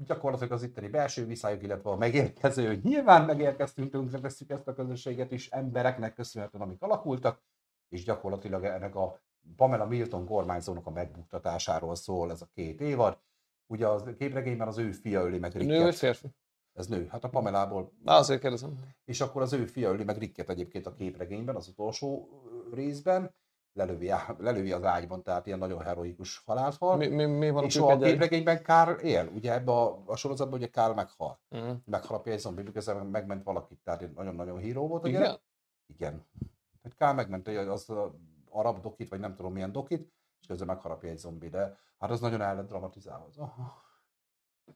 [0.05, 5.49] gyakorlatilag az itteni belső viszályok, illetve a megérkező, nyilván megérkeztünk, tönkretesszük ezt a közösséget is,
[5.49, 7.41] embereknek köszönhetően, amik alakultak,
[7.89, 9.19] és gyakorlatilag ennek a
[9.55, 13.17] Pamela Milton kormányzónak a megbuktatásáról szól ez a két évad.
[13.67, 15.95] Ugye az képregényben az ő fia öli meg Nő vagy Ricket.
[15.95, 16.27] férfi?
[16.73, 17.91] Ez nő, hát a Pamelából.
[18.03, 18.79] Na, azért kérdezem.
[19.05, 22.29] És akkor az ő fia öli meg Ricket egyébként a képregényben, az utolsó
[22.73, 23.33] részben.
[23.73, 26.97] Lelövi, lelövi az ágyban, tehát ilyen nagyon heroikus halált hal.
[26.97, 30.59] Mi, mi, mi van és a a képregényben Kár él, ugye ebbe a, a sorozatban
[30.59, 31.39] ugye Kár meghal.
[31.49, 31.71] Mhm.
[31.85, 35.21] Megharapja egy zombi, miközben megment valakit, tehát nagyon-nagyon híró volt a Igen?
[35.21, 35.41] gyerek.
[35.87, 36.25] Igen.
[36.81, 38.15] Hogy Kár megment az a
[38.51, 42.19] arab dokit, vagy nem tudom milyen dokit, és közben megharapja egy zombi, de hát az
[42.19, 43.25] nagyon el lett dramatizálva.
[43.37, 43.49] Oh,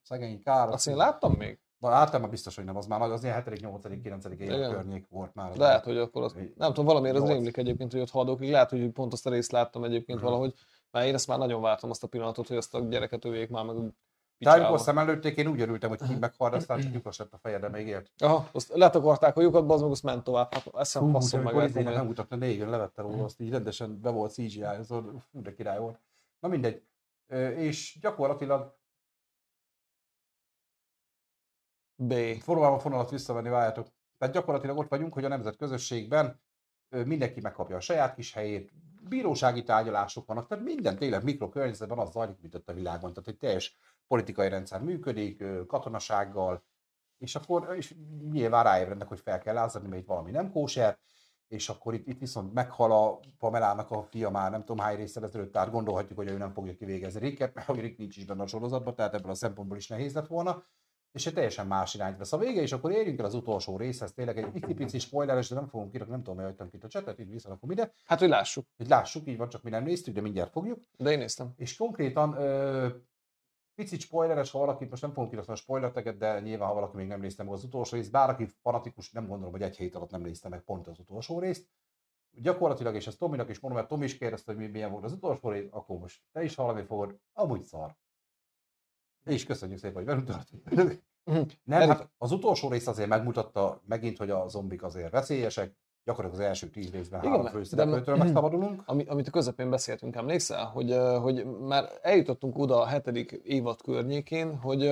[0.01, 0.69] szegény Kár.
[0.69, 1.59] Azt én láttam még?
[1.77, 4.25] Na, általában biztos, hogy nem, az már az ilyen 7., 8., 9.
[4.25, 5.49] év környék volt már.
[5.49, 6.33] Az Lehet, hogy akkor az...
[6.33, 8.51] Nem tudom, valamiért az rémlik egyébként, hogy ott haldokig.
[8.51, 10.27] Lehet, hogy pont azt a részt láttam egyébként Mhm.
[10.27, 10.53] valahogy.
[10.91, 13.65] Mert én ezt már nagyon vártam azt a pillanatot, hogy azt a gyereket övék már
[13.65, 13.75] meg
[14.37, 14.77] De picsába.
[14.77, 17.59] szem előtték, én úgy örültem, hogy ki meghal, de aztán csak lyukas lett a feje,
[17.59, 18.11] de még élt.
[18.17, 20.53] Aha, azt letakarták a lyukat, az meg azt ment tovább.
[20.53, 21.37] Hát eszem de meg.
[21.37, 21.89] amikor fogja.
[21.89, 25.79] nem mutatna, négyen levette róla, azt így rendesen be volt CGI, az fú, de király
[25.79, 25.99] volt.
[26.39, 26.83] Na mindegy.
[27.55, 28.75] És gyakorlatilag
[31.95, 32.13] B.
[32.41, 33.87] forróan a fonalat visszavenni, várjátok.
[34.17, 36.41] Tehát gyakorlatilag ott vagyunk, hogy a nemzetközösségben
[36.89, 38.71] mindenki megkapja a saját kis helyét,
[39.09, 43.13] bírósági tárgyalások vannak, tehát minden tényleg mikrokörnyezetben az zajlik, mint ott a világon.
[43.13, 43.77] Tehát egy teljes
[44.07, 46.63] politikai rendszer működik, katonasággal,
[47.17, 47.95] és akkor és
[48.31, 50.97] nyilván ráébrednek, hogy fel kell lázadni, mert itt valami nem kóser,
[51.47, 55.23] és akkor itt, itt viszont meghal a Pamelának a fia már nem tudom hány részsel
[55.23, 58.43] ezelőtt, tehát gondolhatjuk, hogy ő nem fogja kivégezni Ricket, mert hogy Rick nincs is benne
[58.43, 60.63] a sorozatban, tehát ebből a szempontból is nehéz lett volna
[61.13, 64.13] és egy teljesen más irányt vesz a vége, és akkor érjünk el az utolsó részhez,
[64.13, 67.19] tényleg egy icipici spoileres, de nem fogunk kirakni, nem tudom, hogy hagytam itt a csetet,
[67.19, 68.65] így visszarakom ide, Hát, hogy lássuk.
[68.77, 70.79] hogy lássuk, így van, csak mi nem néztük, de mindjárt fogjuk.
[70.97, 71.53] De én néztem.
[71.57, 72.87] És konkrétan ö,
[73.75, 77.07] picit spoileres, ha valaki, most nem fogunk kirakni a spoilerteket, de nyilván, ha valaki még
[77.07, 80.11] nem nézte meg az utolsó részt, bár aki fanatikus, nem gondolom, hogy egy hét alatt
[80.11, 81.67] nem nézte meg pont az utolsó részt.
[82.31, 85.11] Gyakorlatilag, és ezt Tominak is mondom, mert Tomi is kérdezte, hogy mi- milyen volt az
[85.11, 87.95] utolsó rész, akkor most te is hallani fogod, amúgy szar.
[89.25, 91.01] És köszönjük szépen, hogy velünk.
[91.63, 95.75] Nem, hát az utolsó rész azért megmutatta megint, hogy a zombik azért veszélyesek.
[96.05, 98.81] Gyakorlatilag az első tíz részben Igen, három főszereplőtől megszabadulunk.
[98.85, 100.65] Ami, amit a közepén beszéltünk, emlékszel?
[100.65, 104.89] Hogy, hogy már eljutottunk oda a hetedik évad környékén, hogy,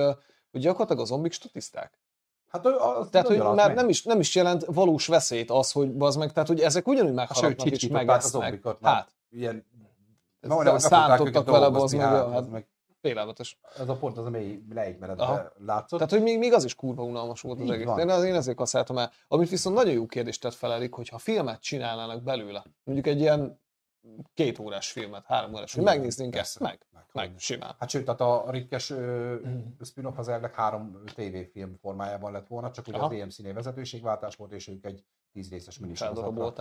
[0.50, 2.00] hogy gyakorlatilag a zombik statiszták.
[2.48, 6.16] Hát az Tehát, hogy már nem is, nem is jelent valós veszélyt az, hogy az
[6.16, 8.68] meg, tehát, hogy ezek ugyanúgy Hát megharapnak és megesznek.
[8.82, 9.66] Hát, Ilyen,
[10.40, 12.36] majdnem, hogy szántottak vele, bazd meg, hát, hát.
[12.36, 12.66] az meg,
[13.02, 13.58] félelmetes.
[13.78, 14.74] ez a pont az a mély Aha.
[14.74, 15.98] leégmeredbe látszott.
[15.98, 17.86] Tehát, hogy még, még az is kurva unalmas volt az Így egész.
[17.86, 17.98] van.
[17.98, 19.12] Én, az, én ezért kaszáltam el.
[19.28, 23.60] Amit viszont nagyon jó kérdést tett fel Erik, hogyha filmet csinálnának belőle, mondjuk egy ilyen
[24.34, 27.74] két órás filmet, három órás, hogy megnéznénk ezt, meg, Meg, meg, simán.
[27.78, 29.36] Hát sőt, tehát a Rikkes ö,
[29.80, 33.06] spin-off az elvileg három tévéfilm formájában lett volna, csak ugye Aha.
[33.06, 36.54] az EMC-nél vezetőségváltás volt, és ők egy tíz részes minisorozatra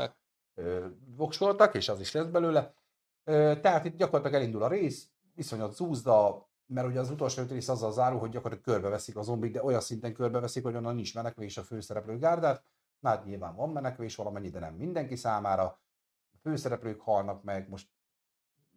[1.16, 2.74] voksoltak, és az is lesz belőle.
[3.24, 7.70] Ö, tehát itt gyakorlatilag elindul a rész, iszonyat zúzda, mert ugye az utolsó öt rész
[7.70, 11.58] azzal zárul, hogy gyakorlatilag körbeveszik a zombik, de olyan szinten körbeveszik, hogy onnan nincs menekvés
[11.58, 12.64] a főszereplő gárdát.
[13.00, 15.64] Na hát nyilván van menekvés valamennyi, de nem mindenki számára.
[16.34, 17.90] A főszereplők halnak meg, most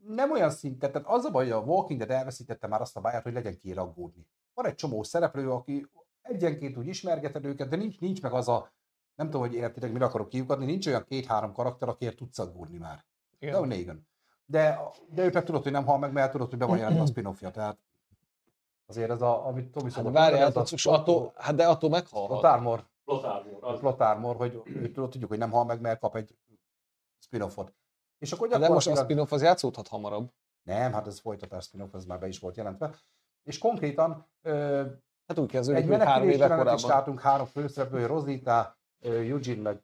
[0.07, 3.01] nem olyan szinten, tehát az a baj, hogy a Walking Dead elveszítette már azt a
[3.01, 4.27] báját, hogy legyen ki aggódni.
[4.55, 5.87] Van egy csomó szereplő, aki
[6.23, 8.73] egyenként úgy ismergeted őket, de nincs, nincs meg az a,
[9.15, 13.05] nem tudom, hogy értitek, mire akarok kiukadni, nincs olyan két-három karakter, akiért tudsz aggódni már.
[13.39, 13.63] De Igen.
[13.63, 14.09] a Negan.
[14.47, 14.81] De,
[15.15, 17.07] de ő meg tudod, hogy nem hal meg, mert tudod, hogy be van jelentve a
[17.07, 17.79] spin-offja, tehát
[18.87, 22.29] azért ez a, amit Tomi Hát várjál, hát, attól, hát de attól meghalhat.
[22.41, 25.81] Plot Armor, Plot Armor, az Plot Armor, hogy ő tudod, tudjuk, hogy nem hal meg,
[25.81, 26.37] mert kap egy
[27.19, 27.75] spin-offot.
[28.19, 29.05] És akkor De most a gyakorlatilag...
[29.05, 30.31] spin-off az játszódhat hamarabb.
[30.63, 32.95] Nem, hát ez folytatás spin-off, ez már be is volt jelentve.
[33.43, 34.83] És konkrétan ö,
[35.27, 36.99] Hát úgy kezdődik, egy három éve jelenet is korábban.
[36.99, 39.83] látunk, három főszereplő, Rosita, Eugene, meg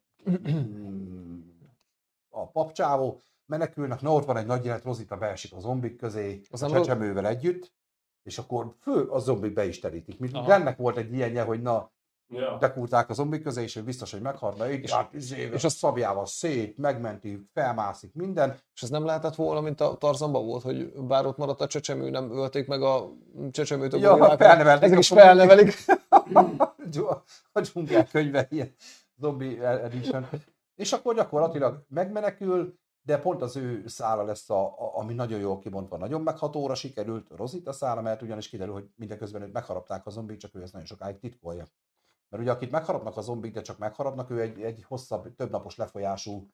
[2.29, 6.63] a papcsávó, menekülnek, na ott van egy nagy jelenet, Rosita beesik a zombik közé, Az
[6.63, 7.73] a ro- csecsemővel együtt,
[8.23, 10.19] és akkor fő a zombik be is terítik.
[10.19, 10.45] Mint Aha.
[10.45, 11.91] Glennek volt egy ilyenje, hogy na,
[12.33, 12.57] Ja.
[12.61, 15.69] bekulták a zombik közé, és ő biztos, hogy meghalna, így, És- hát, izé, és a
[15.69, 20.93] szabjával szét, megmenti, felmászik minden, És ez nem lehetett volna, mint a Tarzanban volt, hogy
[20.93, 23.09] bár ott maradt a csecsemő, nem ölték meg a
[23.51, 24.39] csecsemőt a Ja, gorillákat.
[24.39, 25.75] felnevelték Ezek is felnevelik.
[27.53, 28.75] a dzsungel könyve, ilyen
[29.17, 30.29] zombie edition.
[30.75, 35.59] És akkor gyakorlatilag megmenekül, de pont az ő szála lesz, a, a, ami nagyon jól
[35.59, 40.39] kibontva, nagyon meghatóra sikerült, Rosita szála, mert ugyanis kiderül, hogy mindeközben őt megharapták a zombik,
[40.39, 41.67] csak ő ezt nagyon sokáig titkolja.
[42.29, 46.49] Mert ugye akit megharapnak a zombik, de csak megharapnak, ő egy, egy hosszabb, többnapos lefolyású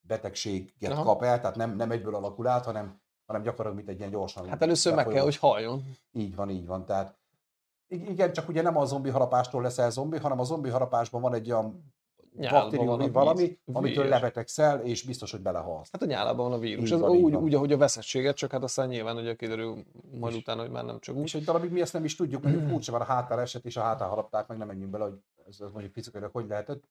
[0.00, 1.02] betegséget Aha.
[1.02, 4.48] kap el, tehát nem, nem egyből alakul át, hanem, hanem gyakorlatilag mint egy ilyen gyorsan
[4.48, 5.84] Hát először meg kell, lefolyó- hogy halljon.
[6.12, 6.84] így van, így van.
[6.84, 7.18] Tehát
[7.86, 11.50] igen, csak ugye nem a zombi harapástól leszel zombi, hanem a zombi harapásban van egy
[11.50, 11.94] olyan
[12.38, 15.88] Nyálban baktérium, van valami, víz- amitől lebetegszel, és biztos, hogy belehalsz.
[15.92, 16.86] Hát a nyálában van a vírus.
[16.86, 17.42] Így Ez van, úgy, van.
[17.42, 20.84] úgy, ahogy a veszettséget, csak hát aztán nyilván ugye kiderül majd És- utána, hogy már
[20.84, 21.30] nem csak És úgy.
[21.30, 23.80] hogy darabig mi ezt nem is tudjuk, mondjuk furcsa van a hátán eset, és a
[23.82, 25.18] hátán harapták, meg nem menjünk bele, hogy
[25.48, 26.82] ez, ez mondjuk fizikailag hogy lehetett.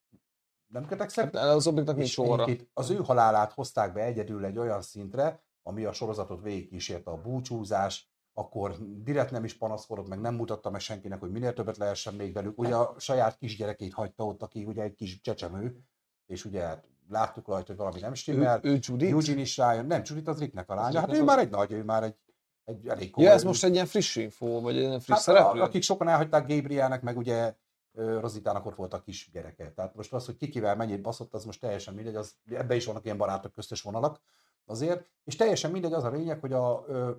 [0.67, 1.35] Nem kötekszek?
[1.35, 2.17] Hát a zombiknak nincs
[2.47, 7.21] És az ő halálát hozták be egyedül egy olyan szintre, ami a sorozatot végigkísérte a
[7.21, 12.13] búcsúzás, akkor direkt nem is panaszkodott, meg nem mutatta meg senkinek, hogy minél többet lehessen
[12.13, 12.59] még velük.
[12.59, 15.77] Ugye a saját kisgyerekét hagyta ott, aki ugye egy kis csecsemő,
[16.25, 18.59] és ugye hát láttuk rajta, hogy valami nem Ő, stimmel.
[18.63, 19.11] ő Judith?
[19.11, 21.83] Eugene is rájön, nem, Judith az Ricknek a lánya, hát ő már egy nagy, ő
[21.83, 22.15] már egy,
[22.63, 25.19] egy elég Ja, komoly- ez most egy ilyen friss info, vagy egy ilyen friss Hát,
[25.19, 25.61] szereplő?
[25.61, 27.55] akik sokan elhagyták Gabrielnek, meg ugye
[27.93, 29.71] Rozitának ott volt a kis gyereke.
[29.71, 33.05] Tehát most az, hogy kikivel mennyit baszott, az most teljesen mindegy, az, ebbe is vannak
[33.05, 34.21] ilyen barátok köztös vonalak
[34.65, 37.11] azért, és teljesen mindegy az a lényeg, hogy a ö,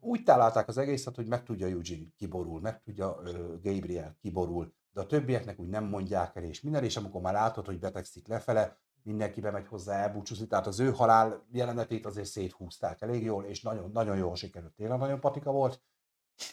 [0.00, 3.20] úgy találták az egészet, hogy meg tudja Eugene kiborul, meg tudja
[3.62, 7.66] Gabriel kiborul, de a többieknek úgy nem mondják el, és minden, és amikor már látod,
[7.66, 13.22] hogy betegszik lefele, mindenki bemegy hozzá elbúcsúzni, tehát az ő halál jelenetét azért széthúzták elég
[13.22, 14.72] jól, és nagyon, nagyon jól sikerült.
[14.72, 15.82] Tényleg nagyon patika volt,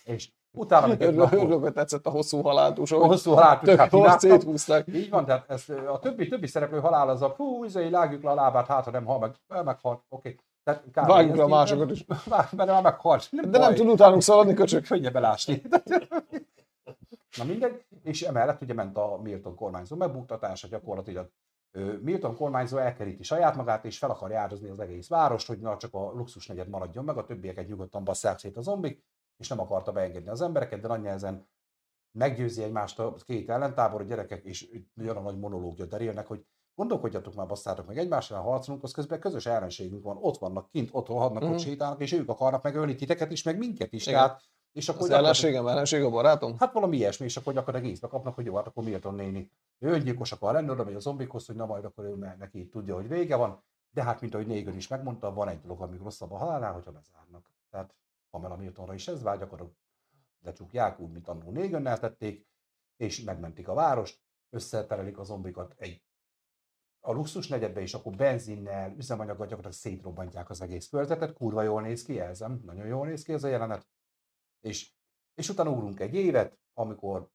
[0.03, 4.87] és utána Örülök, napot- tetszett a hosszú haláltus, a hosszú halál tök hát jól széthúzták.
[4.87, 8.29] Így van, tehát ez, a többi, többi szereplő halál az a hú, izé, lágjuk le
[8.29, 10.35] a lábát, hát ha nem hal meg, meghalt, oké.
[10.65, 11.07] Tehát.
[11.07, 12.05] Vágjuk a másokat is.
[12.29, 13.27] Mert már meghalt.
[13.31, 13.75] Nem De nem baj.
[13.75, 14.87] tud utánunk szaladni, köcsök.
[14.87, 15.61] Könnyebb elásni.
[17.37, 21.29] Na mindegy, és emellett ugye ment a Milton kormányzó megbuktatása gyakorlatilag.
[22.01, 25.93] Milton kormányzó elkeríti saját magát, és fel akarja áldozni az egész várost, hogy na csak
[25.93, 29.03] a luxus negyed maradjon meg, a többieket nyugodtan basszák szét a zombik,
[29.37, 31.47] és nem akarta beengedni az embereket, de nagy nehezen
[32.11, 36.45] meggyőzi egymást a két ellentábor, a gyerekek, és nagyon nagy monológia derélnek, hogy
[36.75, 41.07] gondolkodjatok már, basszátok meg egymással, harcolunk, az közben közös ellenségünk van, ott vannak kint, ott
[41.07, 41.51] rohadnak, Mhm.
[41.51, 44.07] ott sétálnak, és ők akarnak megölni titeket is, meg minket is.
[44.07, 44.19] Igen.
[44.19, 46.57] Tehát, és akkor Az ellenségem, ellenség a barátom?
[46.57, 49.51] Hát valami ilyesmi, és akkor gyakorlatilag észbe kapnak, hogy jó, hát akkor Milton néni.
[49.79, 52.95] Öngyilkos akar lenni, oda megy a zombikhoz, hogy na majd akkor ő ne- neki tudja,
[52.95, 53.63] hogy vége van.
[53.91, 56.91] De hát, mint ahogy Négen is megmondta, van egy dolog, ami rosszabb a halálnál, hogyha
[56.91, 57.51] bezárnak.
[57.69, 57.95] Tehát
[58.29, 59.71] Pamela Miltonra is ez vágy, akkor
[60.43, 62.47] lecsukják úgy, mint annó Négönnel tették,
[62.97, 64.19] és megmentik a várost,
[64.49, 66.01] összeterelik a zombikat egy
[67.05, 72.03] a luxus negyedbe, és akkor benzinnel, üzemanyaggal gyakorlatilag szétrobbantják az egész körzetet, kurva jól néz
[72.03, 73.87] ki, jelzem, nagyon jól néz ki ez a jelenet.
[74.61, 74.93] És,
[75.33, 77.29] és utána ugrunk egy évet, amikor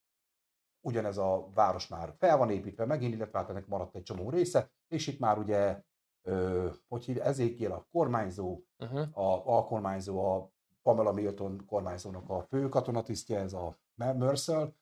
[0.87, 4.71] ugyanez a város már fel van építve megint, illetve hát ennek maradt egy csomó része,
[4.89, 5.83] és itt már ugye,
[6.23, 9.19] ö, hogy hívja, ezékiel a kormányzó, Uh-huh.
[9.19, 10.51] a alkormányzó, a
[10.83, 14.73] Pamela Milton kormányzónak a fő katonatisztje, ez a Mercer,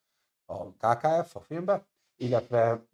[0.45, 1.86] a KKF a filmben,
[2.16, 2.86] illetve,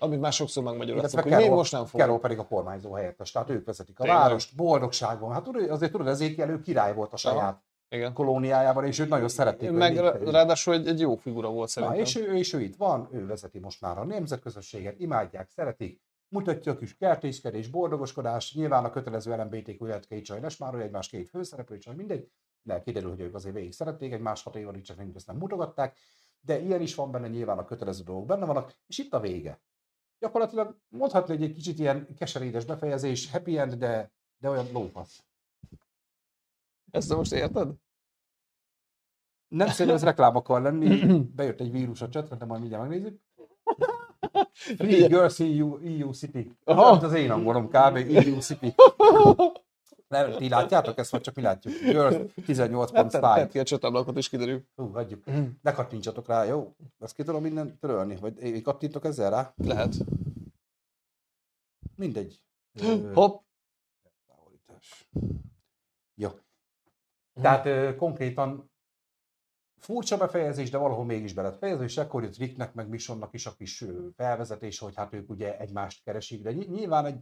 [0.00, 2.00] Amit már sokszor megmagyaráztuk, hogy Carol, most nem fog.
[2.00, 4.22] Carol pedig a kormányzó helyettes, tehát ők vezetik a Tényleg?
[4.22, 5.32] várost, boldogságban.
[5.32, 8.12] Hát tudod, azért tudod, ezékiel ő király volt a saját Igen.
[8.12, 9.70] kolóniájában, és őt nagyon szerették.
[9.70, 11.98] Meg rá- ráadásul egy, egy jó figura volt Na, szerintem.
[11.98, 16.72] és ő, és ő itt van, ő vezeti most már a nemzetközösséget, imádják, szeretik, mutatja
[16.72, 21.78] a kis kertészkedés, boldogoskodás, nyilván a kötelező LMBTQ életkeit sajnos már, hogy egymás két főszereplő,
[21.78, 22.30] csak mindegy,
[22.62, 25.98] de kiderül, hogy ők azért végig szerették egymás hat évig, csak nem, ezt nem mutogatták,
[26.40, 29.60] de ilyen is van benne, nyilván a kötelező dolgok benne vannak, és itt a vége.
[30.18, 35.24] Gyakorlatilag mondhatni, hogy egy kicsit ilyen keserédes befejezés, happy end, de, de olyan lófasz.
[36.90, 37.72] Ezt most érted?
[39.48, 43.20] Nem szerintem ez reklám akar lenni, bejött egy vírus a csatra, de majd mindjárt megnézzük.
[44.52, 46.56] Free Girls EU, EU City.
[46.64, 46.96] Aha.
[46.96, 47.96] Ez az én angolom kb.
[47.96, 48.74] EU City.
[50.08, 51.74] Nem, ti látjátok ezt, vagy csak mi látjuk?
[51.74, 53.48] Girls 18 pont Hát style.
[53.48, 54.64] ki a csatablakot is kiderül.
[54.76, 55.24] Hú, hagyjuk.
[55.62, 56.74] Ne kattintsatok rá, jó?
[56.98, 58.16] Ezt ki tudom minden törölni?
[58.16, 59.52] Vagy én kattintok ezzel rá?
[59.56, 59.94] Lehet.
[61.96, 62.42] Mindegy.
[63.14, 63.42] Hopp,
[64.26, 65.08] távolítás.
[66.14, 66.30] Jó.
[67.40, 68.70] Tehát ö, konkrétan
[69.76, 73.46] furcsa befejezés, de valahol mégis be lett fejező, és akkor jött Ricknek, meg Misonnak is
[73.46, 73.84] a kis
[74.16, 77.20] felvezetés, hogy hát ők ugye egymást keresik, de ny- nyilván egy,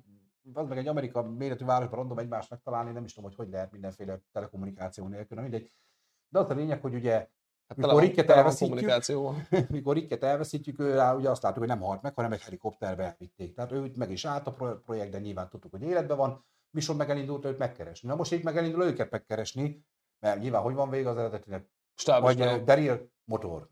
[0.53, 3.73] az meg egy Amerika méretű városban random egymást megtalálni, nem is tudom, hogy hogy lehet
[3.73, 5.71] mindenféle telekommunikáció nélkül, na mindegy.
[6.29, 8.01] De az a lényeg, hogy ugye hát Mikor van
[8.31, 8.75] elveszítjük.
[9.69, 13.05] mikor Ricket elveszítjük, ő rá ugye azt látjuk, hogy nem halt meg, hanem egy helikopterbe
[13.05, 13.55] elvitték.
[13.55, 16.45] Tehát őt meg is állt a pro- projekt, de nyilván tudtuk, hogy életben van.
[16.71, 18.09] Mission meg elindult őt megkeresni.
[18.09, 19.85] Na most itt meg elindul őket megkeresni,
[20.19, 21.71] mert nyilván hogy van vége az eredetinek?
[22.23, 23.69] Vagy Daryl motor.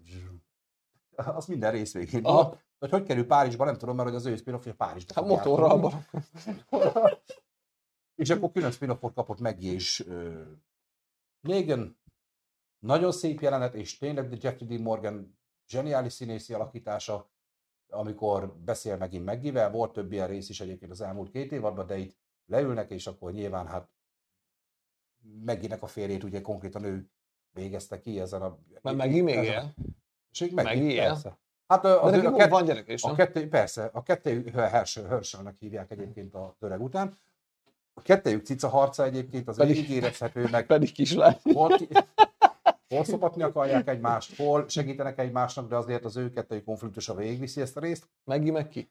[1.16, 2.42] Az minden rész végén Aha.
[2.42, 2.60] van.
[2.78, 5.14] Hogy hogy kerül Párizsba, nem tudom, mert hogy az ő spin Párizsba.
[5.14, 6.06] Hát fog motorral.
[8.14, 10.06] És akkor külön spin kapott meg és
[11.40, 11.98] Negan.
[12.78, 17.30] Nagyon szép jelenet, és tényleg de Jeffrey Dean Morgan zseniális színészi alakítása,
[17.88, 21.96] amikor beszél megint Meggivel, volt több ilyen rész is egyébként az elmúlt két évadban, de
[21.96, 22.16] itt
[22.46, 23.92] leülnek, és akkor nyilván hát
[25.44, 27.10] Megginek a férjét ugye konkrétan ő
[27.50, 28.58] végezte ki ezen a...
[28.82, 29.74] Mert Meggi még él.
[30.40, 31.02] És Meggi, Meggi él?
[31.06, 31.38] persze.
[31.66, 34.50] Hát De az ő, neki a, kett, van gyerek is, a kettő, persze, a kettő
[34.54, 37.18] Herschel, Herschelnek hívják egyébként a öreg után.
[37.94, 41.36] A kettőjük cica harca egyébként az Pedig- így érezhető, meg Pedig kislány.
[41.52, 41.88] hol, ki,
[42.88, 47.76] hol szopatni akarják egymást, hol segítenek egymásnak, de azért az ő kettőjük konfliktusa végigviszi ezt
[47.76, 48.08] a részt.
[48.24, 48.90] Meggi meg ki?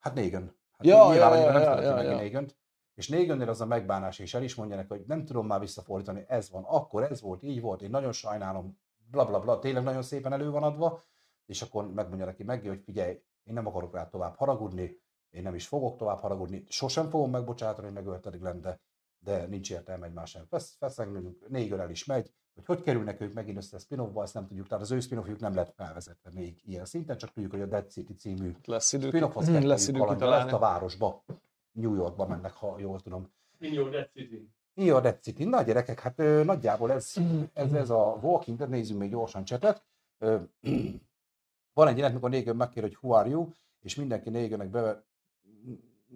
[0.00, 0.56] Hát Negan.
[0.78, 2.16] Hát Ja, nyilván ja, ja, nem ja, ja, ja.
[2.16, 2.56] Negant.
[2.94, 6.24] És Negannél az a megbánás, és el is mondja neki, hogy nem tudom már visszafordítani,
[6.28, 8.78] ez van, akkor ez volt, így volt, én nagyon sajnálom,
[9.10, 11.02] bla bla bla, tényleg nagyon szépen elő van adva,
[11.46, 13.12] és akkor megmondja neki meg, hogy figyelj,
[13.44, 17.86] én nem akarok rá tovább haragudni, én nem is fogok tovább haragudni, sosem fogom megbocsátani,
[17.86, 18.80] hogy megölted Glenn, de,
[19.18, 23.32] de nincs értelme egymás ellen fesz, feszegnünk, Negan el is megy, hogy hogy kerülnek ők
[23.32, 26.60] megint össze a spin ezt nem tudjuk, tehát az ő spin nem lett felvezetve még
[26.64, 29.08] ilyen szinten, csak tudjuk, hogy a Dead City című Lesz idő.
[29.08, 31.24] spin-off az Hmm, lesz idő lesz a városba.
[31.72, 33.32] New Yorkba mennek, ha jól tudom.
[33.58, 34.53] In your Dead City.
[34.76, 35.44] Dead City.
[35.44, 37.42] Na gyerekek, hát ö, nagyjából ez, Mhm.
[37.52, 39.82] ez, ez a Walking Dead, nézzünk még gyorsan csetet.
[40.18, 40.36] Ö,
[41.74, 43.48] van egy jelenet, mikor Negan megkér, hogy who are you,
[43.80, 45.04] és mindenki Negannek beve...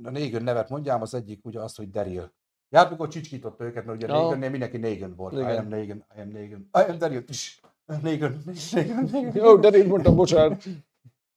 [0.05, 2.32] A Negan nevet mondjám, az egyik ugye azt, hogy Daryl.
[2.70, 4.22] Ja, hát mikor csicskított őket, mert ugye Ja.
[4.22, 5.32] Negannél mindenki Negan volt.
[5.32, 5.51] Igen.
[5.55, 7.24] I am Negan, I am Negan, I am Daryl.
[7.28, 7.60] is.
[8.02, 9.35] Negan, Negan, Negan.
[9.35, 10.64] Jó, de én mondtam, bocsánat.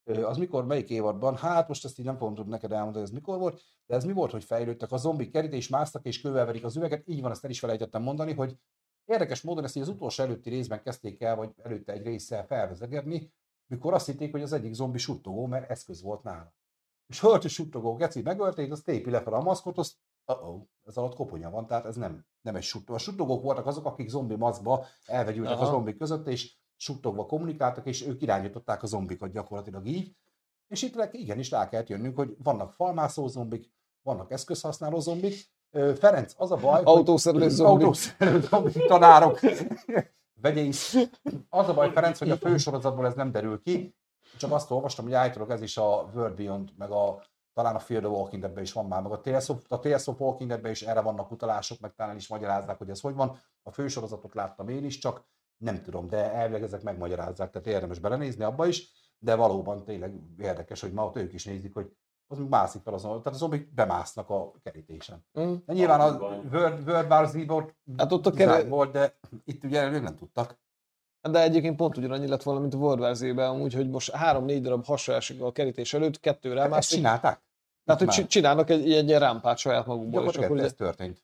[0.03, 1.35] Az mikor, melyik évadban?
[1.35, 4.13] Hát most ezt így nem fogom tudni neked elmondani, ez mikor volt, de ez mi
[4.13, 7.43] volt, hogy fejlődtek a zombik kerítés, másztak és kővel verik az üveget, így van, ezt
[7.43, 8.57] el is felejtettem mondani, hogy
[9.05, 13.31] érdekes módon ezt így az utolsó előtti részben kezdték el, vagy előtte egy résszel felvezegetni,
[13.67, 16.53] mikor azt hitték, hogy az egyik zombi suttogó, mert eszköz volt nála.
[17.07, 19.95] És hört, hogy suttogó geci megölték, azt tépi lefelé a maszkot, azt
[20.25, 22.93] uh-oh, ez alatt koponya van, tehát ez nem, nem egy suttogó.
[22.93, 25.71] A suttogók voltak azok, akik zombi maszkba elvegyültek a Aha.
[25.71, 30.15] zombik között, és suttogva kommunikáltak, és ők irányították a zombikat gyakorlatilag így.
[30.67, 33.71] És itt igenis rá kellett jönnünk, hogy vannak falmászó zombik,
[34.01, 35.49] vannak eszközhasználó zombik.
[35.71, 37.83] Ferenc, az a baj, hogy Autószerelő zombi.
[37.83, 39.39] autószerelő zombik, tanárok,
[40.41, 40.95] vegyész.
[41.49, 43.95] Az a baj, Ferenc, hogy a fősorozatból ez nem derül ki.
[44.37, 48.01] Csak azt olvastam, hogy állítólag ez is a World Beyond, meg a talán a Fear
[48.01, 50.71] the Walking Deadben is van már, meg a Tales of, a Tales of Walking Deadben
[50.71, 53.39] is erre vannak utalások, meg talán is magyarázzák, hogy ez hogy van.
[53.63, 55.25] A fősorozatot láttam én is, csak
[55.61, 60.81] nem tudom, de elvileg ezek megmagyarázzák, tehát érdemes belenézni abba is, de valóban tényleg érdekes,
[60.81, 61.91] hogy ma ott ők is nézik, hogy
[62.27, 65.25] az még mászik fel azon, tehát a zombik bemásznak a kerítésen.
[65.39, 65.53] Mm.
[65.65, 66.17] De nyilván a.
[66.17, 70.59] World, World War Z-ban Hát ott a kere- volt, de itt ugye ők nem tudtak.
[71.29, 74.61] De egyébként pont ugyanannyi lett volna, mint a World War Z-ben, amúgy, hogy most három-négy
[74.61, 76.97] darab hasra esik a kerítés előtt, kettőre Hát ezt mászik.
[76.97, 77.41] csinálták?
[77.85, 81.23] Tehát, hogy csinálnak egy, egy ilyen rámpát saját magukból, Gyakorlatilag ez történt.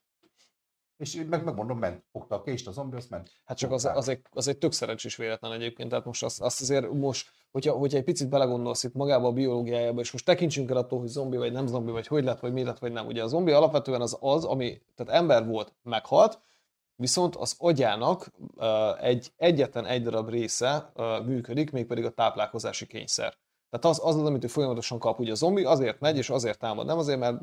[0.97, 3.31] És meg, megmondom, ment, fogta a kést a zombi, azt ment.
[3.45, 6.61] hát csak az, az, egy, az egy tök szerencsés véletlen egyébként, tehát most azt, azt
[6.61, 10.77] azért most, hogyha, hogyha egy picit belegondolsz itt magába a biológiájába, és most tekintsünk el
[10.77, 13.05] attól, hogy zombi vagy nem zombi, vagy hogy lett, vagy mi lett, vagy nem.
[13.05, 16.39] Ugye a zombi alapvetően az az, ami, tehát ember volt, meghalt,
[16.95, 23.37] viszont az agyának uh, egy egyetlen egy darab része uh, működik, mégpedig a táplálkozási kényszer.
[23.69, 25.19] Tehát az, az az, amit ő folyamatosan kap.
[25.19, 27.37] Ugye a zombi azért megy, és azért támad, nem azért, mert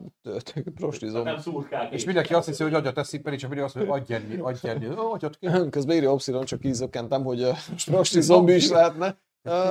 [0.75, 1.29] prosti zombi.
[1.31, 4.03] Nem szurkál És mindenki azt hiszi, hogy agyat eszik, pedig csak mindig azt mondja, hogy
[4.03, 5.49] adj enni, adj enni, agyat ki.
[5.71, 9.19] Közben írja Opsilon, csak ízökkentem, hogy uh, most prosti zombi is lehetne.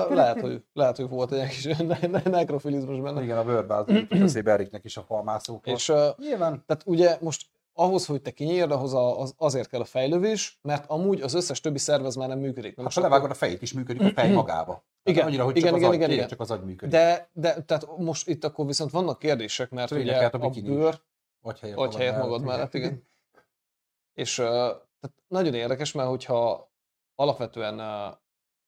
[0.10, 3.24] Lehet, hogy, lehet, hogy volt egy kis ne- ne- nekrofilizmus benne.
[3.24, 5.76] Igen, a World War Z jutott eszébe Eriknek is a falmászókról.
[5.76, 9.80] És uh, Nyilván tehát ugye most ahhoz, hogy te kinyírd, ahhoz a, az, azért kell
[9.80, 12.76] a fejlővés, mert amúgy az összes többi szervez már nem működik.
[12.76, 14.86] Na Hát most ha levágod a fejét is működik, a fej magába.
[15.04, 16.28] Igen, annyira, hogy igen, csak igen, az igen, agy, igen.
[16.28, 16.94] csak az agy működik.
[16.94, 20.50] De, de tehát most itt akkor viszont vannak kérdések, mert Törjnek ugye át a a
[20.50, 21.02] bőr,
[21.42, 23.04] Agy helyett Agy helyett magad mellett, igen.
[24.22, 26.72] És uh, tehát nagyon érdekes, mert hogyha
[27.16, 28.18] alapvetően uh,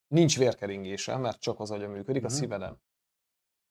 [0.08, 2.36] nincs vérkeringése, mert csak az agya működik, a Mhm.
[2.36, 2.78] szíve nem.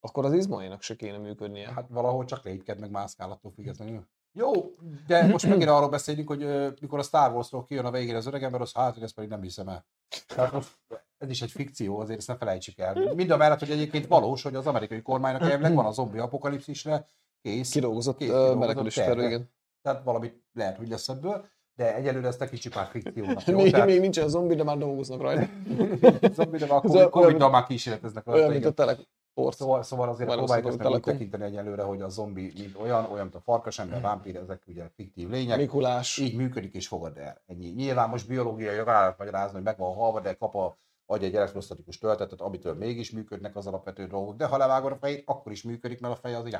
[0.01, 1.73] Akkor az izmainak se kéne működnie.
[1.73, 4.07] Hát valahol csak légyked, meg mászkál attól függetlenül.
[4.33, 4.75] Jó,
[5.07, 8.27] de most megint arról beszélünk, hogy ö, mikor a Star Wars-ról kijön a végére az
[8.27, 9.87] öregember, az hát, hogy ezt pedig nem hiszem el.
[10.27, 10.79] Tehát most
[11.25, 13.15] ez is egy fikció, azért ezt ne felejtsük el.
[13.15, 17.07] Mind a mellett, hogy egyébként valós, hogy az amerikai kormánynak elvileg van a zombi apokalipszisre
[17.43, 17.71] kész.
[17.71, 19.27] Kidolgozott kész kidolgozott menekülési terve.
[19.27, 19.51] igen.
[19.83, 21.45] Tehát valami lehet, hogy lesz ebből,
[21.77, 23.45] de egyelőre ezt kicsi pár fikciónak.
[23.45, 23.57] Jó?
[23.63, 25.49] Még, Tehát, még nincsen zombi, de már dolgoznak rajta.
[26.37, 28.41] zombi, de már Covid- Covid-dal már kísérleteznek rajta.
[28.41, 29.57] Olyan, mint a teleport.
[29.57, 33.23] Szóval, szóval azért Már próbáljuk ezt úgy tekinteni egyelőre, hogy a zombi mint olyan, olyan,
[33.23, 35.59] mint a farkas ember, vámpír, ezek ugye fiktív lények.
[35.59, 36.19] Mikulás.
[36.19, 37.43] Így működik és fogad el.
[37.47, 37.69] Ennyi.
[37.69, 41.37] Nyilván most biológiai rá lehet magyarázni, hogy meg van halva, de kap a agy egy
[41.37, 44.37] elektrostatikus töltetet, amitől mégis működnek az alapvető dolgok.
[44.37, 46.57] De ha levágod a fejét, akkor is működik, mert a feje az így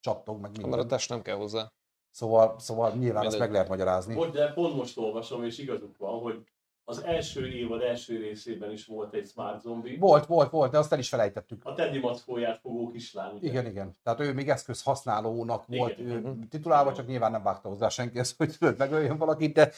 [0.00, 0.88] csattog, meg Mert a minden.
[0.88, 1.72] test nem kell hozzá.
[2.10, 3.40] Szóval, szóval nyilván ezt Mindegy.
[3.40, 4.14] meg lehet magyarázni.
[4.14, 6.44] Most, de pont most olvasom, és igazuk van, hogy
[6.84, 9.96] az első évad első részében is volt egy smart zombi.
[9.96, 11.64] Volt, volt, volt, de azt el is felejtettük.
[11.64, 13.34] A Teddy mackóját fogó kislány.
[13.34, 13.48] ugye?
[13.48, 13.96] Igen, igen.
[14.02, 15.78] Tehát ő még eszköz használónak Igen.
[15.80, 19.72] volt ő titulálva, csak nyilván nem vágta hozzá senki ezt, hogy megöljön valakit, de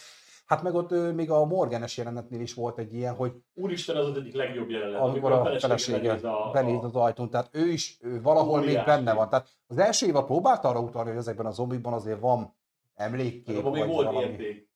[0.46, 4.06] hát meg ott ő, még a Morganes jelenetnél is volt egy ilyen, hogy Úristen, az
[4.06, 6.20] az egyik legjobb jelenet, amikor a felesége
[6.52, 8.86] benéz az ajtón, tehát ő is ő valahol még Óriási.
[8.86, 9.28] benne van.
[9.28, 12.54] Tehát az első évad próbált arra utalni, hogy ezekben a zombikban azért van
[12.94, 14.26] emlékkép, Abban még vagy volt valami.
[14.26, 14.70] érték.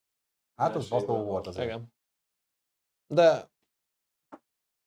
[0.57, 1.25] Hát az évadban.
[1.25, 1.67] volt azért.
[1.69, 1.93] Igen.
[3.07, 3.51] De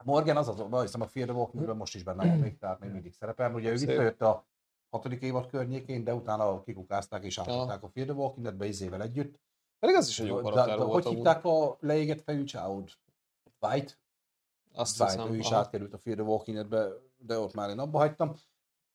[0.03, 2.79] Morgan az az, azt hiszem a Fear the Walking most is benne van még, tehát
[2.79, 3.53] még mindig szerepel.
[3.53, 4.45] Ugye ő visszajött a
[4.89, 9.39] hatodik évad környékén, de utána kikukázták és átadták a Fear the Walking Deadbe izével együtt.
[9.83, 11.03] Pedig az is egy jó de, karakter de, volt.
[11.03, 12.99] hogy hívták a leégett fejű csávót?
[13.59, 13.93] White?
[14.73, 15.33] Azt White, hiszem.
[15.33, 15.55] ő is aha.
[15.55, 16.87] átkerült a Fear the Walking Deadbe,
[17.17, 18.35] de ott már én abba hagytam.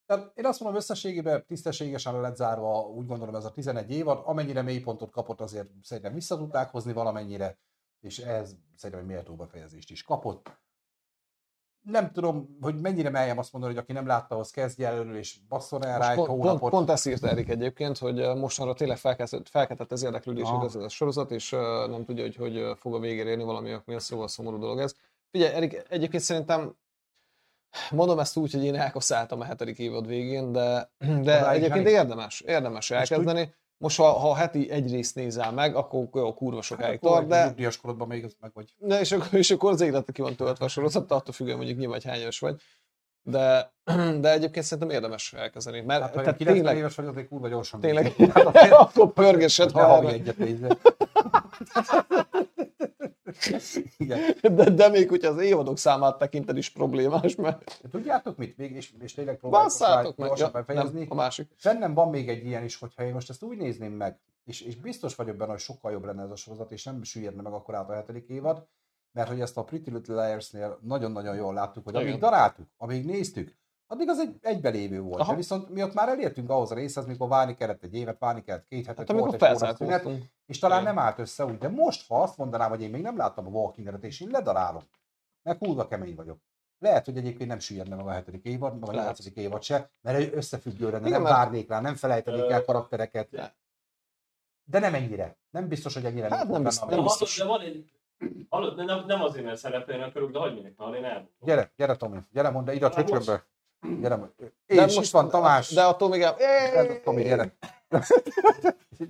[0.07, 4.23] Tehát én azt mondom, összességében tisztességesen le lett zárva, úgy gondolom ez a 11 évad,
[4.25, 7.59] amennyire mélypontot kapott, azért szerintem vissza tudták hozni valamennyire,
[8.01, 10.59] és ez szerintem egy méltó befejezést is kapott.
[11.83, 15.39] Nem tudom, hogy mennyire meljem azt mondani, hogy aki nem látta, az kezdje előről, és
[15.49, 16.71] basszon el rá egy pont, pont, hónapot.
[16.71, 20.65] pont ezt írta Erik egyébként, hogy mostanra tényleg felkeltett, felkeltett az érdeklődését Aha.
[20.65, 21.51] ez a sorozat, és
[21.89, 24.95] nem tudja, hogy hogy fog a végére érni valami miatt, szóval szomorú dolog ez.
[25.31, 26.77] Figyelj, Erik, egyébként szerintem
[27.91, 30.91] mondom ezt úgy, hogy én elkaszáltam a hetedik évad végén, de,
[31.23, 33.55] de egyébként érdemes, érdemes elkezdeni.
[33.79, 37.45] Most ha, ha heti egy részt nézel meg, akkor jó, kurva sokáig Hát tart, de,
[37.45, 38.75] nyugdíjas korodban még meg vagy.
[38.79, 41.79] de és, akkor, és akkor az életre ki van töltve a sorozat, attól függően mondjuk
[41.79, 42.61] nyilván, hogy hány éves vagy.
[43.31, 43.73] De,
[44.21, 45.81] de egyébként szerintem érdemes elkezdeni.
[45.81, 47.81] Mert Hát, tehát 90 tényleg, éves vagy, azért kurva gyorsan.
[47.81, 48.15] tényleg.
[48.33, 50.37] Hát akkor pörgessed, ha havi egyet.
[53.99, 54.21] Igen.
[54.43, 58.57] De, de még hogyha az évadok számát tekinted is problémás, mert Tudjátok mit?
[58.57, 60.31] Még, és, és tényleg próbáljuk már meg.
[60.39, 60.99] Ja, befejezni.
[60.99, 61.51] nem, a másik.
[61.63, 64.77] Bennem van még egy ilyen is, hogyha én most ezt úgy nézném meg, és, és
[64.77, 67.75] biztos vagyok benne, hogy sokkal jobb lenne ez a sorozat, és nem süllyedne meg akkor
[67.75, 68.67] át a hetedik évad,
[69.19, 72.19] mert hogy ezt a Pretty Little Liars-nél nagyon-nagyon jól láttuk, hogy amíg Igen.
[72.21, 75.21] daráltuk, amíg néztük, addig az egy egybelévő volt.
[75.21, 75.31] Aha.
[75.31, 78.43] De viszont mi ott már elértünk ahhoz a részhez, mikor várni kellett egy évet, várni
[78.43, 80.07] kellett két hetet, Hát volt egy szünet,
[80.47, 80.95] és talán Igen.
[80.95, 83.51] nem állt össze úgy, de most, ha azt mondanám, hogy én még nem láttam a
[83.51, 84.83] Walking Dead-et, és én ledarálom,
[85.43, 86.39] mert kurva kemény vagyok.
[86.79, 90.19] Lehet, hogy egyébként nem süllyedne meg a hetedik évad, vagy a nyolcadik évad se, mert
[90.19, 93.29] ő összefüggő lenne, Igen, nem mert- várnék rá, nem felejtenék el Ö, karaktereket.
[94.65, 95.37] de- nem ennyire.
[95.51, 97.39] Nem biztos, hogy ennyire Hát nem benne biztos- nem biztos.
[97.39, 97.93] de van egy...
[98.49, 101.33] Hallod, nem, nem azért, mert szerepelni akarok, de hagyd minek, mert én elmondom.
[101.41, 103.45] Gyere, gyere Tomi, gyere mondd, ide a Na, csöcsömbe.
[104.01, 104.31] Gyere, mondd.
[104.67, 105.71] De és itt van Tamás.
[105.71, 106.35] De attól még el...
[106.37, 107.53] Ez a Tomi, gyere.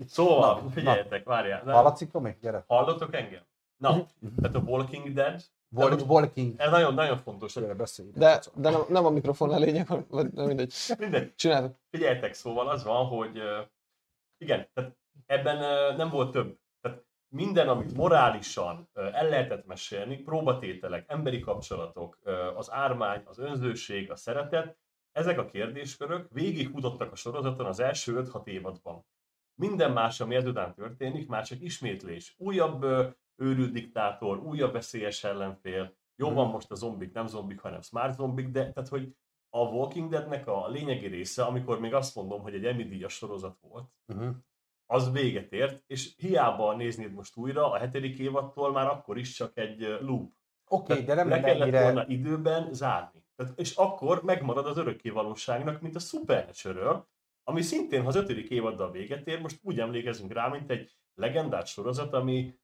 [0.07, 1.63] Szóval, Na, figyeljetek, várjál.
[1.65, 2.37] Nem, Hallatszik Tomi?
[2.41, 2.65] Gyere.
[2.67, 3.43] Hallottok engem?
[3.77, 4.07] Na,
[4.41, 5.43] tehát a Walking Dead,
[5.75, 6.55] Wal- Walking.
[6.61, 7.55] ez nagyon-nagyon fontos.
[7.55, 8.11] Gyere, beszélj.
[8.15, 10.75] De, de nem, nem a mikrofon a lényeg, vagy nem mindegy.
[10.99, 11.75] Mindegy, Csinálod.
[11.91, 13.43] figyeljetek, szóval az van, hogy
[14.39, 15.57] igen, tehát ebben
[15.97, 16.57] nem volt több.
[17.29, 22.19] Minden, amit morálisan el lehetett mesélni, próbatételek, emberi kapcsolatok,
[22.57, 24.79] az ármány, az önzőség, a szeretet,
[25.13, 29.05] ezek a kérdéskörök végighúzottak a sorozaton az első 5-6 évadban.
[29.55, 32.35] Minden más, ami ezután történik, már csak ismétlés.
[32.39, 32.83] Újabb
[33.37, 35.97] őrült diktátor, újabb veszélyes ellenfél.
[36.17, 39.15] Jó van most a zombik, nem zombik, hanem smart zombik, de tehát, hogy
[39.51, 43.59] a Walking Deadnek a lényegi része, amikor még azt mondom, hogy egy Emmy díjas sorozat
[43.61, 44.29] volt, Mhm.
[44.91, 49.59] Az véget ért, és hiába néznéd most újra, a hetedik évattól már akkor is csak
[49.59, 50.33] egy loop.
[50.69, 51.83] Oké, de nem le kellett ennyire...
[51.83, 53.27] volna időben zárni.
[53.37, 57.09] Tehát, és akkor megmarad az örökké valóságnak, mint a Supernatural,
[57.45, 61.71] ami szintén, ha az ötödik évaddal véget ér, most úgy emlékezünk rá, mint egy legendás
[61.71, 62.59] sorozat, ami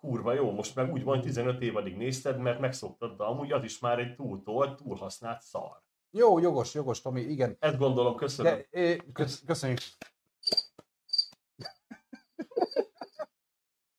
[0.00, 3.78] kurva jó, most meg úgy van, 15 évadig nézted, mert megszoktad, de amúgy az is
[3.78, 5.82] már egy túltolt, túlhasznált szar.
[6.10, 7.56] Jó, jogos, jogos, Tomi, igen.
[7.58, 8.60] Ezt gondolom, köszönöm.
[8.70, 9.78] De, kösz, köszönjük.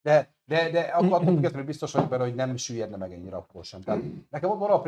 [0.03, 3.65] De, De, de akkor attól függetlenül biztos vagyok benne, hogy nem süllyedne meg ennyire akkor
[3.65, 3.81] sem.
[3.81, 4.79] Tehát nekem ott van a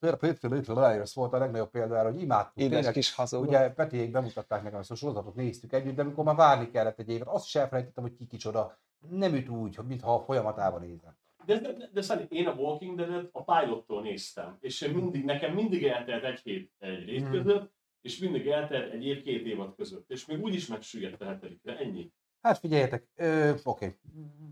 [0.00, 2.56] Pretty Little Liars volt a legnagyobb példa arra, hogy imádtuk.
[2.56, 3.42] Édes Tényleg, kis hazug.
[3.42, 7.08] Ugye Petiék bemutatták nekem ezt a sorozatot, néztük együtt, de amikor már várni kellett egy
[7.08, 8.78] évet, azt is elfelejtettem, hogy ki kicsoda.
[9.08, 11.16] Nem üt úgy, mintha a folyamatában nézem.
[11.46, 15.84] De, de, de, de én a Walking Dead-et a pilottól néztem, és mindig, nekem mindig
[15.84, 17.30] eltelt egy hét egy rész Hmm.
[17.30, 21.24] között, és mindig eltelt egy év két évad között, és még úgy is megsüllyedt a
[21.24, 22.12] hetedikre, ennyi.
[22.40, 23.06] Hát figyeljetek,
[23.64, 23.98] oké,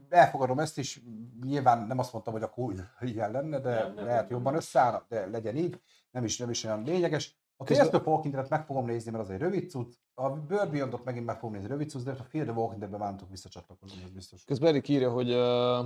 [0.08, 1.02] elfogadom ezt is,
[1.44, 4.30] nyilván nem azt mondtam, hogy akkor ilyen lenne, de Nem, nem, lehet nem.
[4.30, 5.80] jobban összeáll, de legyen így,
[6.10, 7.36] nem is, nem is olyan lényeges.
[7.58, 11.04] A the Walking Dead-et meg fogom nézni, mert az egy rövid cucc, a Bird Beyond-ot
[11.04, 13.32] megint meg fogom nézni rövid cucc, de a Fear the Walking Dead-ben már nem tudok
[13.32, 14.44] visszacsatlakozni, ez biztos.
[14.44, 15.82] Közben Erik írja, hogy ö,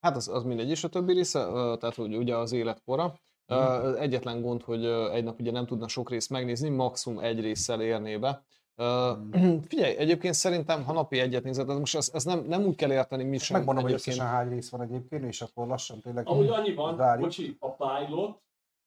[0.00, 3.14] hát az, az mindegy is a többi része, ö, tehát hogy ugye az életkora.
[3.46, 7.82] Az Egyetlen gond, hogy egy nap ugye nem tudna sok részt megnézni, maximum egy résszel
[7.82, 8.44] érné be.
[8.80, 9.12] Ö,
[9.68, 12.92] Figyelj, egyébként szerintem, ha napi egyet nézed, az most ez, ez nem, nem úgy kell
[12.92, 13.56] érteni, mi sem.
[13.56, 14.16] Megmondom, hogy egyébként.
[14.16, 16.28] összesen hány rész van egyébként, és akkor lassan tényleg...
[16.28, 17.22] Amúgy annyi van, Zárjuk.
[17.24, 18.40] bocsi, a pilot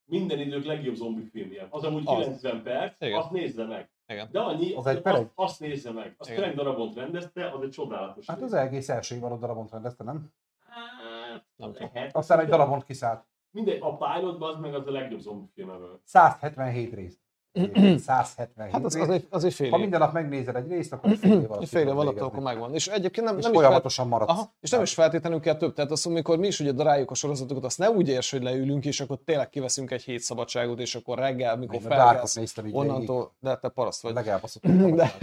[0.06, 1.68] minden idők legjobb zombi filmje.
[1.70, 2.24] Az amúgy Az.
[2.24, 3.20] 90 perc, Igen.
[3.20, 3.90] azt nézze meg.
[4.08, 4.30] Igen.
[4.32, 5.32] De annyi, Az egy azt, pereg?
[5.36, 6.16] azt nézze meg.
[6.18, 6.42] Azt Igen.
[6.42, 10.28] pereg darabont rendezte, az egy csodálatos Hát az egész első évad darabont rendezte, nem?
[10.70, 12.16] Hát, Nem lehet.
[12.16, 13.26] Aztán egy darabont kiszállt.
[13.52, 16.00] Mindegy, a pilotban az meg az a legjobb zombi film ebből.
[16.04, 17.18] 177 rész.
[17.54, 21.12] 177 Hát az, az, egy, az egy fél Ha minden nap megnézed egy részt, akkor
[21.12, 22.74] egy fél év alatt fél év alatt akkor megvan.
[22.74, 24.30] És egyébként nem, És nem folyamatosan maradsz.
[24.30, 25.74] Aha, és nem is feltétlenül kell több.
[25.74, 28.86] Tehát azt, amikor mi is ugye daráljuk a sorozatokat, azt ne úgy érts, hogy leülünk,
[28.86, 32.40] és akkor tényleg kiveszünk egy hét szabadságot, és akkor reggel, mikor felkelsz,
[32.72, 34.14] onnantól, de te paraszt vagy.
[34.14, 34.68] Legelbaszott.
[34.94, 35.16] De-.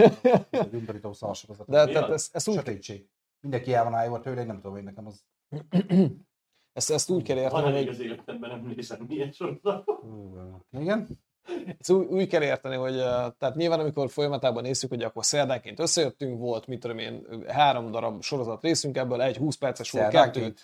[1.66, 2.10] De tehát az?
[2.10, 3.08] ezt, ezt, úgy, Sötétség.
[3.40, 5.24] Mindenki el van állva tőle, nem tudom, hogy nekem az...
[6.72, 10.02] ezt, ezt úgy kell Ha érteni, hogy, az életemben nem nézem milyen sorozatot.
[10.78, 11.08] Igen?
[11.78, 15.80] Ezt úgy, úgy kell érteni, hogy eh, tehát nyilván amikor folyamatában nézzük, hogy akkor szerdánként
[15.80, 20.54] összejöttünk, volt, mit tudom én, három darab sorozat részünk, ebből egy 20 perces volt, kettő.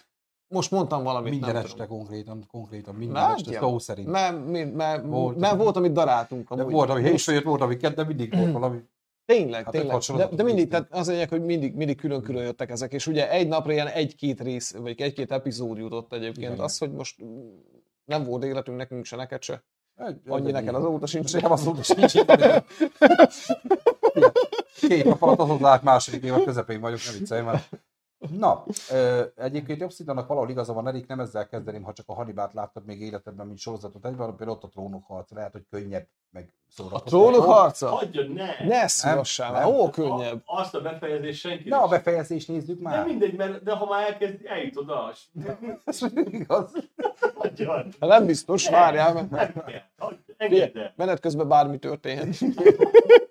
[0.49, 1.87] Most mondtam valamit, Minden nem este tudom.
[1.87, 4.09] konkrétan, konkrétan minden Már este, szó szerint.
[4.09, 5.37] Mert, mert, mert, Volt.
[5.37, 6.55] mert volt, amit daráltunk.
[6.55, 6.73] De amúgy.
[6.73, 8.79] volt, ami hétfő jött, volt, ami kedden, mindig volt valami.
[9.25, 10.01] Tényleg, Hát tényleg.
[10.17, 13.49] De, de mindig, tehát az lényeg, hogy mindig, mindig külön-külön jöttek ezek, és ugye egy
[13.49, 16.53] napra ilyen egy-két rész, vagy egy-két epizód jutott egyébként.
[16.53, 16.65] Igen.
[16.65, 17.25] Az, hogy most
[18.05, 19.65] nem volt életünk nekünk se, neked se.
[19.97, 21.33] Egy- Annyi neked azóta sincs.
[21.33, 22.13] Nekem azóta sincs.
[24.89, 27.63] Két nap alatt az át második év a közepén vagyok, ne viccelj már.
[28.19, 32.53] Na, ö, egyébként Obsidiannak valahol igaza van, Erik, nem ezzel kezdeném, ha csak a Hannibalt
[32.53, 36.53] láttad még életedben, mint sorozatot egyben, például ott a trónok harc, lehet, hogy könnyebb, meg
[36.53, 37.11] A szórakoztató.
[37.31, 37.89] trónok harca?
[37.89, 38.67] Hagyja, ne!
[38.67, 39.75] Ne szívassál már, nem.
[39.75, 40.43] ó, könnyebb.
[40.45, 43.07] A, azt a befejezést senki Na, a nem befejezést nézzük már.
[43.07, 45.13] mindegy, mert de ha már elkezd, eljut oda.
[45.85, 46.73] Ez igaz.
[47.35, 47.73] Hagyja.
[47.73, 49.81] Hát nem biztos, várjál, mert Nem kell.
[49.99, 50.93] Hagyja, Engedd el.
[50.97, 52.37] menet közben bármi történhet.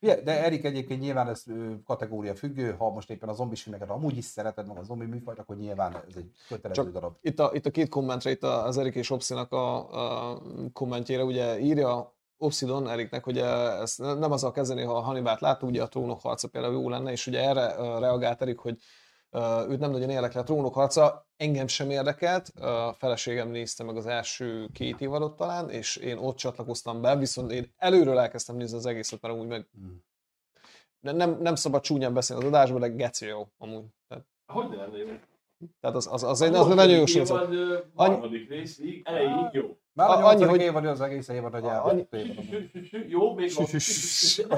[0.00, 1.44] De Erik egyébként nyilván ez
[1.84, 5.38] kategória függő, ha most éppen a zombis filmeket amúgy is szereted meg a zombi műfajt,
[5.38, 7.16] akkor nyilván ez egy kötelező Csak- darab.
[7.20, 11.58] Itt a, itt a két kommentre, itt az Erik és Opszinak a, a kommentjére, ugye
[11.58, 16.20] írja Obsidon Eriknek, hogy ezt nem azzal kezdeni, ha a Hannibalt látta, ugye a trónok
[16.20, 18.76] harca például jó lenne, és ugye erre reagált Erik, hogy
[19.68, 24.06] őt nem nagyon érdekli a trónok harca, engem sem érdekelt, a feleségem nézte meg az
[24.06, 28.86] első két évadot talán, és én ott csatlakoztam be, viszont én előről elkezdtem nézni az
[28.86, 30.04] egészet, mert amúgy meg Hmm.
[31.00, 33.84] de nem, nem szabad csúnyán beszélni az adásban, de geci jó amúgy.
[34.08, 35.06] Tehát, Hogy ne lenne jó?
[35.80, 37.42] tehát az, az, az, az egy nagyon jó sorozat.
[37.46, 39.76] Annyi- Harmadik részig, elejéig jó.
[39.92, 42.26] Már A- a annyi, hogy- évad, az egész évad, hogy Annyi- el.
[43.08, 43.78] Jó, még a...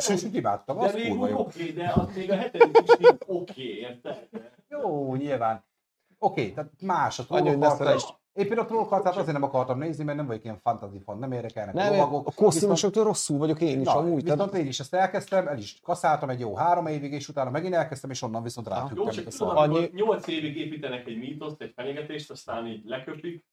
[0.00, 1.38] Sőt, imádtam, De az kurva úgy jó.
[1.38, 4.28] oké, de az még a hetedik is oké, érted?
[4.80, 5.64] Jó, nyilván.
[6.18, 8.06] Oké, tehát más a felejtsd.
[8.08, 8.14] is.
[8.32, 11.32] Én például a trónokharcát azért nem akartam nézni, mert nem vagyok ilyen fantasy fan, nem
[11.32, 12.26] érdekelnek Nem, lovagok.
[12.26, 14.22] a kosztümosoktól rosszul vagyok én is Na, amúgy.
[14.22, 17.50] viszont Tehát, én is ezt elkezdtem, el is kaszáltam egy jó három évig, és utána
[17.50, 19.56] megint elkezdtem, és onnan viszont Jó, rátűntem, csak a szar.
[19.56, 23.44] Annyi- amikor 8 évig építenek egy mítoszt, egy fenyegetést, aztán így leköpik.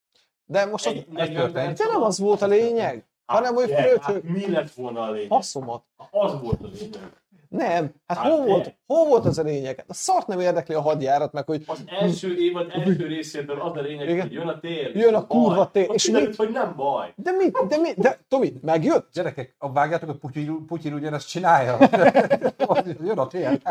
[0.46, 1.78] de most az, Egy ez 40 történt.
[1.78, 5.12] de nem az volt a lényeg, hanem hogy Hát, fröccsö, hát, mi lett volna a
[5.12, 5.32] lényeg?
[5.32, 5.84] haszomat.
[6.12, 7.22] Az volt a lényeg.
[7.50, 9.78] Nem, hát Hát hol volt, hol volt az a lényeg?
[9.78, 13.78] Hát A szart nem érdekli a hadjárat, meg hogy Az első évad első részétől az
[13.78, 14.22] a lényeg, Igen.
[14.22, 14.96] hogy jön a tér.
[14.96, 16.38] Jön a kurva Ott és kiderült, mit?
[16.38, 17.14] hogy nem baj.
[17.16, 19.10] de mi, de mi, de Tomi, megjött?
[19.14, 21.78] Gyerekek, a vágjátok, hogy Putyin, Putyin ugyanezt csinálja.
[23.04, 23.58] Jön a tél.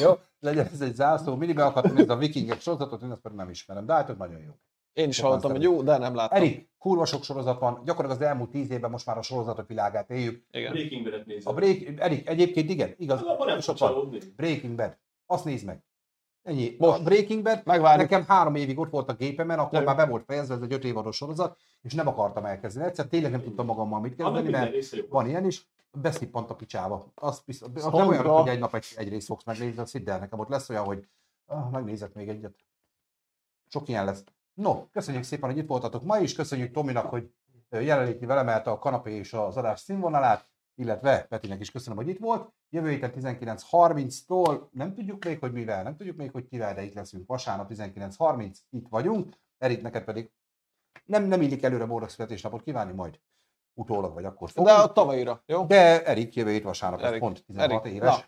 [0.00, 1.36] Jó, legyen ez egy zászló.
[1.36, 4.40] Mindig be akartam nézni a vikingek sorozatot, én azt pedig nem ismerem, de hát nagyon
[4.40, 4.50] jó.
[4.92, 5.78] Én is hallottam, hogy szeretik.
[5.78, 6.38] jó, de nem láttam.
[6.38, 10.10] Erik, kurva sok sorozat van, gyakorlatilag az elmúlt tíz évben most már a sorozatok világát
[10.10, 10.44] éljük.
[10.50, 10.72] Igen.
[10.72, 11.52] Breaking Bad-et nézem.
[11.52, 14.18] A break, Erik, egyébként igen, igaz, Abban nem sok van.
[14.36, 14.96] Breaking Bad.
[15.26, 15.84] Azt nézd meg.
[16.42, 16.76] Ennyi.
[16.78, 16.98] Most.
[16.98, 18.10] A Breaking Bad Megvárjuk.
[18.10, 19.84] nekem három évig ott volt a gépemen, akkor Nem.
[19.84, 22.86] már be volt fejezve, ez egy öt évados sorozat, és nem akartam elkezdeni.
[22.86, 24.74] Egyszer tényleg nem tudtam magammal mit kezdeni, mert
[25.08, 25.66] van ilyen is.
[26.00, 27.12] beszippant a picsába.
[27.14, 30.10] Az, biztos, az nem olyan, hogy egy nap egy, egy részt fogsz megnézni, azt hidd
[30.10, 31.08] el, nekem ott lesz olyan, hogy
[31.46, 32.54] ah, megnézek még egyet.
[33.68, 34.24] Sok ilyen lesz.
[34.54, 37.30] No, köszönjük szépen, hogy itt voltatok ma is, köszönjük Tominak, hogy
[37.68, 42.18] ö, jelenlétével emelte a kanapé és az adás színvonalát, illetve Petinek is köszönöm, hogy itt
[42.18, 42.52] volt.
[42.70, 46.94] Jövő héten 19.30-tól, nem tudjuk még, hogy mivel, nem tudjuk még, hogy kivel, de itt
[46.94, 49.36] leszünk vasárnap 19.30, itt vagyunk.
[49.58, 50.32] Erik, neked pedig
[51.04, 53.20] nem, nem illik előre boldog születésnapot kívánni, majd
[53.74, 54.74] utólag vagy akkor fogunk.
[54.74, 55.64] De a tavalyira, jó?
[55.66, 58.16] De Erik jövő hét vasárnap, Erik, pont 16 Erik, éves.
[58.18, 58.24] na,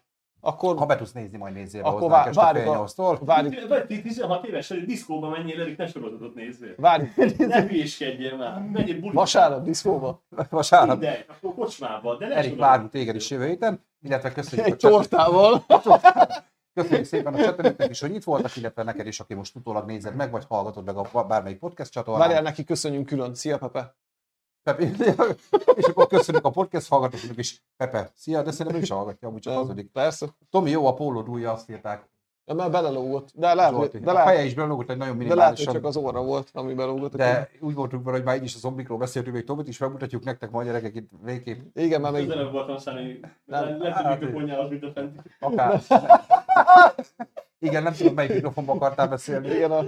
[0.46, 3.18] Akkor Ha be tudsz nézni, majd nézzél be Akkor hozzánk vá- este fél a- nyolctól.
[3.24, 6.74] várjuk, Vagy ti 16 éves, hogy diszkóba menjél, Erik, ne sorozatot nézzél.
[6.76, 7.10] várjuk.
[7.38, 8.60] Ne hülyéskedjél már.
[8.72, 9.12] Menjél buliba.
[9.20, 10.22] Vasárnap diszkóba.
[10.50, 10.98] Vasárnap.
[11.00, 14.78] Mindegy, akkor kocsmába, de ne Erik, várunk téged is jövő héten, illetve köszönjük a Egy
[14.78, 15.64] chat- tortával.
[16.74, 20.14] Köszönjük szépen a csetelőknek is, hogy itt voltak, illetve neked is, aki most utólag nézed
[20.14, 22.22] meg, vagy hallgatod meg a bármelyik podcast csatornán.
[22.22, 23.34] Várjál, neki köszönjünk külön.
[23.34, 23.94] Szia, Pepe.
[24.64, 24.90] Pepe,
[25.80, 27.62] és akkor köszönjük a podcast hallgatóknak is.
[27.76, 29.90] Pepe, szia, de szerintem ő is hallgatja, amúgy csak hazudik.
[29.92, 30.26] Persze.
[30.50, 32.08] Tomi, jó a pólód újja, azt írták.
[32.46, 33.28] Ja, mert belelógott.
[33.34, 33.98] De lehet, Zsolti.
[33.98, 35.74] de a lehet, feje is belógott egy nagyon de lehet, hogy minimálisan.
[35.74, 37.16] csak az óra volt, ami belógott.
[37.16, 40.24] De úgy voltunk vele, hogy már így is a zombikról beszéltünk, még Tomit is megmutatjuk
[40.24, 42.26] nektek majd gyerekek itt végképp Igen, mert még...
[42.26, 43.20] Közelebb voltam szállni.
[43.44, 43.78] Nem.
[43.78, 45.18] Lehet, Hát, hogy mikrofonjához, mint a fenti.
[45.40, 45.80] akár.
[47.58, 49.48] Igen, nem tudom, melyik mikrofonba akartál beszélni.
[49.48, 49.84] Igen, a...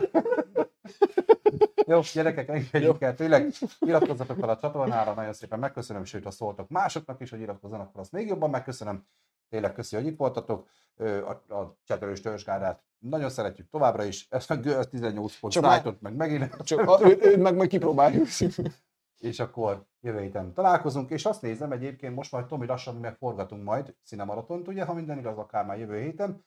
[1.86, 3.14] Jó, gyerekek, engedjük el.
[3.14, 7.90] Tényleg iratkozzatok fel a csatornára, nagyon szépen megköszönöm, sőt, ha szóltok másoknak is, hogy iratkozzanak
[7.92, 9.06] fel, azt még jobban megköszönöm.
[9.48, 10.68] Tényleg köszi, hogy itt voltatok.
[10.98, 14.26] A, a csetelős törzsgárát nagyon szeretjük továbbra is.
[14.30, 16.56] Ezt meg Girls 18 pont Snipe-ot meg megint.
[16.62, 18.26] Csak a, ő, ő, meg majd kipróbáljuk.
[19.18, 23.64] és akkor jövő héten találkozunk, és azt nézem egyébként, most majd Tomi lassan mi megforgatunk
[23.64, 26.44] majd cinemaratont, ugye, ha minden igaz, akár már jövő héten.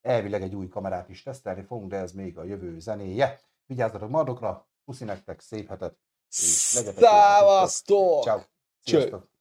[0.00, 3.40] Elvileg egy új kamerát is tesztelni fogunk, de ez még a jövő zenéje.
[3.66, 5.98] Vigyázzatok maradokra, puszi nektek, szép hetet,
[6.28, 7.10] és legyetek jók.
[7.10, 8.22] Szávasztok!
[8.22, 8.40] Ciao.
[8.84, 9.31] Sziasztok!